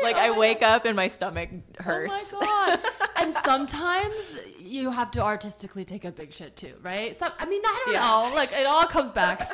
like 0.02 0.16
I 0.16 0.30
wake 0.36 0.62
up 0.62 0.84
and 0.84 0.96
my 0.96 1.08
stomach 1.08 1.50
hurts. 1.78 2.32
Oh 2.34 2.40
my 2.40 2.46
god! 2.46 2.80
and 3.20 3.34
sometimes 3.44 4.38
you 4.58 4.90
have 4.90 5.10
to 5.12 5.22
artistically 5.22 5.84
take 5.84 6.04
a 6.04 6.12
big 6.12 6.32
shit 6.32 6.56
too, 6.56 6.74
right? 6.82 7.16
So 7.16 7.28
I 7.38 7.46
mean, 7.46 7.60
I 7.64 7.82
don't 7.84 7.94
Yeah. 7.94 8.02
know. 8.02 8.34
Like 8.34 8.52
it 8.52 8.66
all 8.66 8.86
comes 8.86 9.10
back. 9.10 9.52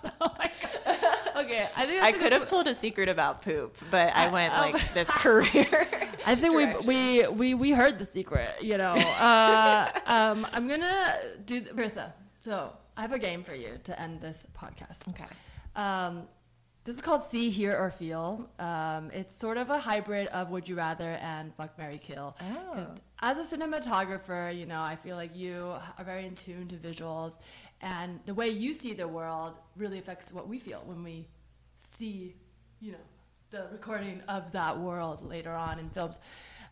so, 0.00 0.10
like, 0.38 0.52
okay, 1.40 1.68
I 1.76 1.86
think 1.86 2.02
I 2.02 2.10
that's 2.12 2.16
a 2.16 2.20
could 2.22 2.32
have 2.32 2.42
po- 2.42 2.48
told 2.48 2.68
a 2.68 2.74
secret 2.74 3.08
about 3.08 3.42
poop, 3.42 3.76
but 3.90 4.14
I 4.14 4.28
went 4.28 4.52
oh. 4.56 4.60
like 4.60 4.94
this 4.94 5.10
career. 5.10 5.88
I 6.26 6.34
think 6.34 6.54
we, 6.54 6.64
direction. 6.66 6.86
we 6.86 7.26
we 7.28 7.54
we 7.54 7.70
heard 7.70 7.98
the 7.98 8.06
secret. 8.06 8.62
You 8.62 8.78
know, 8.78 8.94
uh, 8.94 9.90
um, 10.06 10.46
I'm 10.52 10.68
gonna 10.68 11.14
do 11.44 11.60
Marissa. 11.62 12.12
So 12.40 12.72
I 12.96 13.02
have 13.02 13.12
a 13.12 13.18
game 13.18 13.42
for 13.44 13.54
you 13.54 13.78
to 13.84 14.00
end 14.00 14.20
this 14.20 14.46
podcast. 14.56 15.08
okay. 15.08 15.24
Um, 15.76 16.28
this 16.84 16.94
is 16.94 17.02
called 17.02 17.22
See, 17.24 17.50
Hear, 17.50 17.76
or 17.76 17.90
Feel. 17.90 18.48
Um, 18.58 19.10
it's 19.12 19.38
sort 19.38 19.58
of 19.58 19.68
a 19.68 19.78
hybrid 19.78 20.28
of 20.28 20.48
Would 20.50 20.68
You 20.68 20.76
Rather 20.76 21.18
and 21.20 21.54
Fuck, 21.54 21.76
Marry 21.76 21.98
Kill. 21.98 22.34
Because 22.38 22.90
Oh. 22.90 23.00
As 23.20 23.36
a 23.38 23.56
cinematographer, 23.56 24.56
you 24.56 24.64
know, 24.64 24.80
I 24.80 24.94
feel 24.94 25.16
like 25.16 25.34
you 25.36 25.58
are 25.98 26.04
very 26.04 26.24
in 26.26 26.34
tune 26.36 26.68
to 26.68 26.76
visuals, 26.76 27.38
and 27.80 28.20
the 28.26 28.34
way 28.34 28.48
you 28.48 28.72
see 28.74 28.92
the 28.94 29.08
world 29.08 29.58
really 29.76 29.98
affects 29.98 30.32
what 30.32 30.46
we 30.48 30.58
feel 30.60 30.82
when 30.86 31.02
we 31.02 31.26
see, 31.76 32.36
you 32.80 32.92
know, 32.92 32.98
the 33.50 33.66
recording 33.72 34.20
of 34.28 34.52
that 34.52 34.78
world 34.78 35.24
later 35.26 35.52
on 35.52 35.78
in 35.80 35.88
films. 35.90 36.20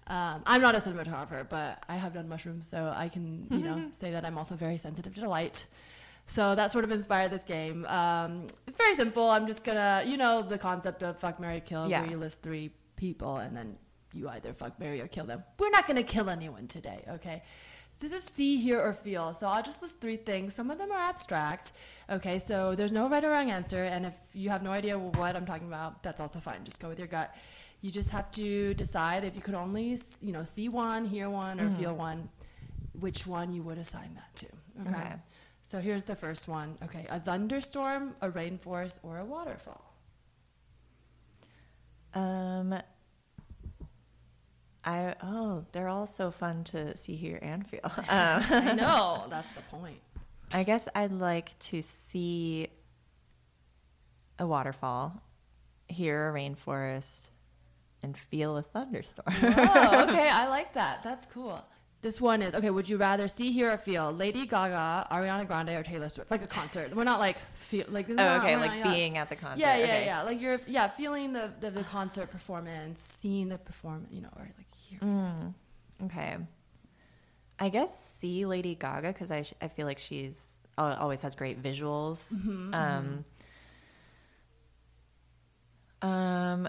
Um, 0.08 0.42
I'm 0.46 0.60
not 0.60 0.76
a 0.76 0.78
cinematographer, 0.78 1.48
but 1.48 1.82
I 1.88 1.96
have 1.96 2.12
done 2.14 2.28
mushrooms, 2.28 2.68
so 2.68 2.92
I 2.94 3.08
can, 3.08 3.48
you 3.50 3.58
know, 3.64 3.88
say 3.92 4.12
that 4.12 4.24
I'm 4.24 4.38
also 4.38 4.54
very 4.54 4.78
sensitive 4.78 5.14
to 5.14 5.22
the 5.22 5.28
light. 5.28 5.66
So 6.26 6.54
that 6.54 6.70
sort 6.70 6.84
of 6.84 6.90
inspired 6.92 7.30
this 7.32 7.44
game. 7.44 7.84
Um, 7.86 8.46
it's 8.68 8.76
very 8.76 8.94
simple. 8.94 9.28
I'm 9.30 9.46
just 9.46 9.64
gonna, 9.64 10.04
you 10.06 10.16
know, 10.16 10.42
the 10.42 10.58
concept 10.58 11.02
of 11.02 11.18
fuck, 11.18 11.40
Marry, 11.40 11.60
kill, 11.60 11.88
Yeah. 11.88 12.02
where 12.02 12.10
you 12.10 12.18
list 12.18 12.42
three 12.42 12.70
people 12.96 13.36
and 13.38 13.56
then 13.56 13.76
you 14.16 14.28
either 14.28 14.52
fuck, 14.52 14.78
marry, 14.80 15.00
or 15.00 15.06
kill 15.06 15.26
them. 15.26 15.44
We're 15.58 15.70
not 15.70 15.86
gonna 15.86 16.02
kill 16.02 16.28
anyone 16.30 16.66
today, 16.66 17.04
okay? 17.08 17.42
This 17.98 18.12
is 18.12 18.24
see, 18.24 18.58
hear, 18.58 18.80
or 18.80 18.92
feel. 18.92 19.32
So 19.32 19.46
I'll 19.46 19.62
just 19.62 19.80
list 19.80 20.00
three 20.00 20.16
things. 20.16 20.52
Some 20.52 20.70
of 20.70 20.76
them 20.78 20.92
are 20.92 20.98
abstract. 20.98 21.72
Okay, 22.10 22.38
so 22.38 22.74
there's 22.74 22.92
no 22.92 23.08
right 23.08 23.24
or 23.24 23.30
wrong 23.30 23.50
answer. 23.50 23.84
And 23.84 24.04
if 24.04 24.14
you 24.34 24.50
have 24.50 24.62
no 24.62 24.70
idea 24.70 24.98
what 24.98 25.34
I'm 25.34 25.46
talking 25.46 25.66
about, 25.66 26.02
that's 26.02 26.20
also 26.20 26.38
fine. 26.38 26.62
Just 26.64 26.78
go 26.78 26.88
with 26.88 26.98
your 26.98 27.08
gut. 27.08 27.34
You 27.80 27.90
just 27.90 28.10
have 28.10 28.30
to 28.32 28.74
decide 28.74 29.24
if 29.24 29.34
you 29.34 29.40
could 29.40 29.54
only, 29.54 29.98
you 30.20 30.32
know, 30.32 30.44
see 30.44 30.68
one, 30.68 31.06
hear 31.06 31.30
one, 31.30 31.58
or 31.58 31.70
feel 31.70 31.94
one, 31.94 32.28
which 33.00 33.26
one 33.26 33.52
you 33.52 33.62
would 33.62 33.78
assign 33.78 34.14
that 34.14 34.34
to. 34.36 34.46
Okay. 34.88 35.00
Okay. 35.00 35.14
So 35.62 35.80
here's 35.80 36.02
the 36.04 36.14
first 36.14 36.48
one. 36.48 36.76
Okay, 36.84 37.06
a 37.10 37.18
thunderstorm, 37.18 38.14
a 38.20 38.30
rainforest, 38.30 39.00
or 39.02 39.18
a 39.18 39.24
waterfall. 39.24 39.94
Um, 42.14 42.78
I 44.86 45.14
oh, 45.22 45.64
they're 45.72 45.88
all 45.88 46.06
so 46.06 46.30
fun 46.30 46.62
to 46.64 46.96
see, 46.96 47.16
hear, 47.16 47.38
and 47.42 47.66
feel. 47.68 47.80
Um, 47.98 48.04
I 48.08 48.72
know 48.76 49.24
that's 49.28 49.48
the 49.54 49.62
point. 49.76 49.98
I 50.52 50.62
guess 50.62 50.88
I'd 50.94 51.10
like 51.12 51.58
to 51.70 51.82
see 51.82 52.68
a 54.38 54.46
waterfall, 54.46 55.20
hear 55.88 56.30
a 56.30 56.32
rainforest, 56.32 57.30
and 58.02 58.16
feel 58.16 58.56
a 58.56 58.62
thunderstorm. 58.62 59.26
Oh, 59.42 60.06
okay, 60.08 60.28
I 60.32 60.46
like 60.48 60.74
that. 60.74 61.02
That's 61.02 61.26
cool. 61.26 61.64
This 62.02 62.20
one 62.20 62.42
is 62.42 62.54
okay. 62.54 62.70
Would 62.70 62.88
you 62.88 62.98
rather 62.98 63.26
see, 63.26 63.50
hear, 63.50 63.72
or 63.72 63.78
feel 63.78 64.12
Lady 64.12 64.46
Gaga, 64.46 65.08
Ariana 65.10 65.46
Grande, 65.48 65.70
or 65.70 65.82
Taylor 65.82 66.08
Swift? 66.08 66.30
Like 66.30 66.44
a 66.44 66.46
concert. 66.46 66.94
We're 66.94 67.02
not 67.02 67.18
like 67.18 67.38
feel 67.54 67.86
like. 67.88 68.08
oh, 68.08 68.14
not- 68.14 68.44
okay, 68.44 68.56
like 68.56 68.84
not- 68.84 68.94
being 68.94 69.16
at 69.18 69.28
the 69.28 69.34
concert. 69.34 69.58
Yeah, 69.58 69.76
yeah, 69.78 69.84
okay. 69.84 70.04
yeah. 70.04 70.22
Like 70.22 70.40
you're, 70.40 70.60
yeah, 70.68 70.86
feeling 70.86 71.32
the, 71.32 71.50
the 71.58 71.70
the 71.72 71.82
concert 71.82 72.30
performance, 72.30 73.00
seeing 73.20 73.48
the 73.48 73.58
performance, 73.58 74.12
you 74.12 74.20
know, 74.20 74.28
or 74.36 74.42
like 74.42 74.66
hearing. 74.88 75.54
Okay. 76.04 76.36
I 77.58 77.68
guess 77.70 77.98
see 77.98 78.44
Lady 78.46 78.74
Gaga 78.74 79.08
because 79.08 79.30
I, 79.30 79.42
sh- 79.42 79.54
I 79.62 79.68
feel 79.68 79.86
like 79.86 79.98
she's 79.98 80.52
always 80.76 81.22
has 81.22 81.34
great 81.34 81.62
visuals. 81.62 82.34
Mm-hmm, 82.34 82.74
um, 82.74 83.24
um, 86.02 86.68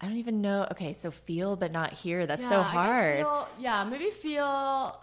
I 0.00 0.06
don't 0.06 0.18
even 0.18 0.40
know. 0.42 0.66
Okay, 0.72 0.92
so 0.92 1.10
feel 1.10 1.56
but 1.56 1.72
not 1.72 1.92
hear. 1.94 2.26
That's 2.26 2.44
so 2.44 2.50
Yeah, 2.60 2.62
guess 2.62 2.84
hard. 2.84 3.16
feel- 3.18 3.48
yeah, 3.58 3.84
maybe 3.84 4.10
feel. 4.10 5.00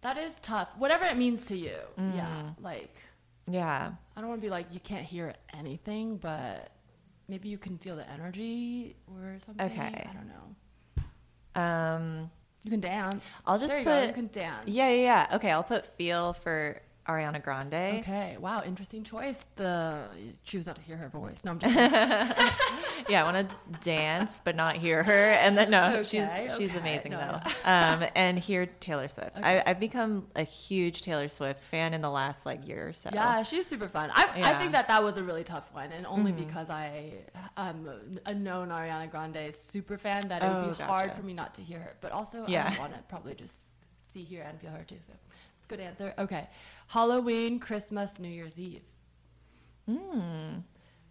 That 0.00 0.18
is 0.18 0.40
tough. 0.40 0.76
Whatever 0.76 1.04
it 1.04 1.16
means 1.16 1.44
to 1.46 1.56
you. 1.56 1.76
Mm. 1.96 2.16
Yeah, 2.16 2.42
like 2.60 2.96
yeah. 3.48 3.92
I 4.16 4.20
don't 4.20 4.28
want 4.28 4.40
to 4.40 4.44
be 4.46 4.50
like 4.50 4.66
you 4.72 4.80
can't 4.80 5.04
hear 5.04 5.34
anything, 5.56 6.16
but 6.16 6.72
maybe 7.28 7.48
you 7.48 7.56
can 7.58 7.78
feel 7.78 7.94
the 7.94 8.10
energy 8.10 8.96
or 9.06 9.36
something. 9.38 9.64
Okay. 9.70 10.06
I 10.10 10.12
don't 10.12 10.26
know. 10.26 10.56
Um, 11.54 12.30
You 12.64 12.70
can 12.70 12.80
dance. 12.80 13.42
I'll 13.46 13.58
just 13.58 13.70
there 13.70 13.80
you 13.80 13.84
put 13.84 14.00
go. 14.00 14.06
You 14.08 14.12
can 14.12 14.28
dance. 14.32 14.68
yeah, 14.68 14.90
yeah, 14.90 15.02
yeah. 15.30 15.36
Okay, 15.36 15.50
I'll 15.50 15.62
put 15.62 15.86
feel 15.86 16.32
for 16.32 16.80
Ariana 17.08 17.42
Grande. 17.42 17.98
Okay. 18.00 18.36
Wow. 18.38 18.62
Interesting 18.64 19.02
choice. 19.02 19.46
The 19.56 20.04
choose 20.44 20.66
not 20.66 20.76
to 20.76 20.82
hear 20.82 20.96
her 20.96 21.08
voice. 21.08 21.44
No, 21.44 21.52
I'm 21.52 21.58
just. 21.58 21.72
kidding. 21.74 21.92
Yeah, 23.08 23.22
I 23.22 23.32
want 23.32 23.48
to 23.50 23.78
dance 23.80 24.40
but 24.44 24.54
not 24.54 24.76
hear 24.76 25.02
her. 25.02 25.30
And 25.32 25.58
then 25.58 25.70
no, 25.70 25.88
Okay, 25.96 26.02
she's 26.04 26.56
she's 26.56 26.76
amazing 26.76 27.10
No, 27.12 27.18
though. 27.18 27.50
Um, 27.68 28.04
and 28.14 28.38
hear 28.38 28.66
Taylor 28.66 29.08
Swift. 29.08 29.38
Okay. 29.38 29.58
I, 29.58 29.70
I've 29.70 29.80
become 29.80 30.28
a 30.36 30.44
huge 30.44 31.02
Taylor 31.02 31.28
Swift 31.28 31.58
fan 31.64 31.94
in 31.94 32.00
the 32.00 32.08
last 32.10 32.46
like 32.46 32.68
year 32.68 32.88
or 32.88 32.92
so. 32.92 33.10
yeah, 33.12 33.42
she's 33.42 33.66
super 33.66 33.88
fun. 33.88 34.10
I, 34.14 34.22
I 34.34 34.38
Yeah. 34.38 34.50
Mm-hmm. 34.50 34.60
think 34.60 34.72
that 34.72 34.86
that 34.86 35.02
was 35.02 35.18
a 35.18 35.24
really 35.24 35.42
tough 35.42 35.74
one, 35.74 35.90
and 35.90 36.06
only 36.06 36.30
because 36.30 36.70
I 36.70 37.12
am 37.56 37.90
a 38.24 38.32
known 38.34 38.68
Ariana 38.68 39.10
Grande 39.10 39.52
super 39.52 39.98
fan 39.98 40.28
that 40.28 40.42
it 40.44 40.46
would 40.46 40.66
Oh, 40.70 40.74
be 40.78 40.82
hard 40.84 41.12
for 41.12 41.22
me 41.24 41.32
not 41.32 41.54
to 41.54 41.60
hear 41.60 41.80
her. 41.80 41.94
But 42.00 42.12
also, 42.12 42.46
Yeah. 42.46 42.72
I 42.72 42.78
want 42.78 42.92
to 42.94 43.00
probably 43.08 43.34
just 43.34 43.62
see, 44.00 44.22
hear, 44.22 44.42
and 44.48 44.60
feel 44.60 44.70
her 44.70 44.84
too. 44.84 44.98
So 45.02 45.12
Good 45.72 45.80
answer. 45.80 46.12
Okay. 46.18 46.46
Halloween, 46.88 47.58
Christmas, 47.58 48.18
New 48.18 48.28
Year's 48.28 48.60
Eve. 48.60 48.82
Hmm. 49.90 50.58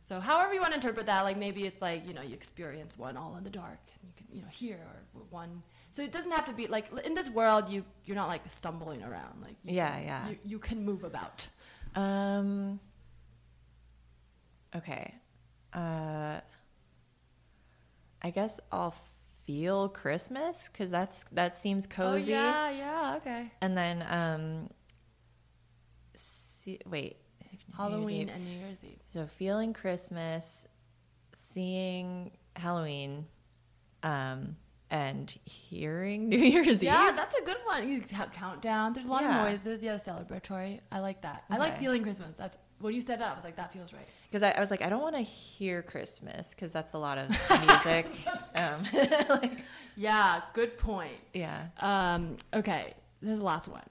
So 0.05 0.19
however 0.19 0.53
you 0.53 0.61
want 0.61 0.73
to 0.73 0.75
interpret 0.75 1.07
that, 1.07 1.23
like 1.23 1.35
maybe 1.35 1.65
it's 1.65 1.81
like, 1.81 2.07
you 2.07 2.13
know, 2.13 2.21
you 2.21 2.35
experience 2.35 2.95
one 2.95 3.17
all 3.17 3.35
in 3.37 3.43
the 3.43 3.49
dark 3.49 3.79
and 3.99 4.01
you 4.03 4.13
can, 4.15 4.27
you 4.31 4.43
know, 4.43 4.47
hear 4.51 4.75
or 4.75 5.23
one. 5.31 5.63
So 5.89 6.03
it 6.03 6.11
doesn't 6.11 6.29
have 6.29 6.45
to 6.45 6.53
be 6.53 6.67
like 6.67 6.85
in 7.03 7.15
this 7.15 7.31
world 7.31 7.71
you 7.71 7.83
you're 8.05 8.15
not 8.15 8.27
like 8.27 8.43
stumbling 8.51 9.01
around. 9.01 9.41
Like 9.41 9.55
you, 9.63 9.73
Yeah, 9.73 9.99
yeah. 9.99 10.29
You, 10.29 10.37
you 10.45 10.59
can 10.59 10.85
move 10.85 11.03
about. 11.05 11.47
Um. 11.95 12.79
Okay. 14.75 15.15
Uh. 15.73 16.39
I 18.21 18.29
guess 18.29 18.59
I'll 18.71 18.93
feel 19.51 19.89
Christmas 19.89 20.69
because 20.71 20.89
that's 20.91 21.25
that 21.33 21.53
seems 21.55 21.85
cozy. 21.87 22.33
Oh 22.33 22.37
yeah, 22.37 22.69
yeah, 22.69 23.13
okay. 23.17 23.51
And 23.61 23.77
then 23.77 24.05
um. 24.09 24.69
See, 26.15 26.79
wait. 26.85 27.17
Halloween 27.75 28.27
Eve. 28.27 28.35
and 28.35 28.45
New 28.45 28.57
Year's 28.59 28.83
Eve. 28.83 28.99
So 29.09 29.25
feeling 29.25 29.73
Christmas, 29.73 30.67
seeing 31.35 32.31
Halloween, 32.55 33.25
um, 34.03 34.55
and 34.89 35.29
hearing 35.45 36.29
New 36.29 36.37
Year's 36.37 36.83
Yeah, 36.83 36.99
Eve. 37.01 37.09
Yeah, 37.09 37.11
that's 37.15 37.35
a 37.39 37.43
good 37.43 37.57
one. 37.65 37.89
You 37.89 38.03
have 38.11 38.31
countdown. 38.31 38.93
There's 38.93 39.05
a 39.05 39.09
lot 39.09 39.23
Yeah. 39.23 39.37
of 39.45 39.51
noises. 39.51 39.81
Yeah, 39.83 39.95
celebratory. 39.95 40.81
I 40.91 40.99
like 40.99 41.21
that. 41.23 41.43
I 41.49 41.57
like 41.57 41.79
feeling 41.79 42.03
Christmas. 42.03 42.37
That's 42.37 42.57
when 42.81 42.93
you 42.93 43.01
said 43.01 43.19
that. 43.19 43.31
I 43.31 43.35
was 43.35 43.43
like, 43.43 43.55
that 43.55 43.71
feels 43.71 43.93
right. 43.93 44.07
Because 44.29 44.43
I, 44.43 44.51
I 44.51 44.59
was 44.59 44.71
like, 44.71 44.81
I 44.81 44.89
don't 44.89 45.01
want 45.01 45.15
to 45.15 45.21
hear 45.21 45.81
Christmas 45.81 46.53
because 46.53 46.71
that's 46.71 46.93
a 46.93 46.97
lot 46.97 47.17
of 47.17 47.29
music. 47.67 48.07
um, 48.55 48.83
like, 49.29 49.59
Yeah, 49.95 50.41
good 50.53 50.77
point. 50.77 51.17
yeah. 51.33 51.65
Um, 51.79 52.37
okay, 52.53 52.93
this 53.21 53.31
is 53.31 53.39
the 53.39 53.45
last 53.45 53.67
one. 53.67 53.83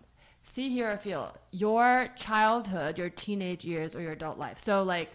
See, 0.43 0.69
hear, 0.69 0.91
or 0.93 0.97
feel 0.97 1.37
your 1.53 2.09
childhood, 2.17 2.99
your 2.99 3.11
teenage 3.11 3.65
years, 3.65 3.95
or 3.95 4.01
your 4.01 4.13
adult 4.13 4.39
life. 4.39 4.59
So, 4.59 4.83
like, 4.83 5.11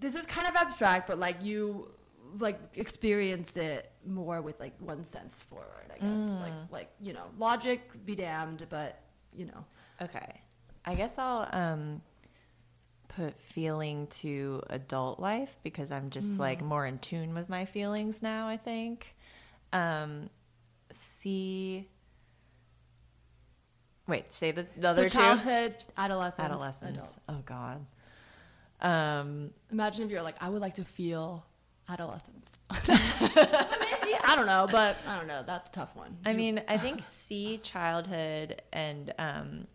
this 0.00 0.14
is 0.14 0.26
kind 0.26 0.46
of 0.46 0.54
abstract, 0.56 1.06
but 1.06 1.18
like 1.18 1.42
you 1.42 1.90
like 2.38 2.58
experience 2.76 3.56
it 3.56 3.90
more 4.04 4.42
with 4.42 4.60
like 4.60 4.74
one 4.80 5.02
sense 5.04 5.42
forward, 5.44 5.90
I 5.94 5.98
guess. 5.98 6.32
Like, 6.42 6.52
like 6.70 6.90
you 7.00 7.14
know, 7.14 7.24
logic 7.38 8.04
be 8.04 8.14
damned, 8.14 8.66
but 8.68 9.00
you 9.34 9.46
know, 9.46 9.64
Okay. 10.02 10.40
I 10.84 10.94
guess 10.94 11.16
I'll 11.18 11.48
um, 11.52 12.02
put 13.16 13.40
feeling 13.40 14.06
to 14.08 14.62
adult 14.68 15.18
life 15.18 15.56
because 15.62 15.90
I'm 15.90 16.10
just 16.10 16.38
like 16.38 16.62
more 16.62 16.84
in 16.84 16.98
tune 16.98 17.34
with 17.34 17.48
my 17.48 17.64
feelings 17.64 18.22
now, 18.22 18.46
I 18.46 18.58
think. 18.58 19.16
Um, 19.72 20.28
see. 20.92 21.88
Wait, 24.06 24.32
say 24.32 24.52
the, 24.52 24.66
the 24.76 24.88
other 24.88 25.08
so 25.08 25.18
two. 25.18 25.24
childhood, 25.24 25.74
adolescence, 25.96 26.44
Adolescence. 26.44 26.96
adult. 26.96 27.18
Oh, 27.28 27.42
God. 27.44 27.86
Um, 28.80 29.50
Imagine 29.72 30.04
if 30.04 30.10
you're 30.10 30.22
like, 30.22 30.36
I 30.40 30.48
would 30.48 30.60
like 30.60 30.74
to 30.74 30.84
feel 30.84 31.44
adolescence. 31.88 32.60
Maybe 32.88 34.14
I 34.24 34.34
don't 34.36 34.46
know, 34.46 34.68
but 34.70 34.96
I 35.08 35.16
don't 35.16 35.26
know. 35.26 35.42
That's 35.44 35.70
a 35.70 35.72
tough 35.72 35.96
one. 35.96 36.16
I 36.24 36.34
mean, 36.34 36.62
I 36.68 36.76
think 36.76 37.00
see 37.02 37.58
childhood 37.58 38.62
and 38.72 39.12
um, 39.18 39.66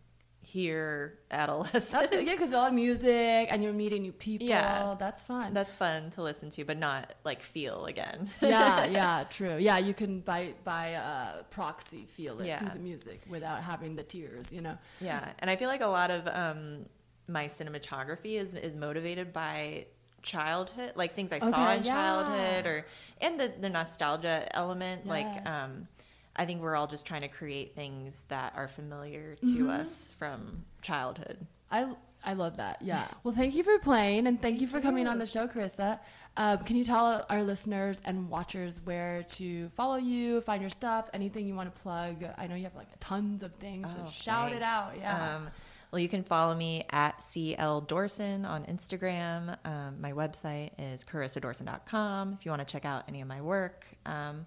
hear 0.51 1.17
adolescence. 1.31 1.89
that's 1.91 2.11
good. 2.11 2.27
Yeah, 2.27 2.33
because 2.33 2.51
a 2.51 2.57
lot 2.57 2.67
of 2.67 2.73
music 2.73 3.47
and 3.49 3.63
you're 3.63 3.73
meeting 3.73 4.01
new 4.01 4.11
people. 4.11 4.47
Yeah. 4.47 4.95
that's 4.99 5.23
fun. 5.23 5.53
That's 5.53 5.73
fun 5.73 6.09
to 6.11 6.21
listen 6.21 6.49
to, 6.51 6.65
but 6.65 6.77
not 6.77 7.13
like 7.23 7.41
feel 7.41 7.85
again. 7.85 8.29
yeah, 8.41 8.85
yeah, 8.99 9.23
true. 9.29 9.57
Yeah, 9.57 9.77
you 9.77 9.93
can 9.93 10.19
by 10.19 10.53
by 10.63 10.95
uh, 10.95 11.43
proxy 11.49 12.05
feel 12.05 12.39
it 12.41 12.47
Yeah. 12.47 12.59
through 12.59 12.69
the 12.69 12.79
music 12.79 13.21
without 13.29 13.61
having 13.61 13.95
the 13.95 14.03
tears. 14.03 14.51
You 14.51 14.61
know. 14.61 14.77
yeah, 14.99 15.31
and 15.39 15.49
I 15.49 15.55
feel 15.55 15.69
like 15.69 15.81
a 15.81 15.87
lot 15.87 16.11
of 16.11 16.27
um, 16.27 16.85
my 17.27 17.45
cinematography 17.45 18.33
is 18.33 18.53
is 18.55 18.75
motivated 18.75 19.31
by 19.31 19.85
childhood, 20.21 20.93
like 20.95 21.13
things 21.15 21.31
I 21.31 21.39
saw 21.39 21.71
in 21.73 21.83
yeah. 21.83 21.91
childhood, 21.91 22.65
or 22.65 22.85
and 23.21 23.39
the 23.39 23.53
the 23.59 23.69
nostalgia 23.69 24.53
element. 24.55 25.05
Like, 25.05 25.49
um, 25.49 25.87
I 26.35 26.45
think 26.45 26.61
we're 26.61 26.75
all 26.75 26.87
just 26.87 27.05
trying 27.05 27.21
to 27.21 27.27
create 27.27 27.75
things 27.75 28.25
that 28.29 28.53
are 28.55 28.67
familiar 28.67 29.35
to 29.41 29.45
Mm-hmm. 29.45 29.69
us 29.69 30.13
from 30.17 30.63
childhood. 30.81 31.45
I 31.69 31.87
I 32.23 32.33
love 32.33 32.57
that. 32.57 32.81
Yeah. 32.81 33.07
Well, 33.23 33.33
thank 33.33 33.55
you 33.55 33.63
for 33.63 33.77
playing 33.79 34.27
and 34.27 34.41
thank 34.41 34.61
you 34.61 34.67
for 34.67 34.79
coming 34.81 35.07
on 35.07 35.17
the 35.19 35.25
show, 35.25 35.47
Carissa. 35.47 35.99
Um, 36.37 36.59
can 36.59 36.75
you 36.75 36.83
tell 36.83 37.25
our 37.29 37.43
listeners 37.43 38.01
and 38.05 38.29
watchers 38.29 38.79
where 38.83 39.23
to 39.23 39.69
follow 39.69 39.97
you, 39.97 40.41
find 40.41 40.61
your 40.61 40.69
stuff, 40.69 41.09
anything 41.13 41.47
you 41.47 41.55
want 41.55 41.73
to 41.73 41.81
plug? 41.81 42.23
I 42.37 42.47
know 42.47 42.55
you 42.55 42.63
have 42.63 42.75
like 42.75 42.87
tons 42.99 43.43
of 43.43 43.53
things, 43.55 43.91
so 43.93 43.99
Oh, 44.05 44.09
shout 44.09 44.51
it 44.53 44.61
out. 44.61 44.93
Yeah. 44.97 45.35
Um, 45.35 45.49
well, 45.91 45.99
you 45.99 46.07
can 46.07 46.23
follow 46.23 46.55
me 46.55 46.85
at 46.91 47.21
CL 47.21 47.81
Dorson 47.83 48.47
on 48.47 48.63
Instagram. 48.65 49.57
Um, 49.65 49.99
my 49.99 50.13
website 50.13 50.71
is 50.79 51.03
carissadorson.com 51.03 52.37
if 52.39 52.45
you 52.45 52.51
want 52.51 52.65
to 52.65 52.71
check 52.71 52.85
out 52.85 53.03
any 53.07 53.21
of 53.21 53.27
my 53.27 53.41
work. 53.41 53.85
Um, 54.05 54.45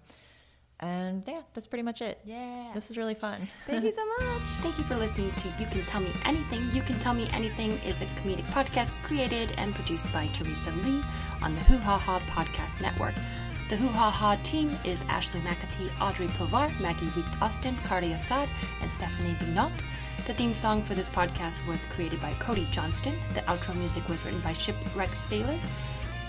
and 0.79 1.23
yeah, 1.27 1.41
that's 1.53 1.67
pretty 1.67 1.83
much 1.83 2.01
it. 2.01 2.19
yeah. 2.25 2.71
This 2.73 2.89
was 2.89 2.97
really 2.97 3.13
fun. 3.13 3.47
Thank 3.67 3.83
you 3.83 3.93
so 3.93 4.05
much. 4.19 4.41
Thank 4.61 4.77
you 4.77 4.83
for 4.83 4.95
listening 4.95 5.31
to 5.33 5.47
You 5.59 5.65
Can 5.67 5.85
Tell 5.85 6.01
Me 6.01 6.11
Anything. 6.25 6.69
You 6.71 6.81
Can 6.81 6.99
Tell 6.99 7.13
Me 7.13 7.29
Anything 7.31 7.71
is 7.85 8.01
a 8.01 8.05
comedic 8.21 8.45
podcast 8.47 9.01
created 9.03 9.53
and 9.57 9.73
produced 9.73 10.11
by 10.11 10.27
Teresa 10.27 10.71
Lee 10.83 11.01
on 11.41 11.55
the 11.55 11.61
Hoo 11.61 11.77
Ha 11.77 11.97
Ha 11.97 12.19
Podcast 12.29 12.79
Network. 12.81 13.13
The 13.69 13.77
Hoo 13.77 13.87
Ha 13.87 14.09
Ha 14.11 14.35
team 14.43 14.77
is 14.83 15.03
Ashley 15.07 15.39
McAtee, 15.41 15.89
Audrey 15.99 16.27
Povar, 16.27 16.69
Maggie 16.79 17.09
Week 17.15 17.25
Austin, 17.41 17.75
Cardi 17.83 18.11
Assad, 18.11 18.47
and 18.81 18.91
Stephanie 18.91 19.35
Bignot. 19.39 19.71
The 20.27 20.33
theme 20.33 20.53
song 20.53 20.81
for 20.81 20.93
this 20.95 21.09
podcast 21.09 21.65
was 21.67 21.85
created 21.87 22.21
by 22.21 22.33
Cody 22.33 22.67
Johnston. 22.71 23.15
The 23.33 23.41
outro 23.41 23.75
music 23.75 24.07
was 24.09 24.23
written 24.25 24.41
by 24.41 24.53
Shipwrecked 24.53 25.19
Sailor. 25.19 25.57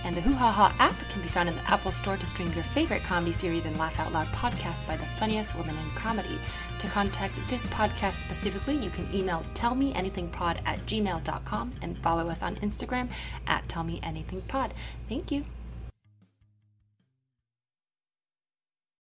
And 0.07 0.15
the 0.15 0.21
Hoo 0.21 0.35
Ha 0.35 0.53
Ha 0.53 0.73
app 0.79 0.97
can 1.11 1.21
be 1.21 1.27
found 1.27 1.49
in 1.49 1.57
the 1.57 1.69
Apple 1.69 1.91
Store 1.91 2.17
to 2.17 2.27
stream 2.29 2.53
your 2.53 2.63
favorite 2.63 3.03
comedy 3.03 3.33
series 3.33 3.65
and 3.65 3.77
laugh 3.77 3.99
out 3.99 4.13
loud 4.13 4.29
podcasts 4.29 4.87
by 4.87 4.97
the 4.97 5.05
funniest 5.19 5.57
women 5.57 5.77
in 5.77 5.91
comedy. 5.97 6.39
To 6.79 6.87
contact 6.87 7.35
this 7.49 7.65
podcast 7.65 8.25
specifically, 8.25 8.77
you 8.77 8.91
can 8.91 9.13
email 9.13 9.45
tellmeanythingpod 9.55 10.61
at 10.65 10.79
gmail.com 10.87 11.73
and 11.83 11.99
follow 11.99 12.29
us 12.29 12.41
on 12.41 12.55
Instagram 12.57 13.09
at 13.49 13.67
tellmeanythingpod. 13.67 14.71
Thank 15.09 15.33
you. 15.33 15.45